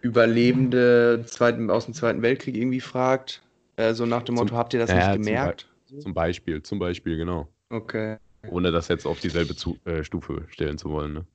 Überlebende 0.01 1.23
zweiten, 1.27 1.69
aus 1.69 1.85
dem 1.85 1.93
Zweiten 1.93 2.21
Weltkrieg 2.21 2.55
irgendwie 2.57 2.81
fragt. 2.81 3.41
Äh, 3.77 3.93
so 3.93 4.05
nach 4.05 4.21
dem 4.23 4.35
Zum- 4.35 4.45
Motto, 4.47 4.57
habt 4.57 4.73
ihr 4.73 4.79
das 4.79 4.89
Ja, 4.89 4.97
nicht 4.97 5.05
zum 5.05 5.21
Be- 5.21 5.25
gemerkt? 5.25 5.69
Zum 5.99 6.13
Beispiel, 6.13 6.61
zum 6.63 6.79
Beispiel, 6.79 7.17
genau. 7.17 7.47
Okay. 7.69 8.17
Ohne 8.49 8.71
das 8.71 8.89
jetzt 8.89 9.05
auf 9.05 9.19
dieselbe 9.19 9.55
zu, 9.55 9.77
äh, 9.85 10.03
Stufe 10.03 10.43
stellen 10.49 10.77
zu 10.77 10.89
wollen, 10.89 11.13
ne? 11.13 11.25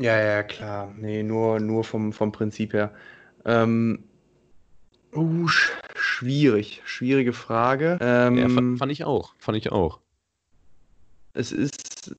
Ja, 0.00 0.18
ja, 0.18 0.42
klar. 0.42 0.92
Nee, 0.98 1.22
nur, 1.22 1.60
nur 1.60 1.84
vom, 1.84 2.12
vom 2.12 2.32
Prinzip 2.32 2.72
her. 2.72 2.92
Ähm, 3.44 4.04
uh, 5.14 5.48
sch 5.48 5.72
schwierig. 5.94 6.82
Schwierige 6.84 7.32
Frage. 7.32 7.98
Ähm, 8.00 8.38
Ja, 8.38 8.48
fand, 8.48 8.78
fand 8.78 8.92
ich 8.92 9.04
auch, 9.04 9.34
fand 9.38 9.58
ich 9.58 9.72
auch. 9.72 10.00
Es 11.34 11.52
ist. 11.52 12.14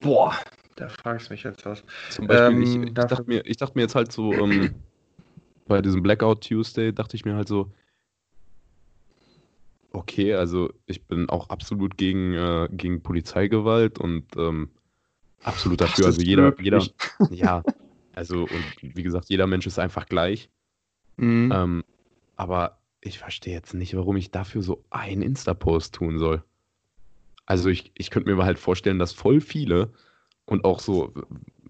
Boah, 0.00 0.34
da 0.76 0.88
fragst 0.88 1.28
du 1.28 1.34
mich 1.34 1.42
jetzt 1.42 1.64
was. 1.66 1.84
Zum 2.10 2.26
Beispiel, 2.26 2.56
Ähm, 2.56 2.62
ich, 2.62 2.88
ich, 2.88 2.94
dachte 2.94 3.24
mir, 3.26 3.46
ich 3.46 3.56
dachte 3.56 3.72
mir 3.76 3.82
jetzt 3.82 3.94
halt 3.94 4.12
so, 4.12 4.32
ähm, 4.32 4.70
bei 5.66 5.82
diesem 5.82 6.02
Blackout 6.02 6.46
Tuesday 6.46 6.92
dachte 6.92 7.16
ich 7.16 7.24
mir 7.24 7.34
halt 7.34 7.48
so, 7.48 7.70
okay, 9.92 10.34
also 10.34 10.72
ich 10.86 11.06
bin 11.06 11.28
auch 11.28 11.50
absolut 11.50 11.96
gegen, 11.96 12.34
äh, 12.34 12.68
gegen 12.72 13.02
Polizeigewalt 13.02 13.98
und 13.98 14.24
ähm, 14.36 14.70
absolut 15.42 15.80
dafür. 15.80 16.06
Also 16.06 16.22
jeder, 16.22 16.58
jeder, 16.60 16.86
ja, 17.30 17.62
also 18.14 18.42
und 18.42 18.64
wie 18.80 19.02
gesagt, 19.02 19.28
jeder 19.28 19.46
Mensch 19.46 19.66
ist 19.66 19.78
einfach 19.78 20.06
gleich. 20.06 20.50
Mhm. 21.16 21.52
Ähm, 21.54 21.84
aber 22.36 22.78
ich 23.00 23.18
verstehe 23.18 23.54
jetzt 23.54 23.74
nicht, 23.74 23.94
warum 23.96 24.16
ich 24.16 24.30
dafür 24.30 24.62
so 24.62 24.84
einen 24.90 25.22
Insta-Post 25.22 25.94
tun 25.94 26.18
soll. 26.18 26.42
Also 27.46 27.68
ich, 27.68 27.92
ich 27.96 28.10
könnte 28.10 28.34
mir 28.34 28.44
halt 28.44 28.58
vorstellen, 28.58 28.98
dass 28.98 29.12
voll 29.12 29.40
viele 29.40 29.92
und 30.44 30.64
auch 30.64 30.80
so 30.80 31.12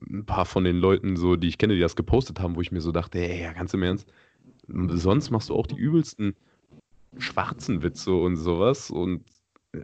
ein 0.08 0.24
paar 0.24 0.44
von 0.44 0.64
den 0.64 0.76
Leuten, 0.76 1.16
so, 1.16 1.36
die 1.36 1.48
ich 1.48 1.58
kenne, 1.58 1.74
die 1.74 1.80
das 1.80 1.96
gepostet 1.96 2.40
haben, 2.40 2.56
wo 2.56 2.60
ich 2.60 2.72
mir 2.72 2.80
so 2.80 2.92
dachte, 2.92 3.18
ey, 3.18 3.42
ja, 3.42 3.52
ganz 3.52 3.74
im 3.74 3.82
Ernst, 3.82 4.12
sonst 4.66 5.30
machst 5.30 5.48
du 5.48 5.54
auch 5.54 5.66
die 5.66 5.76
übelsten 5.76 6.34
schwarzen 7.18 7.82
Witze 7.82 8.12
und 8.12 8.36
sowas 8.36 8.90
und 8.90 9.24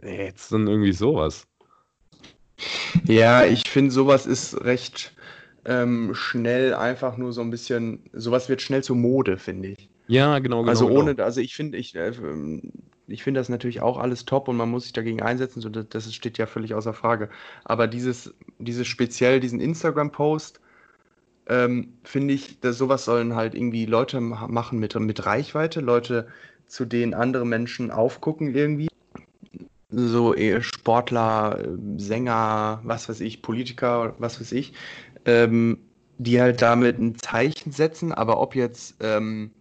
jetzt 0.03 0.51
dann 0.51 0.67
irgendwie 0.67 0.93
sowas. 0.93 1.47
Ja, 3.05 3.45
ich 3.45 3.67
finde, 3.67 3.91
sowas 3.91 4.25
ist 4.25 4.61
recht 4.63 5.13
ähm, 5.67 6.15
schnell 6.15 6.73
einfach 6.73 7.17
nur 7.17 7.33
so 7.33 7.41
ein 7.41 7.51
bisschen. 7.51 7.99
Sowas 8.13 8.49
wird 8.49 8.61
schnell 8.61 8.83
zur 8.83 8.95
Mode, 8.95 9.37
finde 9.37 9.69
ich. 9.69 9.89
Ja, 10.07 10.39
genau, 10.39 10.61
genau. 10.61 10.69
also 10.69 10.87
genau. 10.87 11.01
ohne, 11.01 11.23
also 11.23 11.41
ich 11.41 11.55
finde, 11.55 11.77
ich, 11.77 11.95
äh, 11.95 12.07
ähm, 12.07 12.71
ich 13.07 13.23
finde 13.23 13.39
das 13.39 13.49
natürlich 13.49 13.81
auch 13.81 13.97
alles 13.97 14.25
top 14.25 14.47
und 14.47 14.57
man 14.57 14.69
muss 14.69 14.83
sich 14.83 14.93
dagegen 14.93 15.21
einsetzen, 15.21 15.61
so, 15.61 15.69
das, 15.69 15.87
das 15.89 16.13
steht 16.13 16.37
ja 16.37 16.45
völlig 16.45 16.73
außer 16.73 16.93
Frage. 16.93 17.29
Aber 17.65 17.87
dieses, 17.87 18.33
dieses 18.59 18.87
speziell, 18.87 19.39
diesen 19.39 19.59
Instagram-Post, 19.59 20.61
ähm, 21.49 21.93
finde 22.03 22.33
ich, 22.33 22.59
dass 22.59 22.77
sowas 22.77 23.05
sollen 23.05 23.35
halt 23.35 23.55
irgendwie 23.55 23.85
Leute 23.85 24.19
machen 24.21 24.79
mit, 24.79 24.95
mit 24.95 25.25
Reichweite, 25.25 25.81
Leute, 25.81 26.27
zu 26.67 26.85
denen 26.85 27.13
andere 27.13 27.45
Menschen 27.45 27.91
aufgucken 27.91 28.53
irgendwie. 28.53 28.87
So 29.89 30.35
eh, 30.35 30.61
Sportler, 30.61 31.63
Sänger, 31.95 32.81
was 32.83 33.07
weiß 33.07 33.21
ich, 33.21 33.41
Politiker, 33.41 34.15
was 34.19 34.41
weiß 34.41 34.51
ich, 34.51 34.73
ähm, 35.27 35.77
die 36.17 36.41
halt 36.41 36.61
damit 36.63 36.97
ein 36.99 37.15
Zeichen 37.15 37.71
setzen, 37.71 38.11
aber 38.11 38.39
ob 38.39 38.55
jetzt 38.55 38.95
ähm, 39.01 39.51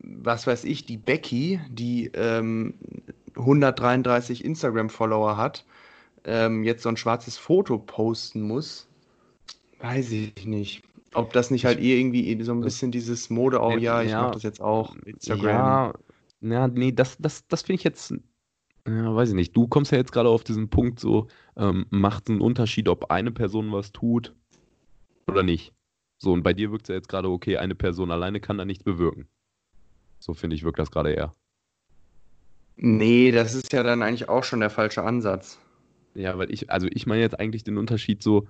was 0.00 0.46
weiß 0.46 0.64
ich, 0.64 0.86
die 0.86 0.96
Becky, 0.96 1.60
die 1.70 2.10
ähm, 2.14 2.74
133 3.36 4.44
Instagram-Follower 4.44 5.36
hat, 5.36 5.64
ähm, 6.24 6.64
jetzt 6.64 6.82
so 6.82 6.88
ein 6.88 6.96
schwarzes 6.96 7.36
Foto 7.36 7.78
posten 7.78 8.42
muss, 8.42 8.88
weiß 9.80 10.10
ich 10.12 10.46
nicht. 10.46 10.82
Ob 11.14 11.32
das 11.32 11.50
nicht 11.50 11.64
halt 11.64 11.80
irgendwie 11.80 12.42
so 12.42 12.52
ein 12.52 12.60
bisschen 12.60 12.90
dieses 12.90 13.30
Mode, 13.30 13.60
oh 13.60 13.76
ja, 13.76 14.02
ich 14.02 14.10
ja, 14.10 14.22
mache 14.22 14.34
das 14.34 14.42
jetzt 14.42 14.60
auch, 14.60 14.94
Instagram. 15.04 15.48
Ja, 15.48 15.92
ja 16.40 16.68
nee, 16.68 16.92
das, 16.92 17.16
das, 17.18 17.46
das 17.48 17.62
finde 17.62 17.78
ich 17.80 17.84
jetzt, 17.84 18.14
ja, 18.86 19.14
weiß 19.14 19.30
ich 19.30 19.34
nicht. 19.34 19.56
Du 19.56 19.66
kommst 19.66 19.90
ja 19.90 19.98
jetzt 19.98 20.12
gerade 20.12 20.28
auf 20.28 20.44
diesen 20.44 20.68
Punkt 20.68 21.00
so, 21.00 21.28
ähm, 21.56 21.86
macht 21.90 22.24
es 22.24 22.30
einen 22.30 22.40
Unterschied, 22.40 22.88
ob 22.88 23.10
eine 23.10 23.30
Person 23.30 23.72
was 23.72 23.92
tut 23.92 24.34
oder 25.28 25.42
nicht. 25.42 25.72
So, 26.18 26.32
und 26.32 26.42
bei 26.42 26.52
dir 26.52 26.72
wirkt 26.72 26.84
es 26.84 26.88
ja 26.88 26.94
jetzt 26.96 27.08
gerade, 27.08 27.28
okay, 27.28 27.58
eine 27.58 27.74
Person 27.74 28.10
alleine 28.10 28.40
kann 28.40 28.58
da 28.58 28.64
nichts 28.64 28.84
bewirken. 28.84 29.28
So 30.18 30.34
finde 30.34 30.56
ich, 30.56 30.64
wirkt 30.64 30.78
das 30.78 30.90
gerade 30.90 31.12
eher. 31.12 31.34
Nee, 32.76 33.30
das 33.30 33.54
ist 33.54 33.72
ja 33.72 33.82
dann 33.82 34.02
eigentlich 34.02 34.28
auch 34.28 34.44
schon 34.44 34.60
der 34.60 34.70
falsche 34.70 35.02
Ansatz. 35.02 35.58
Ja, 36.14 36.38
weil 36.38 36.52
ich, 36.52 36.70
also 36.70 36.88
ich 36.90 37.06
meine 37.06 37.20
jetzt 37.20 37.38
eigentlich 37.38 37.64
den 37.64 37.78
Unterschied 37.78 38.22
so, 38.22 38.48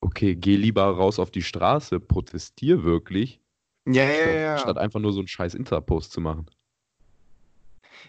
okay, 0.00 0.34
geh 0.34 0.56
lieber 0.56 0.84
raus 0.84 1.18
auf 1.18 1.30
die 1.30 1.42
Straße, 1.42 2.00
protestier 2.00 2.84
wirklich. 2.84 3.40
Ja, 3.86 4.04
ja, 4.04 4.14
statt, 4.14 4.34
ja. 4.34 4.58
Statt 4.58 4.78
einfach 4.78 5.00
nur 5.00 5.12
so 5.12 5.20
einen 5.20 5.28
scheiß 5.28 5.54
Insta-Post 5.54 6.12
zu 6.12 6.20
machen. 6.20 6.46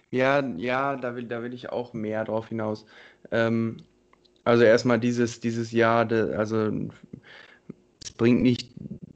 Ja, 0.10 0.46
ja, 0.56 0.96
da 0.96 1.16
will, 1.16 1.26
da 1.26 1.44
will 1.44 1.54
ich 1.54 1.70
auch 1.70 1.94
mehr 1.94 2.24
drauf 2.24 2.50
hinaus. 2.50 2.86
Ähm, 3.32 3.78
also 4.48 4.64
erstmal 4.64 5.00
dieses, 5.00 5.40
dieses 5.40 5.72
Jahr, 5.72 6.12
also 6.12 6.72
es 8.02 8.12
bringt 8.12 8.42
nicht, 8.42 8.70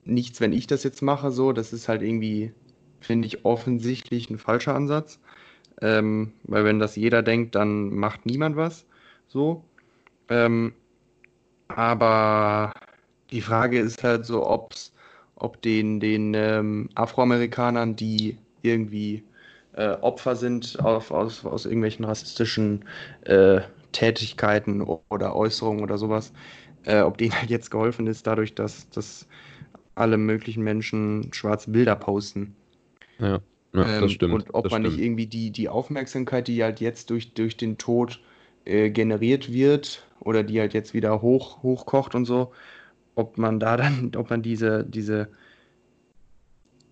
nichts, 0.03 0.41
wenn 0.41 0.53
ich 0.53 0.67
das 0.67 0.83
jetzt 0.83 1.01
mache, 1.01 1.31
so, 1.31 1.53
das 1.53 1.73
ist 1.73 1.87
halt 1.87 2.01
irgendwie 2.01 2.53
finde 2.99 3.27
ich 3.27 3.45
offensichtlich 3.45 4.29
ein 4.29 4.37
falscher 4.37 4.75
Ansatz. 4.75 5.19
Ähm, 5.81 6.33
weil 6.43 6.65
wenn 6.65 6.79
das 6.79 6.95
jeder 6.95 7.23
denkt, 7.23 7.55
dann 7.55 7.89
macht 7.89 8.25
niemand 8.25 8.55
was. 8.55 8.85
So. 9.27 9.63
Ähm, 10.29 10.73
aber 11.69 12.73
die 13.31 13.41
Frage 13.41 13.79
ist 13.79 14.03
halt 14.03 14.25
so, 14.25 14.45
ob's, 14.45 14.93
ob 15.35 15.61
den, 15.61 15.99
den 15.99 16.33
ähm, 16.35 16.89
Afroamerikanern, 16.95 17.95
die 17.95 18.37
irgendwie 18.61 19.23
äh, 19.73 19.91
Opfer 20.01 20.35
sind 20.35 20.79
auf, 20.79 21.09
aus, 21.11 21.45
aus 21.45 21.65
irgendwelchen 21.65 22.05
rassistischen 22.05 22.85
äh, 23.23 23.61
Tätigkeiten 23.91 24.81
oder 24.81 25.35
Äußerungen 25.35 25.83
oder 25.83 25.97
sowas, 25.97 26.33
äh, 26.83 27.01
ob 27.01 27.17
denen 27.17 27.33
halt 27.33 27.49
jetzt 27.49 27.71
geholfen 27.71 28.07
ist, 28.07 28.27
dadurch, 28.27 28.55
dass, 28.55 28.89
dass 28.89 29.27
alle 29.95 30.17
möglichen 30.17 30.63
Menschen 30.63 31.31
schwarze 31.33 31.71
Bilder 31.71 31.95
posten. 31.95 32.55
Ja, 33.19 33.39
ja 33.73 33.95
ähm, 33.95 34.01
das 34.01 34.11
stimmt. 34.11 34.33
Und 34.33 34.53
ob 34.53 34.71
man 34.71 34.81
stimmt. 34.81 34.95
nicht 34.97 35.05
irgendwie 35.05 35.27
die, 35.27 35.51
die 35.51 35.69
Aufmerksamkeit, 35.69 36.47
die 36.47 36.63
halt 36.63 36.79
jetzt 36.79 37.09
durch, 37.09 37.33
durch 37.33 37.57
den 37.57 37.77
Tod 37.77 38.21
äh, 38.65 38.89
generiert 38.89 39.51
wird 39.51 40.07
oder 40.19 40.43
die 40.43 40.59
halt 40.59 40.73
jetzt 40.73 40.93
wieder 40.93 41.21
hoch, 41.21 41.63
hochkocht 41.63 42.15
und 42.15 42.25
so, 42.25 42.51
ob 43.15 43.37
man 43.37 43.59
da 43.59 43.77
dann, 43.77 44.11
ob 44.15 44.29
man 44.29 44.41
diese, 44.41 44.83
diese, 44.83 45.29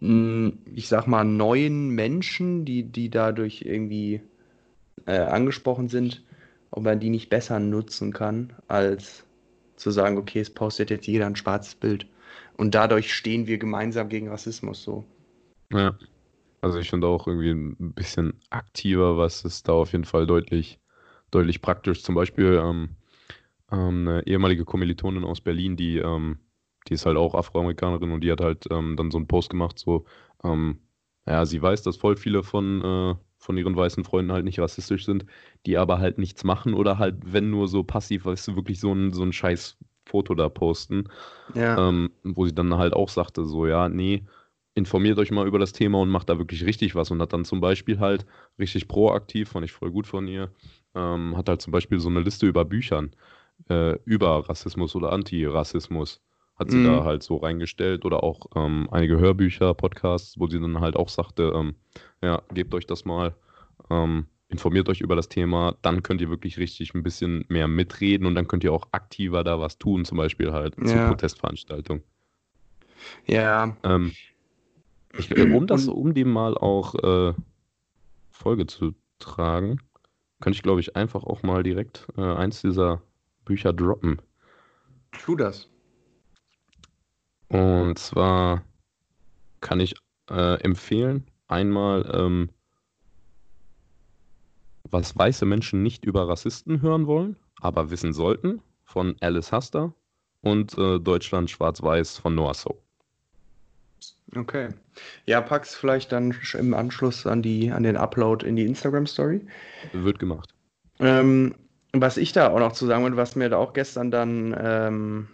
mh, 0.02 0.54
ich 0.74 0.88
sag 0.88 1.08
mal, 1.08 1.24
neuen 1.24 1.89
Menschen, 1.89 2.66
die, 2.66 2.84
die 2.84 3.10
dadurch 3.10 3.64
irgendwie 3.64 4.22
äh, 5.06 5.18
angesprochen 5.18 5.89
sind, 5.89 6.24
ob 6.72 6.84
man 6.84 6.99
die 6.99 7.09
nicht 7.09 7.30
besser 7.30 7.59
nutzen 7.59 8.13
kann, 8.13 8.53
als 8.67 9.26
zu 9.76 9.91
sagen, 9.91 10.17
okay, 10.17 10.39
es 10.39 10.53
postet 10.53 10.89
jetzt 10.89 11.07
jeder 11.07 11.26
ein 11.26 11.36
schwarzes 11.36 11.76
Bild. 11.76 12.05
Und 12.57 12.76
dadurch 12.76 13.13
stehen 13.13 13.47
wir 13.47 13.57
gemeinsam 13.57 14.09
gegen 14.09 14.28
Rassismus 14.30 14.84
so. 14.84 15.05
Ja. 15.72 15.97
Also 16.61 16.80
ich 16.80 16.89
finde 16.89 17.07
auch 17.07 17.26
irgendwie 17.28 17.51
ein 17.51 17.93
bisschen 17.93 18.34
aktiver, 18.49 19.17
was 19.17 19.45
ist 19.45 19.67
da 19.70 19.74
auf 19.74 19.93
jeden 19.93 20.03
Fall 20.03 20.28
deutlich, 20.28 20.80
deutlich 21.32 21.61
praktisch. 21.61 22.03
Zum 22.03 22.15
Beispiel 22.15 22.59
ähm, 22.61 22.97
ähm, 23.72 24.07
eine 24.07 24.28
ehemalige 24.28 24.65
Kommilitonin 24.65 25.24
aus 25.24 25.41
Berlin, 25.41 25.78
die, 25.78 25.99
ähm, 25.99 26.39
die 26.88 26.95
ist 26.95 27.05
halt 27.05 27.17
auch 27.17 27.36
Afroamerikanerin 27.36 28.11
und 28.11 28.22
die 28.24 28.32
hat 28.32 28.41
halt 28.41 28.65
ähm, 28.72 28.97
dann 28.97 29.11
so 29.11 29.17
einen 29.17 29.28
Post 29.28 29.49
gemacht, 29.49 29.80
so, 29.80 30.05
ähm, 30.43 30.80
ja, 31.26 31.45
sie 31.45 31.61
weiß, 31.61 31.84
dass 31.84 31.97
voll 31.97 32.17
viele 32.17 32.43
von, 32.43 32.82
äh, 32.84 33.15
von 33.40 33.58
ihren 33.58 33.76
weißen 33.76 34.04
Freunden 34.04 34.32
halt 34.32 34.46
nicht 34.46 34.60
rassistisch 34.60 35.06
sind, 35.06 35.26
die 35.66 35.78
aber 35.78 36.00
halt 36.00 36.18
nichts 36.18 36.44
machen 36.44 36.74
oder 36.74 37.00
halt, 37.00 37.16
wenn 37.26 37.50
nur 37.50 37.68
so 37.68 37.84
passiv, 37.84 38.26
weißt 38.26 38.50
du, 38.50 38.56
wirklich 38.56 38.80
so 38.80 38.94
ein, 38.94 39.14
so 39.14 39.24
ein 39.24 39.34
scheiß 39.34 39.78
Foto 40.06 40.36
da 40.36 40.50
posten. 40.50 41.06
Ja. 41.54 41.90
Ähm, 41.90 42.12
wo 42.24 42.46
sie 42.46 42.54
dann 42.54 42.76
halt 42.76 42.94
auch 42.94 43.10
sagte, 43.10 43.46
so, 43.46 43.66
ja, 43.66 43.90
nee, 43.90 44.24
informiert 44.76 45.18
euch 45.18 45.32
mal 45.32 45.48
über 45.48 45.60
das 45.60 45.72
Thema 45.72 46.00
und 46.00 46.10
macht 46.10 46.30
da 46.30 46.38
wirklich 46.38 46.66
richtig 46.66 46.96
was 46.96 47.12
und 47.12 47.22
hat 47.22 47.34
dann 47.34 47.46
zum 47.46 47.62
Beispiel 47.62 48.00
halt 48.00 48.26
richtig 48.60 48.88
proaktiv, 48.88 49.50
fand 49.50 49.66
ich 49.66 49.72
voll 49.72 49.92
gut 49.92 50.08
von 50.08 50.28
ihr, 50.28 50.52
ähm, 50.96 51.36
hat 51.38 51.50
halt 51.50 51.62
zum 51.62 51.72
Beispiel 51.72 52.00
so 52.00 52.10
eine 52.10 52.22
Liste 52.22 52.46
über 52.46 52.66
Büchern 52.66 53.12
äh, 53.70 53.98
über 54.06 54.48
Rassismus 54.48 54.96
oder 54.96 55.12
Antirassismus 55.12 56.22
hat 56.56 56.72
sie 56.72 56.78
mhm. 56.78 56.88
da 56.88 57.04
halt 57.06 57.24
so 57.24 57.38
reingestellt 57.38 58.04
oder 58.04 58.22
auch 58.22 58.48
ähm, 58.54 58.90
einige 58.92 59.18
Hörbücher, 59.18 59.74
Podcasts, 59.74 60.38
wo 60.38 60.48
sie 60.48 60.60
dann 60.60 60.82
halt 60.82 60.98
auch 60.98 61.08
sagte, 61.08 61.54
ähm, 61.56 61.76
ja, 62.22 62.41
gebt 62.53 62.74
euch 62.74 62.86
das 62.86 63.05
mal, 63.05 63.36
ähm, 63.89 64.28
informiert 64.49 64.89
euch 64.89 65.01
über 65.01 65.15
das 65.15 65.30
Thema, 65.30 65.78
dann 65.82 66.03
könnt 66.03 66.22
ihr 66.22 66.30
wirklich 66.30 66.57
richtig 66.57 66.93
ein 66.93 67.03
bisschen 67.03 67.45
mehr 67.49 67.67
mitreden 67.67 68.26
und 68.26 68.36
dann 68.36 68.47
könnt 68.47 68.63
ihr 68.63 68.74
auch 68.74 68.88
aktiver 68.91 69.43
da 69.43 69.59
was 69.59 69.78
tun, 69.78 70.05
zum 70.05 70.17
Beispiel 70.17 70.51
halt 70.51 70.76
ja. 70.78 70.86
zu 70.86 70.97
Protestveranstaltungen. 71.07 72.03
Ja. 73.26 73.78
Ähm, 73.84 74.11
ich, 75.17 75.32
äh, 75.32 75.51
um 75.53 75.67
das, 75.67 75.88
um 75.88 76.13
dem 76.13 76.32
mal 76.32 76.57
auch 76.57 76.95
äh, 76.95 77.34
Folge 78.32 78.67
zu 78.67 78.95
tragen, 79.20 79.80
könnte 80.39 80.57
ich, 80.57 80.63
glaube 80.63 80.80
ich, 80.80 80.95
einfach 80.95 81.24
auch 81.24 81.43
mal 81.43 81.63
direkt 81.63 82.07
äh, 82.17 82.22
eins 82.22 82.61
dieser 82.61 83.01
Bücher 83.45 83.74
droppen. 83.74 84.22
Tu 85.11 85.36
das. 85.36 85.70
Und 87.49 87.97
zwar 87.97 88.63
kann 89.59 89.80
ich 89.80 89.95
äh, 90.30 90.61
empfehlen, 90.61 91.26
einmal, 91.50 92.10
ähm, 92.14 92.50
was 94.84 95.18
weiße 95.18 95.45
Menschen 95.45 95.84
nicht 95.84 96.06
über 96.06 96.28
Rassisten 96.28 96.82
hören 96.82 97.08
wollen, 97.08 97.36
aber 97.60 97.91
wissen 97.91 98.14
sollten, 98.14 98.62
von 98.84 99.16
Alice 99.20 99.52
Haster 99.52 99.93
und 100.41 100.78
äh, 100.78 101.00
Deutschland 101.00 101.50
Schwarz-Weiß 101.50 102.18
von 102.18 102.36
Noah 102.36 102.54
So. 102.54 102.82
Okay. 104.36 104.70
Ja, 105.26 105.41
pack's 105.41 105.76
vielleicht 105.76 106.12
dann 106.12 106.36
im 106.54 106.74
Anschluss 106.74 107.26
an, 107.26 107.41
die, 107.41 107.72
an 107.72 107.84
den 107.84 107.97
Upload 107.97 108.45
in 108.45 108.56
die 108.56 108.66
Instagram-Story. 108.66 109.45
Wird 109.93 110.20
gemacht. 110.20 110.54
Ähm, 111.00 111.56
was 111.93 112.18
ich 112.18 112.32
da 112.32 112.50
auch 112.50 112.60
noch 112.60 112.74
zu 112.74 112.86
sagen 112.86 113.04
wollte, 113.04 113.18
was 113.18 113.36
mir 113.36 113.50
da 113.50 113.58
auch 113.58 113.74
gestern 113.74 114.12
dann 114.12 114.56
ähm, 114.60 115.28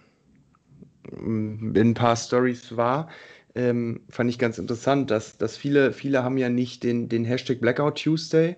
in 1.12 1.76
ein 1.76 1.94
paar 1.94 2.16
Stories 2.16 2.76
war, 2.78 3.10
ähm, 3.56 4.02
fand 4.10 4.30
ich 4.30 4.38
ganz 4.38 4.58
interessant, 4.58 5.10
dass, 5.12 5.38
dass 5.38 5.58
viele, 5.58 5.94
viele 5.94 6.24
haben 6.24 6.38
ja 6.38 6.50
nicht 6.50 6.84
den, 6.84 7.10
den 7.10 7.26
Hashtag 7.26 7.60
Blackout 7.62 8.02
Tuesday 8.04 8.56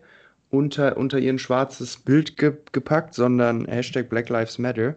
unter, 0.50 0.98
unter 0.98 1.20
ihren 1.20 1.40
schwarzes 1.40 1.98
Bild 1.98 2.38
ge 2.38 2.54
gepackt, 2.72 3.14
sondern 3.14 3.66
Hashtag 3.66 4.10
Black 4.10 4.30
Lives 4.30 4.58
Matter. 4.58 4.96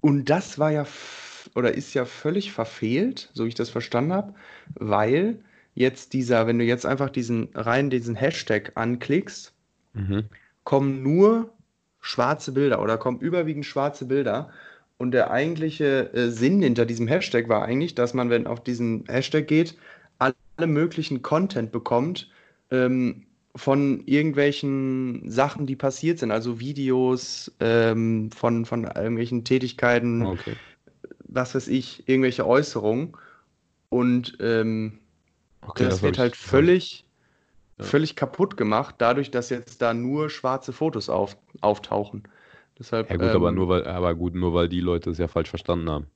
Und 0.00 0.30
das 0.30 0.58
war 0.58 0.70
ja 0.70 0.86
oder 1.54 1.74
ist 1.74 1.94
ja 1.94 2.04
völlig 2.04 2.52
verfehlt, 2.52 3.30
so 3.32 3.44
ich 3.46 3.54
das 3.54 3.70
verstanden 3.70 4.12
habe, 4.12 4.34
weil 4.74 5.38
jetzt 5.74 6.12
dieser, 6.12 6.46
wenn 6.46 6.58
du 6.58 6.64
jetzt 6.64 6.86
einfach 6.86 7.10
diesen 7.10 7.48
rein 7.54 7.90
diesen 7.90 8.16
Hashtag 8.16 8.72
anklickst, 8.74 9.52
mhm. 9.94 10.24
kommen 10.64 11.02
nur 11.02 11.52
schwarze 12.00 12.52
Bilder 12.52 12.80
oder 12.82 12.98
kommen 12.98 13.20
überwiegend 13.20 13.66
schwarze 13.66 14.06
Bilder. 14.06 14.50
Und 14.98 15.10
der 15.10 15.30
eigentliche 15.30 16.12
äh, 16.14 16.30
Sinn 16.30 16.62
hinter 16.62 16.86
diesem 16.86 17.06
Hashtag 17.06 17.48
war 17.48 17.64
eigentlich, 17.64 17.94
dass 17.94 18.14
man, 18.14 18.30
wenn 18.30 18.46
auf 18.46 18.62
diesen 18.62 19.04
Hashtag 19.08 19.46
geht, 19.46 19.76
alle 20.18 20.34
möglichen 20.66 21.22
Content 21.22 21.70
bekommt 21.70 22.30
ähm, 22.70 23.26
von 23.54 24.02
irgendwelchen 24.06 25.30
Sachen, 25.30 25.66
die 25.66 25.76
passiert 25.76 26.18
sind, 26.18 26.30
also 26.30 26.60
Videos 26.60 27.52
ähm, 27.60 28.30
von, 28.30 28.64
von 28.64 28.84
irgendwelchen 28.84 29.44
Tätigkeiten, 29.44 30.24
okay 30.24 30.56
was 31.28 31.54
weiß 31.54 31.68
ich, 31.68 32.08
irgendwelche 32.08 32.46
Äußerungen. 32.46 33.16
Und 33.88 34.36
ähm, 34.40 34.98
okay, 35.62 35.84
das, 35.84 35.94
das 35.94 36.02
wird 36.02 36.18
halt 36.18 36.36
völlig, 36.36 37.04
ja. 37.78 37.84
völlig 37.84 38.16
kaputt 38.16 38.56
gemacht, 38.56 38.96
dadurch, 38.98 39.30
dass 39.30 39.50
jetzt 39.50 39.80
da 39.82 39.94
nur 39.94 40.30
schwarze 40.30 40.72
Fotos 40.72 41.08
auf, 41.08 41.36
auftauchen. 41.60 42.24
Deshalb, 42.78 43.10
ja 43.10 43.16
gut, 43.16 43.26
ähm, 43.26 43.36
aber 43.36 43.52
nur 43.52 43.68
weil, 43.68 43.86
aber 43.86 44.14
gut, 44.14 44.34
nur 44.34 44.52
weil 44.54 44.68
die 44.68 44.80
Leute 44.80 45.10
es 45.10 45.18
ja 45.18 45.28
falsch 45.28 45.48
verstanden 45.48 45.90
haben. 45.90 46.06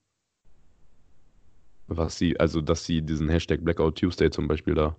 Was 1.87 2.19
sie, 2.19 2.39
also 2.39 2.61
dass 2.61 2.85
sie 2.85 3.03
diesen 3.03 3.29
Hashtag 3.29 3.65
Blackout 3.65 3.99
Tuesday 3.99 4.31
zum 4.31 4.47
Beispiel 4.47 4.75
da 4.75 4.97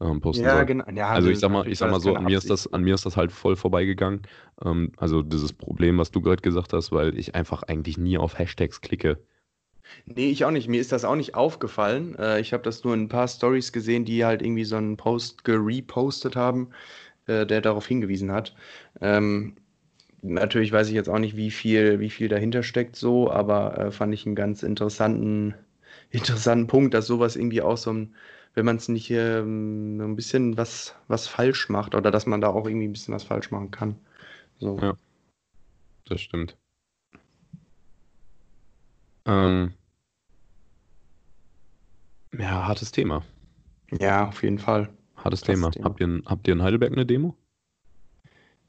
ähm, 0.00 0.20
posten 0.20 0.44
ja, 0.44 0.62
genau. 0.62 0.84
Ja, 0.94 1.08
also 1.08 1.28
ich 1.28 1.40
sag 1.40 1.50
mal, 1.50 1.66
ich 1.66 1.78
sag 1.78 1.90
mal 1.90 2.00
so, 2.00 2.14
an 2.14 2.24
mir 2.24 2.38
ist 2.38 2.50
das, 2.50 2.72
an 2.72 2.82
mir 2.82 2.94
ist 2.94 3.04
das 3.04 3.16
halt 3.16 3.32
voll 3.32 3.56
vorbeigegangen. 3.56 4.22
Ähm, 4.64 4.92
also 4.96 5.22
dieses 5.22 5.52
Problem, 5.52 5.98
was 5.98 6.12
du 6.12 6.20
gerade 6.20 6.42
gesagt 6.42 6.72
hast, 6.72 6.92
weil 6.92 7.18
ich 7.18 7.34
einfach 7.34 7.64
eigentlich 7.64 7.98
nie 7.98 8.16
auf 8.16 8.38
Hashtags 8.38 8.80
klicke. 8.80 9.18
Nee, 10.06 10.30
ich 10.30 10.44
auch 10.44 10.50
nicht. 10.50 10.68
Mir 10.68 10.80
ist 10.80 10.92
das 10.92 11.04
auch 11.04 11.16
nicht 11.16 11.34
aufgefallen. 11.34 12.14
Äh, 12.16 12.40
ich 12.40 12.52
habe 12.52 12.62
das 12.62 12.84
nur 12.84 12.94
in 12.94 13.02
ein 13.02 13.08
paar 13.08 13.26
Stories 13.26 13.72
gesehen, 13.72 14.04
die 14.04 14.24
halt 14.24 14.42
irgendwie 14.42 14.64
so 14.64 14.76
einen 14.76 14.96
Post 14.96 15.44
gerepostet 15.44 16.36
haben, 16.36 16.70
äh, 17.26 17.46
der 17.46 17.60
darauf 17.60 17.86
hingewiesen 17.86 18.30
hat. 18.30 18.54
Ähm, 19.00 19.56
natürlich 20.22 20.72
weiß 20.72 20.88
ich 20.88 20.94
jetzt 20.94 21.08
auch 21.08 21.18
nicht, 21.18 21.36
wie 21.36 21.50
viel, 21.50 22.00
wie 22.00 22.10
viel 22.10 22.28
dahinter 22.28 22.62
steckt 22.62 22.96
so, 22.96 23.30
aber 23.30 23.78
äh, 23.78 23.90
fand 23.90 24.14
ich 24.14 24.26
einen 24.26 24.34
ganz 24.34 24.62
interessanten, 24.62 25.54
interessanten 26.10 26.66
Punkt, 26.66 26.94
dass 26.94 27.06
sowas 27.06 27.36
irgendwie 27.36 27.62
auch 27.62 27.76
so 27.76 27.92
ein, 27.92 28.14
wenn 28.54 28.64
man 28.64 28.76
es 28.76 28.88
nicht 28.88 29.10
ähm, 29.10 30.00
ein 30.00 30.16
bisschen 30.16 30.56
was, 30.56 30.94
was 31.06 31.28
falsch 31.28 31.68
macht 31.68 31.94
oder 31.94 32.10
dass 32.10 32.26
man 32.26 32.40
da 32.40 32.48
auch 32.48 32.66
irgendwie 32.66 32.88
ein 32.88 32.92
bisschen 32.92 33.14
was 33.14 33.24
falsch 33.24 33.50
machen 33.50 33.70
kann. 33.70 33.96
So. 34.58 34.78
Ja, 34.80 34.94
das 36.06 36.20
stimmt. 36.20 36.56
Ähm, 39.26 39.74
ja, 42.32 42.66
hartes 42.66 42.90
Thema. 42.90 43.22
Ja, 44.00 44.28
auf 44.28 44.42
jeden 44.42 44.58
Fall. 44.58 44.88
Hartes 45.16 45.42
Thema. 45.42 45.70
Thema. 45.70 45.84
Habt, 45.84 46.00
ihr 46.00 46.06
in, 46.06 46.22
habt 46.26 46.48
ihr 46.48 46.54
in 46.54 46.62
Heidelberg 46.62 46.92
eine 46.92 47.06
Demo? 47.06 47.36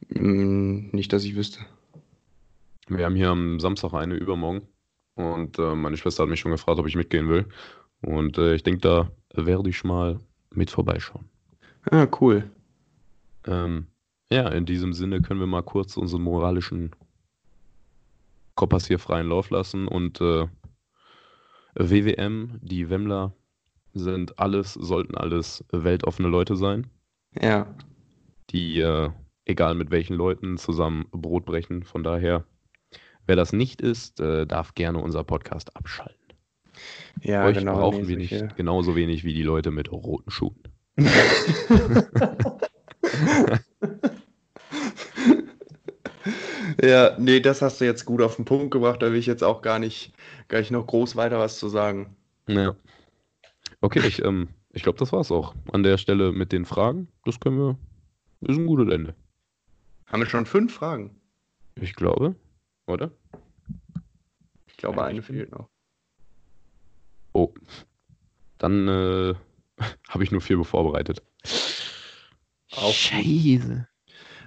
Mm, 0.07 0.89
nicht, 0.91 1.11
dass 1.13 1.23
ich 1.23 1.35
wüsste. 1.35 1.59
Wir 2.87 3.05
haben 3.05 3.15
hier 3.15 3.29
am 3.29 3.59
Samstag 3.59 3.93
eine 3.93 4.15
übermorgen 4.15 4.67
und 5.15 5.59
äh, 5.59 5.75
meine 5.75 5.97
Schwester 5.97 6.23
hat 6.23 6.29
mich 6.29 6.39
schon 6.39 6.51
gefragt, 6.51 6.79
ob 6.79 6.87
ich 6.87 6.95
mitgehen 6.95 7.29
will. 7.29 7.45
Und 8.01 8.37
äh, 8.37 8.55
ich 8.55 8.63
denke, 8.63 8.79
da 8.79 9.11
werde 9.33 9.69
ich 9.69 9.83
mal 9.83 10.19
mit 10.51 10.71
vorbeischauen. 10.71 11.29
Ah, 11.91 12.07
cool. 12.19 12.49
Ähm, 13.45 13.87
ja, 14.31 14.47
in 14.49 14.65
diesem 14.65 14.93
Sinne 14.93 15.21
können 15.21 15.39
wir 15.39 15.47
mal 15.47 15.63
kurz 15.63 15.97
unseren 15.97 16.21
moralischen 16.21 16.95
Kompass 18.55 18.87
hier 18.87 18.99
freien 18.99 19.27
Lauf 19.27 19.49
lassen 19.49 19.87
und 19.87 20.19
äh, 20.21 20.47
WWM, 21.75 22.59
die 22.61 22.89
Wemmler 22.89 23.33
sind 23.93 24.37
alles, 24.39 24.73
sollten 24.73 25.15
alles 25.15 25.63
weltoffene 25.71 26.27
Leute 26.27 26.55
sein. 26.55 26.87
Ja. 27.39 27.73
Die, 28.49 28.79
äh, 28.79 29.09
egal 29.49 29.75
mit 29.75 29.91
welchen 29.91 30.15
Leuten, 30.15 30.57
zusammen 30.57 31.07
Brot 31.11 31.45
brechen. 31.45 31.83
Von 31.83 32.03
daher, 32.03 32.45
wer 33.25 33.35
das 33.35 33.51
nicht 33.51 33.81
ist, 33.81 34.21
äh, 34.21 34.45
darf 34.45 34.75
gerne 34.75 34.99
unser 34.99 35.23
Podcast 35.23 35.75
abschalten. 35.75 36.15
Ja, 37.21 37.45
Euch 37.45 37.57
genau. 37.57 37.73
brauchen 37.73 38.07
wir 38.07 38.15
nicht 38.15 38.55
genauso 38.55 38.95
wenig 38.95 39.25
wie 39.25 39.33
die 39.33 39.43
Leute 39.43 39.71
mit 39.71 39.91
roten 39.91 40.31
Schuhen. 40.31 40.61
ja, 46.81 47.17
nee, 47.17 47.39
das 47.41 47.61
hast 47.61 47.81
du 47.81 47.85
jetzt 47.85 48.05
gut 48.05 48.21
auf 48.21 48.37
den 48.37 48.45
Punkt 48.45 48.71
gebracht. 48.71 49.01
Da 49.01 49.11
will 49.11 49.19
ich 49.19 49.25
jetzt 49.25 49.43
auch 49.43 49.61
gar 49.61 49.79
nicht, 49.79 50.13
gar 50.47 50.59
nicht 50.59 50.71
noch 50.71 50.87
groß 50.87 51.17
weiter 51.17 51.39
was 51.39 51.59
zu 51.59 51.67
sagen. 51.67 52.15
Ja. 52.47 52.75
Okay, 53.81 54.05
ich, 54.07 54.23
ähm, 54.23 54.49
ich 54.71 54.83
glaube, 54.83 54.99
das 54.99 55.11
war's 55.11 55.31
auch. 55.31 55.55
An 55.71 55.83
der 55.83 55.97
Stelle 55.97 56.31
mit 56.31 56.51
den 56.51 56.65
Fragen. 56.65 57.07
Das 57.25 57.39
können 57.39 57.57
wir. 57.57 57.77
Ist 58.41 58.57
ein 58.57 58.67
gutes 58.67 58.93
Ende. 58.93 59.15
Haben 60.09 60.21
wir 60.21 60.29
schon 60.29 60.45
fünf 60.45 60.73
Fragen? 60.73 61.21
Ich 61.75 61.95
glaube, 61.95 62.35
oder? 62.87 63.11
Ich 64.67 64.77
glaube, 64.77 65.03
eine 65.03 65.21
fehlt 65.21 65.51
noch. 65.51 65.69
Oh. 67.33 67.53
Dann 68.57 68.87
äh, 68.87 69.35
habe 70.09 70.23
ich 70.23 70.31
nur 70.31 70.41
vier 70.41 70.63
vorbereitet. 70.63 71.21
Auch 72.71 72.93
Scheiße. 72.93 73.87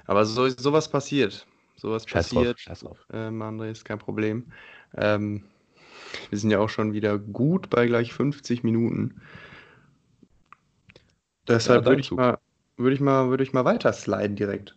Aber 0.06 0.24
so, 0.24 0.48
sowas 0.48 0.90
passiert. 0.90 1.46
Sowas 1.76 2.04
Scheiß 2.08 2.28
passiert. 2.28 2.56
Drauf, 2.56 2.60
Scheiß 2.60 2.80
drauf. 2.80 3.06
Ähm, 3.12 3.42
André, 3.42 3.70
ist 3.70 3.84
kein 3.84 3.98
Problem. 3.98 4.52
Ähm, 4.96 5.44
wir 6.30 6.38
sind 6.38 6.50
ja 6.50 6.58
auch 6.58 6.68
schon 6.68 6.92
wieder 6.92 7.18
gut 7.18 7.70
bei 7.70 7.86
gleich 7.86 8.12
50 8.12 8.64
Minuten. 8.64 9.20
Deshalb 11.46 11.84
ja, 11.84 11.88
würde 11.88 12.00
ich 12.00 12.10
mal, 12.10 12.38
würde 12.76 12.94
ich 12.94 13.00
mal, 13.00 13.28
würde 13.30 13.42
ich 13.42 13.52
mal 13.52 13.64
weiter 13.64 13.92
sliden 13.92 14.36
direkt. 14.36 14.76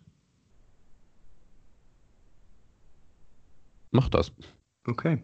Mach 3.96 4.10
das. 4.10 4.32
Okay. 4.86 5.24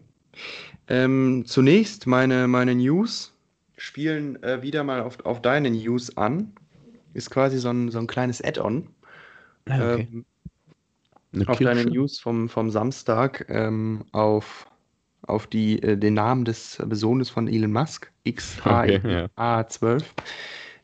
Ähm, 0.88 1.44
zunächst 1.46 2.06
meine, 2.06 2.48
meine 2.48 2.74
News 2.74 3.34
spielen 3.76 4.42
äh, 4.42 4.62
wieder 4.62 4.82
mal 4.82 5.00
auf, 5.00 5.24
auf 5.24 5.42
deine 5.42 5.70
News 5.70 6.16
an. 6.16 6.52
Ist 7.14 7.30
quasi 7.30 7.58
so 7.58 7.68
ein, 7.68 7.90
so 7.90 7.98
ein 7.98 8.06
kleines 8.06 8.42
Add-on. 8.42 8.88
Ah, 9.68 9.92
okay. 9.92 10.08
Ähm, 10.10 11.46
auf 11.46 11.58
deine 11.58 11.84
News 11.84 12.18
vom, 12.18 12.48
vom 12.48 12.70
Samstag 12.70 13.46
ähm, 13.48 14.04
auf 14.12 14.66
auf 15.26 15.46
die, 15.46 15.82
äh, 15.82 15.96
den 15.96 16.14
Namen 16.14 16.44
des 16.44 16.82
Sohnes 16.90 17.30
von 17.30 17.48
Elon 17.48 17.72
Musk, 17.72 18.10
XA12. 18.26 19.94
Okay, 19.94 20.04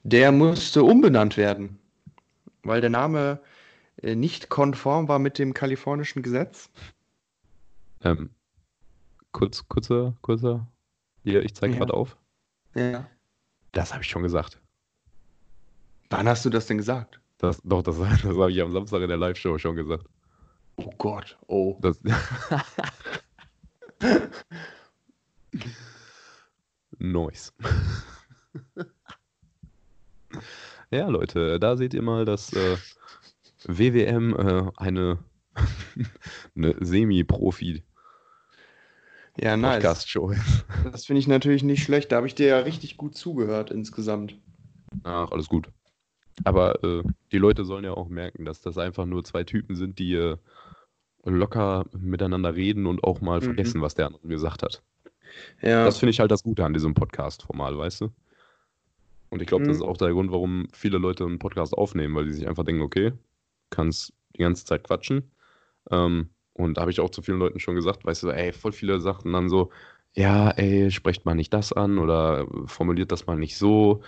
Der 0.04 0.32
musste 0.32 0.84
umbenannt 0.84 1.36
werden, 1.36 1.78
weil 2.62 2.80
der 2.80 2.90
Name 2.90 3.40
äh, 4.02 4.14
nicht 4.14 4.48
konform 4.48 5.08
war 5.08 5.18
mit 5.18 5.38
dem 5.38 5.54
kalifornischen 5.54 6.22
Gesetz. 6.22 6.70
Ähm, 8.02 8.30
kurz, 9.32 9.66
kurzer, 9.68 10.14
kurzer. 10.22 10.66
Hier, 11.24 11.42
ich 11.42 11.54
zeige 11.54 11.74
ja. 11.74 11.78
gerade 11.80 11.94
auf. 11.94 12.16
Ja. 12.74 13.08
Das 13.72 13.92
habe 13.92 14.02
ich 14.02 14.08
schon 14.08 14.22
gesagt. 14.22 14.60
Wann 16.10 16.28
hast 16.28 16.44
du 16.44 16.50
das 16.50 16.66
denn 16.66 16.78
gesagt? 16.78 17.20
Das, 17.38 17.60
doch, 17.64 17.82
das, 17.82 17.98
das 17.98 18.24
habe 18.24 18.50
ich 18.50 18.60
am 18.60 18.72
Samstag 18.72 19.02
in 19.02 19.08
der 19.08 19.18
Live-Show 19.18 19.58
schon 19.58 19.76
gesagt. 19.76 20.06
Oh 20.76 20.90
Gott, 20.96 21.36
oh. 21.48 21.78
Das, 21.80 22.00
Nice. 26.98 27.52
ja, 30.90 31.08
Leute, 31.08 31.60
da 31.60 31.76
seht 31.76 31.94
ihr 31.94 32.02
mal, 32.02 32.24
dass 32.24 32.52
äh, 32.52 32.76
WWM 33.64 34.34
äh, 34.34 34.70
eine, 34.76 35.18
eine 36.56 36.74
Semi-Profi 36.80 37.84
ja, 39.40 39.56
nice. 39.56 39.76
Podcast-Show. 39.76 40.32
Das 40.92 41.06
finde 41.06 41.20
ich 41.20 41.28
natürlich 41.28 41.62
nicht 41.62 41.82
schlecht. 41.82 42.12
Da 42.12 42.16
habe 42.16 42.26
ich 42.26 42.34
dir 42.34 42.48
ja 42.48 42.58
richtig 42.58 42.96
gut 42.96 43.16
zugehört 43.16 43.70
insgesamt. 43.70 44.36
Ach, 45.04 45.30
alles 45.30 45.48
gut. 45.48 45.68
Aber 46.44 46.82
äh, 46.84 47.02
die 47.32 47.38
Leute 47.38 47.64
sollen 47.64 47.84
ja 47.84 47.92
auch 47.92 48.08
merken, 48.08 48.44
dass 48.44 48.60
das 48.60 48.78
einfach 48.78 49.06
nur 49.06 49.24
zwei 49.24 49.44
Typen 49.44 49.76
sind, 49.76 49.98
die 49.98 50.14
äh, 50.14 50.36
locker 51.24 51.86
miteinander 51.92 52.54
reden 52.54 52.86
und 52.86 53.04
auch 53.04 53.20
mal 53.20 53.40
mhm. 53.40 53.44
vergessen, 53.44 53.82
was 53.82 53.94
der 53.94 54.06
andere 54.06 54.28
gesagt 54.28 54.62
hat. 54.62 54.82
Ja. 55.62 55.84
Das 55.84 55.98
finde 55.98 56.10
ich 56.10 56.20
halt 56.20 56.30
das 56.30 56.42
Gute 56.42 56.64
an 56.64 56.74
diesem 56.74 56.94
Podcast-Format, 56.94 57.76
weißt 57.76 58.02
du? 58.02 58.12
Und 59.30 59.42
ich 59.42 59.48
glaube, 59.48 59.64
mhm. 59.64 59.68
das 59.68 59.78
ist 59.78 59.82
auch 59.82 59.96
der 59.96 60.12
Grund, 60.12 60.32
warum 60.32 60.68
viele 60.72 60.98
Leute 60.98 61.24
einen 61.24 61.38
Podcast 61.38 61.74
aufnehmen, 61.74 62.14
weil 62.14 62.26
die 62.26 62.32
sich 62.32 62.48
einfach 62.48 62.64
denken, 62.64 62.82
okay, 62.82 63.12
kannst 63.70 64.12
die 64.36 64.42
ganze 64.42 64.64
Zeit 64.64 64.84
quatschen. 64.84 65.30
Ähm, 65.90 66.30
und 66.58 66.76
da 66.76 66.82
habe 66.82 66.90
ich 66.90 67.00
auch 67.00 67.10
zu 67.10 67.22
vielen 67.22 67.38
Leuten 67.38 67.60
schon 67.60 67.76
gesagt, 67.76 68.04
weißt 68.04 68.24
du, 68.24 68.30
ey, 68.30 68.52
voll 68.52 68.72
viele 68.72 69.00
sagten 69.00 69.32
dann 69.32 69.48
so, 69.48 69.70
ja, 70.14 70.50
ey, 70.50 70.90
sprecht 70.90 71.24
mal 71.24 71.34
nicht 71.34 71.54
das 71.54 71.72
an 71.72 71.98
oder 71.98 72.46
formuliert 72.66 73.12
das 73.12 73.26
mal 73.26 73.36
nicht 73.38 73.56
so. 73.56 74.02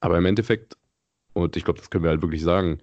Aber 0.00 0.18
im 0.18 0.26
Endeffekt, 0.26 0.76
und 1.34 1.56
ich 1.56 1.64
glaube, 1.64 1.78
das 1.80 1.90
können 1.90 2.04
wir 2.04 2.10
halt 2.10 2.22
wirklich 2.22 2.42
sagen, 2.42 2.80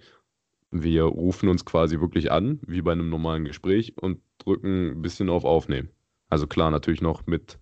wir 0.70 1.04
rufen 1.04 1.48
uns 1.48 1.64
quasi 1.64 2.00
wirklich 2.00 2.32
an, 2.32 2.60
wie 2.66 2.82
bei 2.82 2.92
einem 2.92 3.10
normalen 3.10 3.44
Gespräch, 3.44 3.94
und 4.00 4.20
drücken 4.38 4.92
ein 4.92 5.02
bisschen 5.02 5.30
auf 5.30 5.44
Aufnehmen. 5.44 5.90
Also 6.28 6.46
klar, 6.46 6.70
natürlich 6.70 7.02
noch 7.02 7.26
mit, 7.26 7.58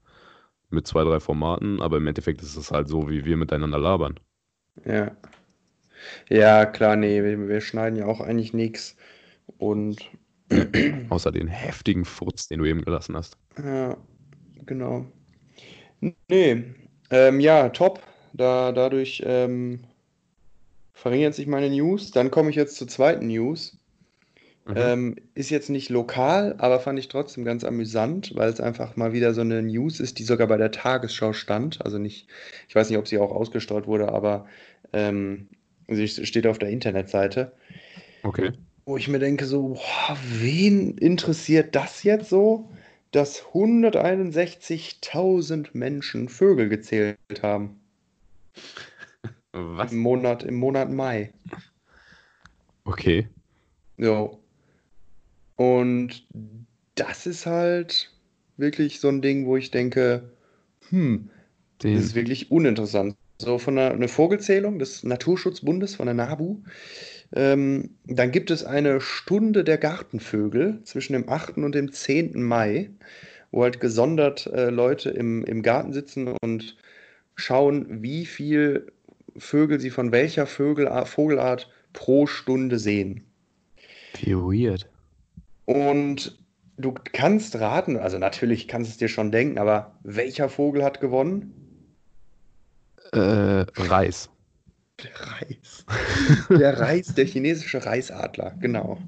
mit 0.70 0.86
zwei, 0.86 1.04
drei 1.04 1.20
Formaten, 1.20 1.82
aber 1.82 1.98
im 1.98 2.06
Endeffekt 2.06 2.42
ist 2.42 2.56
es 2.56 2.70
halt 2.70 2.88
so, 2.88 3.08
wie 3.10 3.24
wir 3.24 3.36
miteinander 3.36 3.78
labern. 3.78 4.20
Ja. 4.84 5.16
Ja, 6.28 6.66
klar, 6.66 6.96
nee, 6.96 7.22
wir, 7.22 7.48
wir 7.48 7.60
schneiden 7.60 7.98
ja 7.98 8.06
auch 8.06 8.20
eigentlich 8.20 8.52
nichts. 8.52 8.96
Und. 9.58 10.10
Außer 11.08 11.32
den 11.32 11.48
heftigen 11.48 12.04
Furz, 12.04 12.48
den 12.48 12.58
du 12.58 12.64
eben 12.66 12.84
gelassen 12.84 13.16
hast. 13.16 13.36
Ja, 13.62 13.96
genau. 14.66 15.06
Nee, 16.28 16.64
ähm, 17.10 17.40
ja, 17.40 17.68
top. 17.70 18.02
Da, 18.32 18.72
dadurch 18.72 19.22
ähm, 19.24 19.84
verringern 20.92 21.32
sich 21.32 21.46
meine 21.46 21.70
News. 21.70 22.10
Dann 22.10 22.30
komme 22.30 22.50
ich 22.50 22.56
jetzt 22.56 22.76
zur 22.76 22.88
zweiten 22.88 23.28
News. 23.28 23.78
Mhm. 24.66 24.74
Ähm, 24.76 25.16
ist 25.34 25.50
jetzt 25.50 25.68
nicht 25.68 25.90
lokal, 25.90 26.54
aber 26.58 26.80
fand 26.80 26.98
ich 26.98 27.08
trotzdem 27.08 27.44
ganz 27.44 27.64
amüsant, 27.64 28.32
weil 28.34 28.48
es 28.48 28.60
einfach 28.60 28.96
mal 28.96 29.12
wieder 29.12 29.34
so 29.34 29.42
eine 29.42 29.62
News 29.62 30.00
ist, 30.00 30.18
die 30.18 30.24
sogar 30.24 30.46
bei 30.46 30.56
der 30.56 30.70
Tagesschau 30.70 31.34
stand. 31.34 31.84
Also 31.84 31.98
nicht, 31.98 32.28
ich 32.68 32.74
weiß 32.74 32.88
nicht, 32.88 32.98
ob 32.98 33.06
sie 33.06 33.18
auch 33.18 33.30
ausgestrahlt 33.30 33.86
wurde, 33.86 34.08
aber 34.08 34.46
ähm, 34.94 35.48
ich, 35.86 36.26
steht 36.26 36.46
auf 36.46 36.58
der 36.58 36.70
Internetseite. 36.70 37.52
Okay. 38.22 38.52
Wo 38.86 38.96
ich 38.96 39.08
mir 39.08 39.18
denke, 39.18 39.46
so, 39.46 39.68
boah, 39.68 40.18
wen 40.30 40.98
interessiert 40.98 41.74
das 41.74 42.02
jetzt 42.02 42.28
so, 42.28 42.68
dass 43.12 43.42
161.000 43.42 45.68
Menschen 45.72 46.28
Vögel 46.28 46.68
gezählt 46.68 47.18
haben? 47.42 47.80
Was? 49.52 49.92
Im 49.92 49.98
Monat, 49.98 50.42
im 50.42 50.56
Monat 50.56 50.90
Mai. 50.90 51.32
Okay. 52.84 53.28
So. 53.98 54.40
Und 55.56 56.26
das 56.96 57.26
ist 57.26 57.46
halt 57.46 58.12
wirklich 58.56 59.00
so 59.00 59.08
ein 59.08 59.22
Ding, 59.22 59.46
wo 59.46 59.56
ich 59.56 59.70
denke, 59.70 60.32
hm, 60.90 61.30
Den, 61.82 61.94
das 61.94 62.04
ist 62.04 62.14
wirklich 62.14 62.50
uninteressant. 62.50 63.16
So 63.38 63.58
von 63.58 63.78
einer, 63.78 63.92
eine 63.92 64.08
Vogelzählung 64.08 64.78
des 64.78 65.02
Naturschutzbundes, 65.02 65.96
von 65.96 66.06
der 66.06 66.14
NABU. 66.14 66.62
Ähm, 67.32 67.90
dann 68.06 68.30
gibt 68.30 68.50
es 68.50 68.64
eine 68.64 69.00
Stunde 69.00 69.64
der 69.64 69.78
Gartenvögel 69.78 70.80
zwischen 70.84 71.14
dem 71.14 71.28
8. 71.28 71.58
und 71.58 71.74
dem 71.74 71.92
10. 71.92 72.42
Mai, 72.42 72.90
wo 73.50 73.62
halt 73.62 73.80
gesondert 73.80 74.46
äh, 74.46 74.70
Leute 74.70 75.10
im, 75.10 75.44
im 75.44 75.62
Garten 75.62 75.92
sitzen 75.92 76.28
und 76.42 76.76
schauen, 77.36 78.02
wie 78.02 78.26
viel 78.26 78.86
Vögel 79.36 79.80
sie 79.80 79.90
von 79.90 80.12
welcher 80.12 80.46
Vögelart, 80.46 81.08
Vogelart 81.08 81.70
pro 81.92 82.26
Stunde 82.26 82.78
sehen. 82.78 83.24
wie 84.22 84.34
weird. 84.34 84.88
Und 85.64 86.38
du 86.76 86.92
kannst 87.12 87.58
raten, 87.58 87.96
also 87.96 88.18
natürlich 88.18 88.68
kannst 88.68 88.90
du 88.90 88.92
es 88.92 88.98
dir 88.98 89.08
schon 89.08 89.32
denken, 89.32 89.58
aber 89.58 89.98
welcher 90.02 90.48
Vogel 90.48 90.84
hat 90.84 91.00
gewonnen? 91.00 91.52
Äh, 93.12 93.64
Reis. 93.76 94.28
Der 95.02 95.10
Reis. 95.20 95.84
Der 96.50 96.78
Reis, 96.78 97.14
der 97.14 97.26
chinesische 97.26 97.84
Reisadler, 97.84 98.54
genau. 98.60 98.98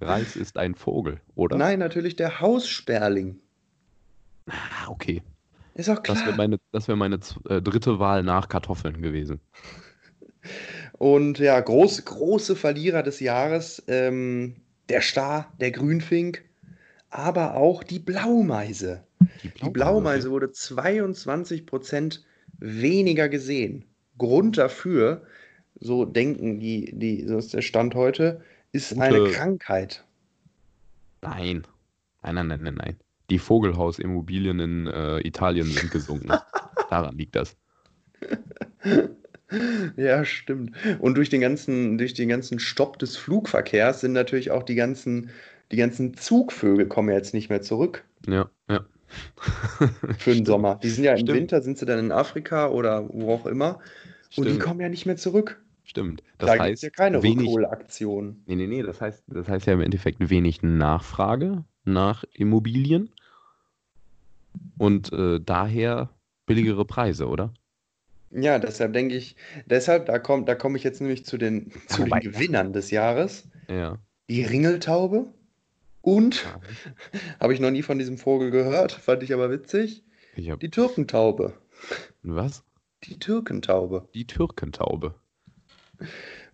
Reis 0.00 0.36
ist 0.36 0.56
ein 0.56 0.74
Vogel, 0.74 1.20
oder? 1.34 1.56
Nein, 1.56 1.80
natürlich 1.80 2.16
der 2.16 2.40
Haussperling. 2.40 3.40
Ah, 4.46 4.88
okay. 4.88 5.22
Ist 5.74 5.88
auch 5.88 5.98
Das 6.00 6.16
wäre 6.16 6.26
klar. 6.26 6.36
meine, 6.36 6.58
das 6.70 6.86
wär 6.86 6.96
meine 6.96 7.18
äh, 7.48 7.60
dritte 7.60 7.98
Wahl 7.98 8.22
nach 8.22 8.48
Kartoffeln 8.48 9.02
gewesen. 9.02 9.40
Und 10.98 11.38
ja, 11.38 11.58
groß, 11.58 12.04
große 12.04 12.54
Verlierer 12.56 13.02
des 13.02 13.20
Jahres, 13.20 13.82
ähm, 13.88 14.56
der 14.88 15.00
Star, 15.00 15.52
der 15.60 15.70
Grünfink, 15.70 16.44
aber 17.10 17.54
auch 17.54 17.82
die 17.82 17.98
Blaumeise. 17.98 19.04
Die 19.62 19.70
Blaumeise 19.70 20.30
wurde 20.30 20.46
22% 20.46 22.20
weniger 22.58 23.28
gesehen. 23.28 23.84
Grund 24.22 24.56
dafür, 24.56 25.22
so 25.80 26.04
denken 26.04 26.60
die, 26.60 26.92
die, 26.96 27.26
so 27.26 27.36
ist 27.38 27.52
der 27.52 27.62
Stand 27.62 27.94
heute, 27.94 28.40
ist 28.72 28.90
Gute- 28.94 29.02
eine 29.04 29.22
Krankheit. 29.30 30.04
Nein. 31.20 31.66
Nein, 32.22 32.34
nein, 32.36 32.46
nein, 32.46 32.60
nein, 32.62 32.74
nein. 32.76 32.96
Die 33.30 33.38
Vogelhausimmobilien 33.38 34.60
in 34.60 34.86
äh, 34.86 35.18
Italien 35.26 35.66
sind 35.66 35.90
gesunken. 35.90 36.30
Daran 36.90 37.16
liegt 37.18 37.36
das. 37.36 37.56
Ja, 39.96 40.24
stimmt. 40.24 40.74
Und 41.00 41.14
durch 41.18 41.28
den 41.28 41.42
ganzen, 41.42 41.98
durch 41.98 42.14
den 42.14 42.30
ganzen 42.30 42.58
Stopp 42.58 42.98
des 42.98 43.18
Flugverkehrs 43.18 44.00
sind 44.00 44.12
natürlich 44.14 44.50
auch 44.50 44.62
die 44.62 44.74
ganzen, 44.74 45.28
die 45.70 45.76
ganzen 45.76 46.14
Zugvögel 46.16 46.86
kommen 46.86 47.10
ja 47.10 47.16
jetzt 47.16 47.34
nicht 47.34 47.50
mehr 47.50 47.60
zurück 47.60 48.02
Ja, 48.26 48.48
ja. 48.70 48.80
für 50.16 50.34
den 50.34 50.46
Sommer. 50.46 50.76
Die 50.82 50.88
sind 50.88 51.04
ja 51.04 51.12
im 51.12 51.18
Stimmt. 51.18 51.36
Winter, 51.38 51.60
sind 51.60 51.76
sie 51.76 51.84
dann 51.84 51.98
in 51.98 52.12
Afrika 52.12 52.68
oder 52.70 53.06
wo 53.12 53.34
auch 53.34 53.44
immer. 53.44 53.80
Und 54.36 54.44
die 54.44 54.50
Stimmt. 54.50 54.60
kommen 54.62 54.80
ja 54.80 54.88
nicht 54.88 55.06
mehr 55.06 55.16
zurück. 55.16 55.62
Stimmt. 55.84 56.22
Das 56.38 56.46
da 56.48 56.52
gibt 56.54 56.64
es 56.64 56.70
heißt, 56.70 56.82
ja 56.84 56.90
keine 56.90 57.22
wenig, 57.22 57.48
Rückholaktion. 57.48 58.42
nee, 58.46 58.54
nee, 58.56 58.66
nee, 58.66 58.82
das 58.82 59.00
heißt, 59.00 59.24
das 59.26 59.48
heißt 59.48 59.66
ja 59.66 59.72
im 59.74 59.80
Endeffekt 59.80 60.30
wenig 60.30 60.62
Nachfrage 60.62 61.64
nach 61.84 62.24
Immobilien 62.32 63.10
und 64.78 65.12
äh, 65.12 65.40
daher 65.40 66.10
billigere 66.46 66.84
Preise, 66.84 67.26
oder? 67.28 67.52
Ja, 68.30 68.58
deshalb 68.58 68.92
denke 68.94 69.14
ich, 69.16 69.36
deshalb, 69.66 70.06
da 70.06 70.18
kommt, 70.18 70.48
da 70.48 70.54
komme 70.54 70.78
ich 70.78 70.84
jetzt 70.84 71.00
nämlich 71.00 71.24
zu 71.26 71.36
den, 71.36 71.70
zu 71.88 71.98
den 72.04 72.06
wobei- 72.10 72.20
Gewinnern 72.20 72.72
des 72.72 72.90
Jahres. 72.90 73.48
Ja. 73.68 73.98
Die 74.30 74.42
Ringeltaube 74.44 75.26
und, 76.00 76.42
Ja. 76.44 76.60
habe 77.40 77.52
ich 77.52 77.60
noch 77.60 77.70
nie 77.70 77.82
von 77.82 77.98
diesem 77.98 78.16
Vogel 78.18 78.50
gehört, 78.50 78.92
fand 78.92 79.22
ich 79.22 79.34
aber 79.34 79.50
witzig, 79.50 80.04
Ich 80.36 80.48
hab, 80.50 80.60
die 80.60 80.70
Türkentaube. 80.70 81.52
was? 82.22 82.64
Die 83.04 83.18
Türkentaube. 83.18 84.08
Die 84.14 84.26
Türkentaube. 84.26 85.14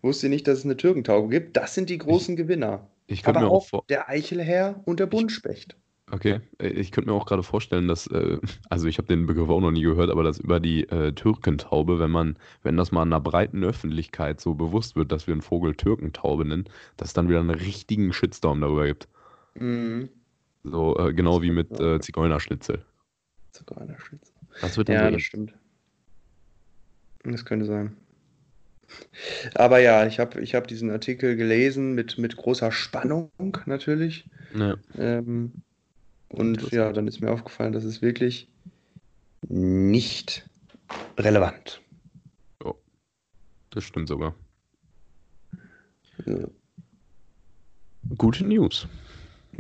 Wusste 0.03 0.27
ihr 0.27 0.31
nicht, 0.31 0.47
dass 0.47 0.59
es 0.59 0.65
eine 0.65 0.77
Türkentaube 0.77 1.29
gibt? 1.29 1.57
Das 1.57 1.75
sind 1.75 1.89
die 1.91 1.99
großen 1.99 2.37
Gewinner. 2.37 2.89
Ich 3.07 3.23
könnte 3.23 3.41
Aber 3.41 3.41
mir 3.41 3.51
auch 3.51 3.53
auch 3.53 3.67
vor, 3.67 3.85
der 3.89 4.09
Eichelherr 4.09 4.81
und 4.85 5.01
der 5.01 5.07
Buntspecht. 5.07 5.77
okay, 6.11 6.41
äh, 6.59 6.69
ich 6.69 6.91
könnte 6.93 7.11
mir 7.11 7.17
auch 7.17 7.27
gerade 7.27 7.43
vorstellen, 7.43 7.89
dass, 7.89 8.07
äh, 8.09 8.39
also 8.69 8.87
ich 8.87 8.99
habe 8.99 9.09
den 9.09 9.27
Begriff 9.27 9.49
auch 9.49 9.61
noch 9.61 9.71
nie 9.71 9.83
gehört, 9.83 10.11
aber 10.11 10.23
dass 10.23 10.39
über 10.39 10.61
die 10.61 10.85
äh, 10.89 11.13
Türkentaube, 11.13 11.99
wenn 11.99 12.11
man, 12.11 12.39
wenn 12.63 12.77
das 12.77 12.93
mal 12.93 13.03
in 13.03 13.13
einer 13.13 13.21
breiten 13.21 13.65
Öffentlichkeit 13.65 14.41
so 14.41 14.55
bewusst 14.55 14.97
wird, 14.97 15.13
dass 15.13 15.27
wir 15.27 15.33
einen 15.33 15.43
Vogel 15.43 15.75
Türkentaube 15.75 16.45
nennen, 16.45 16.69
dass 16.97 17.09
es 17.09 17.15
dann 17.15 17.29
wieder 17.29 17.41
einen 17.41 17.51
richtigen 17.51 18.13
Shitstorm 18.13 18.61
darüber 18.61 18.87
gibt. 18.87 19.09
Mhm. 19.55 20.09
So, 20.65 20.99
äh, 20.99 21.13
genau 21.15 21.43
wie 21.43 21.51
mit 21.51 21.79
äh, 21.81 22.01
Zigeunerschnitzel. 22.01 22.85
Sogar 23.53 23.81
einer 23.83 23.99
Schnitzel. 23.99 24.35
Das 24.61 24.77
wird 24.77 24.89
dann 24.89 24.97
Ja, 24.97 25.07
so 25.07 25.11
das 25.11 25.23
stimmt. 25.23 25.55
Das 27.33 27.45
könnte 27.45 27.67
sein. 27.67 27.97
Aber 29.55 29.81
ja, 29.81 30.07
ich 30.07 30.19
habe 30.19 30.41
ich 30.41 30.55
hab 30.55 30.67
diesen 30.67 30.91
Artikel 30.91 31.37
gelesen 31.37 31.95
mit, 31.95 32.17
mit 32.19 32.37
großer 32.37 32.73
Spannung 32.73 33.31
natürlich. 33.67 34.29
Ja, 34.55 34.77
Ähm, 34.97 35.53
und 36.29 36.71
ja, 36.73 36.93
dann 36.93 37.07
ist 37.07 37.21
mir 37.21 37.31
aufgefallen, 37.31 37.73
das 37.73 37.85
ist 37.85 38.03
wirklich 38.03 38.49
nicht 39.49 40.49
relevant. 41.19 41.81
das 43.71 43.85
stimmt 43.85 44.09
sogar. 44.09 44.35
Ja, 46.25 46.49
Gute 48.17 48.45
News. 48.45 48.89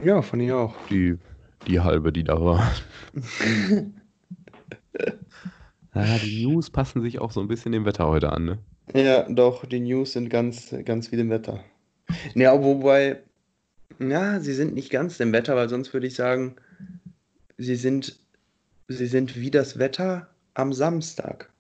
Ja, 0.03 0.23
fand 0.23 0.43
ich 0.43 0.53
auch. 0.53 0.75
Die, 0.89 1.19
die 1.67 1.81
halbe, 1.81 2.13
die 2.13 2.25
da 2.25 2.41
war. 2.41 2.73
Ja, 5.95 6.19
die 6.19 6.47
News 6.47 6.71
passen 6.71 7.03
sich 7.03 7.19
auch 7.19 7.33
so 7.33 7.41
ein 7.41 7.49
bisschen 7.49 7.73
dem 7.73 7.85
Wetter 7.85 8.07
heute 8.07 8.33
an, 8.33 8.45
ne? 8.45 8.59
Ja, 8.95 9.29
doch, 9.29 9.67
die 9.67 9.81
News 9.81 10.13
sind 10.13 10.29
ganz, 10.29 10.75
ganz 10.85 11.13
wie 11.13 11.17
dem 11.17 11.31
Wetter. 11.31 11.63
Ja, 12.35 12.63
wobei, 12.63 13.21
ja, 13.99 14.41
sie 14.41 14.55
sind 14.55 14.75
nicht 14.75 14.91
ganz 14.91 15.19
dem 15.19 15.33
Wetter, 15.33 15.57
weil 15.57 15.69
sonst 15.69 15.93
würde 15.93 16.07
ich 16.07 16.15
sagen, 16.15 16.57
sie 17.59 17.77
sind, 17.77 18.19
sie 18.89 19.07
sind 19.07 19.37
wie 19.37 19.51
das 19.51 19.79
Wetter 19.79 20.29
am 20.55 20.73
Samstag. 20.73 21.51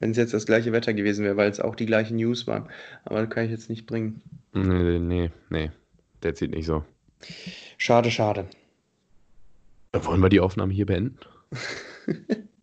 Wenn 0.00 0.10
es 0.10 0.16
jetzt 0.16 0.34
das 0.34 0.46
gleiche 0.46 0.72
Wetter 0.72 0.92
gewesen 0.92 1.24
wäre, 1.24 1.36
weil 1.36 1.50
es 1.50 1.60
auch 1.60 1.76
die 1.76 1.86
gleichen 1.86 2.16
News 2.16 2.46
waren. 2.46 2.68
Aber 3.04 3.20
das 3.22 3.30
kann 3.30 3.44
ich 3.44 3.50
jetzt 3.50 3.70
nicht 3.70 3.86
bringen. 3.86 4.20
Nee, 4.52 4.98
nee, 4.98 5.30
nee. 5.48 5.70
Der 6.22 6.34
zieht 6.34 6.50
nicht 6.50 6.66
so. 6.66 6.84
Schade, 7.78 8.10
schade. 8.10 8.46
Wollen 9.92 10.20
wir 10.20 10.28
die 10.28 10.40
Aufnahme 10.40 10.72
hier 10.72 10.86
beenden? 10.86 11.18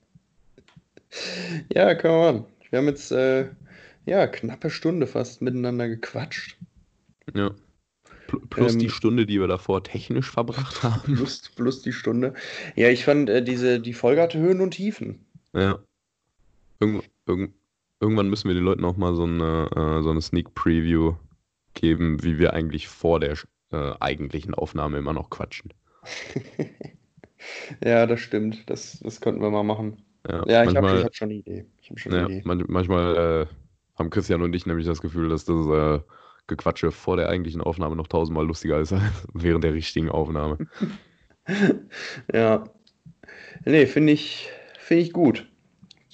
Ja, 1.74 2.02
wir 2.02 2.12
machen. 2.12 2.46
Wir 2.70 2.80
haben 2.80 2.88
jetzt, 2.88 3.12
äh, 3.12 3.50
ja, 4.06 4.28
knappe 4.28 4.70
Stunde 4.70 5.08
fast 5.08 5.42
miteinander 5.42 5.88
gequatscht. 5.90 6.58
Ja. 7.34 7.52
Pl- 8.28 8.48
Plus 8.50 8.78
die 8.78 8.86
Ähm, 8.86 8.92
Stunde, 8.92 9.26
die 9.26 9.40
wir 9.40 9.48
davor 9.48 9.84
technisch 9.84 10.32
verbracht 10.32 10.84
haben. 10.84 11.16
Plus, 11.16 11.50
plus 11.56 11.82
die 11.82 11.94
Stunde. 11.94 12.34
Ja, 12.76 12.90
ich 12.90 13.04
fand, 13.04 13.30
äh, 13.30 13.44
diese, 13.44 13.80
die 13.80 13.94
Folge 13.94 14.22
hatte 14.22 14.40
Höhen 14.40 14.62
und 14.62 14.72
Tiefen. 14.72 15.26
Ja. 15.54 15.80
Irgend, 16.80 17.04
irgend, 17.28 17.54
irgendwann 18.00 18.30
müssen 18.30 18.48
wir 18.48 18.56
den 18.56 18.64
Leuten 18.64 18.86
auch 18.86 18.98
mal 18.98 19.16
so 19.16 19.24
eine, 19.24 19.70
äh, 19.76 20.02
so 20.02 20.10
eine 20.10 20.22
Sneak 20.22 20.54
Preview 20.56 21.16
geben, 21.74 22.24
wie 22.24 22.40
wir 22.40 22.54
eigentlich 22.54 22.88
vor 22.88 23.20
der 23.20 23.38
äh, 23.72 23.94
eigentlichen 24.00 24.54
Aufnahme 24.56 24.98
immer 24.98 25.14
noch 25.14 25.30
quatschen. 25.30 25.74
Ja, 27.84 28.06
das 28.06 28.20
stimmt. 28.20 28.70
Das, 28.70 29.00
das 29.00 29.20
könnten 29.20 29.42
wir 29.42 29.50
mal 29.50 29.64
machen. 29.64 29.98
Ja, 30.28 30.44
Ja, 30.48 30.64
ich 30.64 30.76
habe 30.76 31.04
hab 31.04 31.16
schon 31.16 31.30
eine 31.30 31.40
Idee. 31.40 31.66
Habe 31.90 32.00
schon 32.00 32.14
eine 32.14 32.22
ja, 32.22 32.28
Idee. 32.28 32.42
man, 32.46 32.64
manchmal 32.68 33.48
äh, 33.50 33.56
haben 33.98 34.10
Christian 34.10 34.42
und 34.42 34.56
ich 34.56 34.66
nämlich 34.66 34.86
das 34.86 35.02
Gefühl, 35.02 35.30
dass 35.30 35.46
das 35.46 35.68
äh, 35.68 36.00
Gequatsche 36.48 36.92
vor 36.92 37.18
der 37.18 37.30
eigentlichen 37.30 37.62
Aufnahme 37.62 37.96
noch 37.96 38.08
tausendmal 38.08 38.46
lustiger 38.46 38.80
ist 38.80 38.94
als 38.94 39.04
während 39.34 39.64
der 39.64 39.74
richtigen 39.74 40.10
Aufnahme. 40.10 40.58
Ja. 42.32 42.64
Nee, 43.66 43.88
finde 43.88 44.14
ich, 44.14 44.50
finde 44.78 45.04
ich 45.04 45.12
gut. 45.12 45.50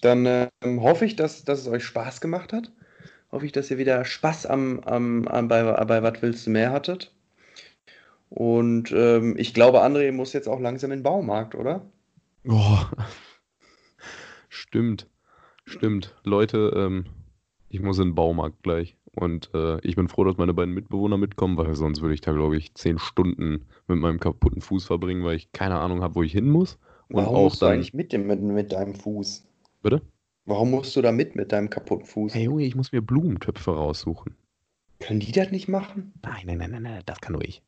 Dann 0.01 0.25
ähm, 0.25 0.81
hoffe 0.81 1.05
ich, 1.05 1.15
dass, 1.15 1.43
dass 1.43 1.59
es 1.59 1.67
euch 1.67 1.83
Spaß 1.83 2.21
gemacht 2.21 2.53
hat. 2.53 2.71
Hoffe 3.31 3.45
ich, 3.45 3.51
dass 3.51 3.69
ihr 3.69 3.77
wieder 3.77 4.03
Spaß 4.05 4.45
am, 4.45 4.79
am, 4.81 5.27
am 5.27 5.47
bei, 5.47 5.63
bei 5.63 6.01
Was 6.01 6.21
willst 6.21 6.47
du 6.47 6.49
mehr 6.49 6.71
hattet. 6.71 7.13
Und 8.29 8.91
ähm, 8.91 9.35
ich 9.37 9.53
glaube, 9.53 9.83
André 9.83 10.11
muss 10.11 10.33
jetzt 10.33 10.47
auch 10.47 10.59
langsam 10.59 10.91
in 10.91 10.99
den 10.99 11.03
Baumarkt, 11.03 11.55
oder? 11.55 11.85
Oh. 12.47 12.79
Stimmt. 14.57 15.07
Stimmt. 15.65 16.15
Leute, 16.23 16.71
ähm, 16.75 17.05
Ich 17.69 17.81
muss 17.81 17.97
in 17.99 18.09
den 18.09 18.15
Baumarkt 18.15 18.63
gleich. 18.63 18.97
Und 19.13 19.49
äh, 19.53 19.79
ich 19.81 19.95
bin 19.95 20.07
froh, 20.07 20.23
dass 20.23 20.37
meine 20.37 20.53
beiden 20.53 20.73
Mitbewohner 20.73 21.17
mitkommen, 21.17 21.57
weil 21.57 21.75
sonst 21.75 22.01
würde 22.01 22.13
ich 22.13 22.21
da, 22.21 22.31
glaube 22.33 22.57
ich, 22.57 22.73
zehn 22.75 22.97
Stunden 22.99 23.67
mit 23.87 23.99
meinem 23.99 24.19
kaputten 24.19 24.61
Fuß 24.61 24.85
verbringen, 24.85 25.23
weil 25.25 25.35
ich 25.35 25.51
keine 25.51 25.79
Ahnung 25.79 26.01
habe, 26.01 26.15
wo 26.15 26.23
ich 26.23 26.31
hin 26.31 26.49
muss. 26.49 26.77
Und 27.09 27.17
Warum 27.17 27.35
auch 27.35 27.43
musst 27.43 27.61
du 27.61 27.65
dann. 27.65 27.75
eigentlich 27.75 27.93
mit, 27.93 28.13
dem, 28.13 28.27
mit, 28.27 28.41
mit 28.41 28.71
deinem 28.71 28.95
Fuß? 28.95 29.45
Bitte? 29.81 30.01
Warum 30.45 30.71
musst 30.71 30.95
du 30.95 31.01
da 31.01 31.11
mit 31.11 31.35
mit 31.35 31.51
deinem 31.51 31.69
kaputten 31.69 32.05
Fuß? 32.05 32.33
Hey 32.33 32.43
Junge, 32.45 32.63
ich 32.65 32.75
muss 32.75 32.91
mir 32.91 33.01
Blumentöpfe 33.01 33.71
raussuchen. 33.71 34.35
Können 34.99 35.19
die 35.19 35.31
das 35.31 35.51
nicht 35.51 35.67
machen? 35.67 36.13
Nein, 36.23 36.45
nein, 36.45 36.57
nein, 36.59 36.71
nein, 36.71 36.83
nein, 36.83 37.03
das 37.05 37.19
kann 37.21 37.33
nur 37.33 37.43
ich. 37.43 37.63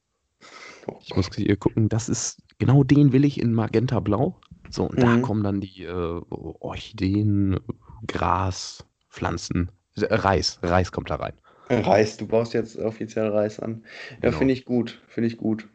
Oh 0.88 1.00
Ich 1.02 1.16
muss 1.16 1.30
hier 1.36 1.58
gucken, 1.58 1.90
das 1.90 2.10
ist, 2.10 2.42
genau 2.60 2.84
den 2.84 3.12
will 3.12 3.26
ich 3.26 3.40
in 3.40 3.54
Magenta 3.54 4.00
Blau. 4.00 4.40
So, 4.70 4.84
und 4.86 5.02
da 5.02 5.18
Mhm. 5.18 5.22
kommen 5.24 5.44
dann 5.44 5.62
die 5.62 5.84
äh, 5.84 6.22
Orchideen, 6.30 7.60
Gras, 8.06 8.86
Pflanzen, 9.10 9.72
äh, 9.96 10.14
Reis, 10.14 10.60
Reis 10.62 10.92
kommt 10.92 11.10
da 11.10 11.16
rein. 11.16 11.34
Reis, 11.72 12.18
du 12.18 12.28
baust 12.28 12.54
jetzt 12.54 12.78
offiziell 12.78 13.28
Reis 13.30 13.60
an. 13.60 13.84
Ja, 14.12 14.30
Genau. 14.30 14.38
finde 14.38 14.54
ich 14.54 14.66
gut, 14.66 15.02
finde 15.08 15.28
ich 15.28 15.38
gut. 15.38 15.68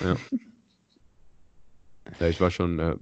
Ja, 0.00 0.16
ich 2.28 2.40
war 2.40 2.50
schon, 2.50 2.78
äh, 2.78 2.96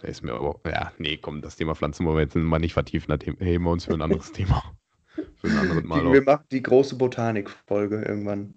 da 0.00 0.08
ist 0.08 0.22
mir 0.22 0.32
aber, 0.34 0.58
ja, 0.68 0.92
nee, 0.98 1.16
komm, 1.16 1.42
das 1.42 1.56
Thema 1.56 1.74
Pflanzen 1.74 2.04
wollen 2.06 2.16
wir 2.16 2.22
jetzt 2.22 2.34
mal 2.36 2.58
nicht 2.58 2.72
vertiefen, 2.74 3.16
da 3.16 3.24
heben 3.44 3.64
wir 3.64 3.70
uns 3.70 3.84
für 3.84 3.94
ein 3.94 4.02
anderes 4.02 4.32
Thema. 4.32 4.62
Für 5.36 5.48
ein 5.48 5.58
anderes 5.58 5.84
Mal 5.84 6.00
Die, 6.00 6.06
auf. 6.06 6.12
wir 6.14 6.22
machen 6.22 6.44
die 6.50 6.62
große 6.62 6.96
Botanik-Folge 6.96 8.02
irgendwann. 8.02 8.54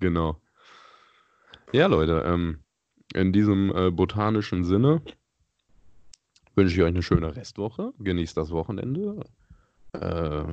Genau. 0.00 0.40
Ja, 1.72 1.86
Leute, 1.86 2.24
ähm, 2.26 2.58
in 3.14 3.32
diesem 3.32 3.74
äh, 3.74 3.90
botanischen 3.90 4.64
Sinne 4.64 5.02
wünsche 6.56 6.74
ich 6.74 6.82
euch 6.82 6.88
eine 6.88 7.02
schöne 7.02 7.36
Restwoche. 7.36 7.92
Genießt 8.00 8.36
das 8.36 8.50
Wochenende. 8.50 9.24
Äh, 9.92 10.44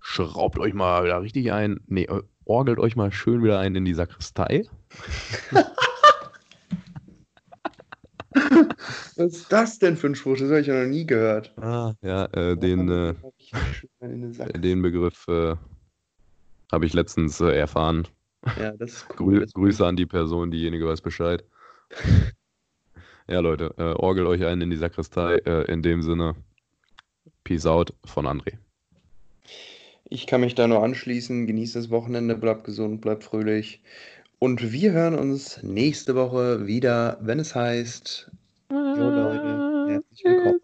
schraubt 0.00 0.58
euch 0.58 0.72
mal 0.72 1.04
wieder 1.04 1.20
richtig 1.20 1.52
ein. 1.52 1.80
Nee, 1.86 2.04
äh, 2.04 2.22
orgelt 2.46 2.78
euch 2.78 2.96
mal 2.96 3.12
schön 3.12 3.42
wieder 3.42 3.58
ein 3.58 3.74
in 3.74 3.84
die 3.84 3.92
Sakristei. 3.92 4.64
Was 9.16 9.34
ist 9.34 9.52
das 9.52 9.78
denn 9.78 9.96
für 9.96 10.06
ein 10.06 10.14
Spruch? 10.14 10.38
Das 10.38 10.48
habe 10.48 10.60
ich 10.60 10.68
ja 10.68 10.80
noch 10.80 10.88
nie 10.88 11.04
gehört. 11.04 11.52
Ah, 11.58 11.92
ja, 12.02 12.26
äh, 12.26 12.56
den, 12.56 12.88
äh, 12.88 13.14
den 14.58 14.80
Begriff 14.80 15.26
äh, 15.28 15.56
habe 16.72 16.86
ich 16.86 16.94
letztens 16.94 17.40
äh, 17.40 17.50
erfahren. 17.50 18.06
Ja, 18.58 18.72
das 18.72 18.92
ist 18.92 19.08
Grü 19.08 19.24
cool. 19.24 19.40
Das 19.40 19.48
ist 19.48 19.54
Grüße 19.54 19.86
an 19.86 19.96
die 19.96 20.06
Person, 20.06 20.50
diejenige 20.50 20.86
weiß 20.86 21.00
Bescheid. 21.00 21.44
ja, 23.28 23.40
Leute, 23.40 23.74
äh, 23.78 23.94
orgelt 23.94 24.26
euch 24.28 24.44
ein 24.44 24.60
in 24.60 24.70
die 24.70 24.76
Sakristei. 24.76 25.36
Äh, 25.44 25.70
in 25.72 25.82
dem 25.82 26.02
Sinne, 26.02 26.34
Peace 27.44 27.66
out 27.66 27.92
von 28.04 28.26
André. 28.26 28.58
Ich 30.04 30.26
kann 30.26 30.40
mich 30.40 30.54
da 30.54 30.66
nur 30.66 30.82
anschließen. 30.82 31.46
Genießt 31.46 31.76
das 31.76 31.90
Wochenende, 31.90 32.36
bleibt 32.36 32.64
gesund, 32.64 33.00
bleibt 33.00 33.24
fröhlich. 33.24 33.82
Und 34.38 34.72
wir 34.72 34.92
hören 34.92 35.18
uns 35.18 35.62
nächste 35.62 36.14
Woche 36.14 36.66
wieder, 36.66 37.18
wenn 37.20 37.40
es 37.40 37.54
heißt. 37.54 38.30
Jo 38.70 38.76
Leute, 38.78 39.86
herzlich 39.88 40.24
willkommen. 40.24 40.60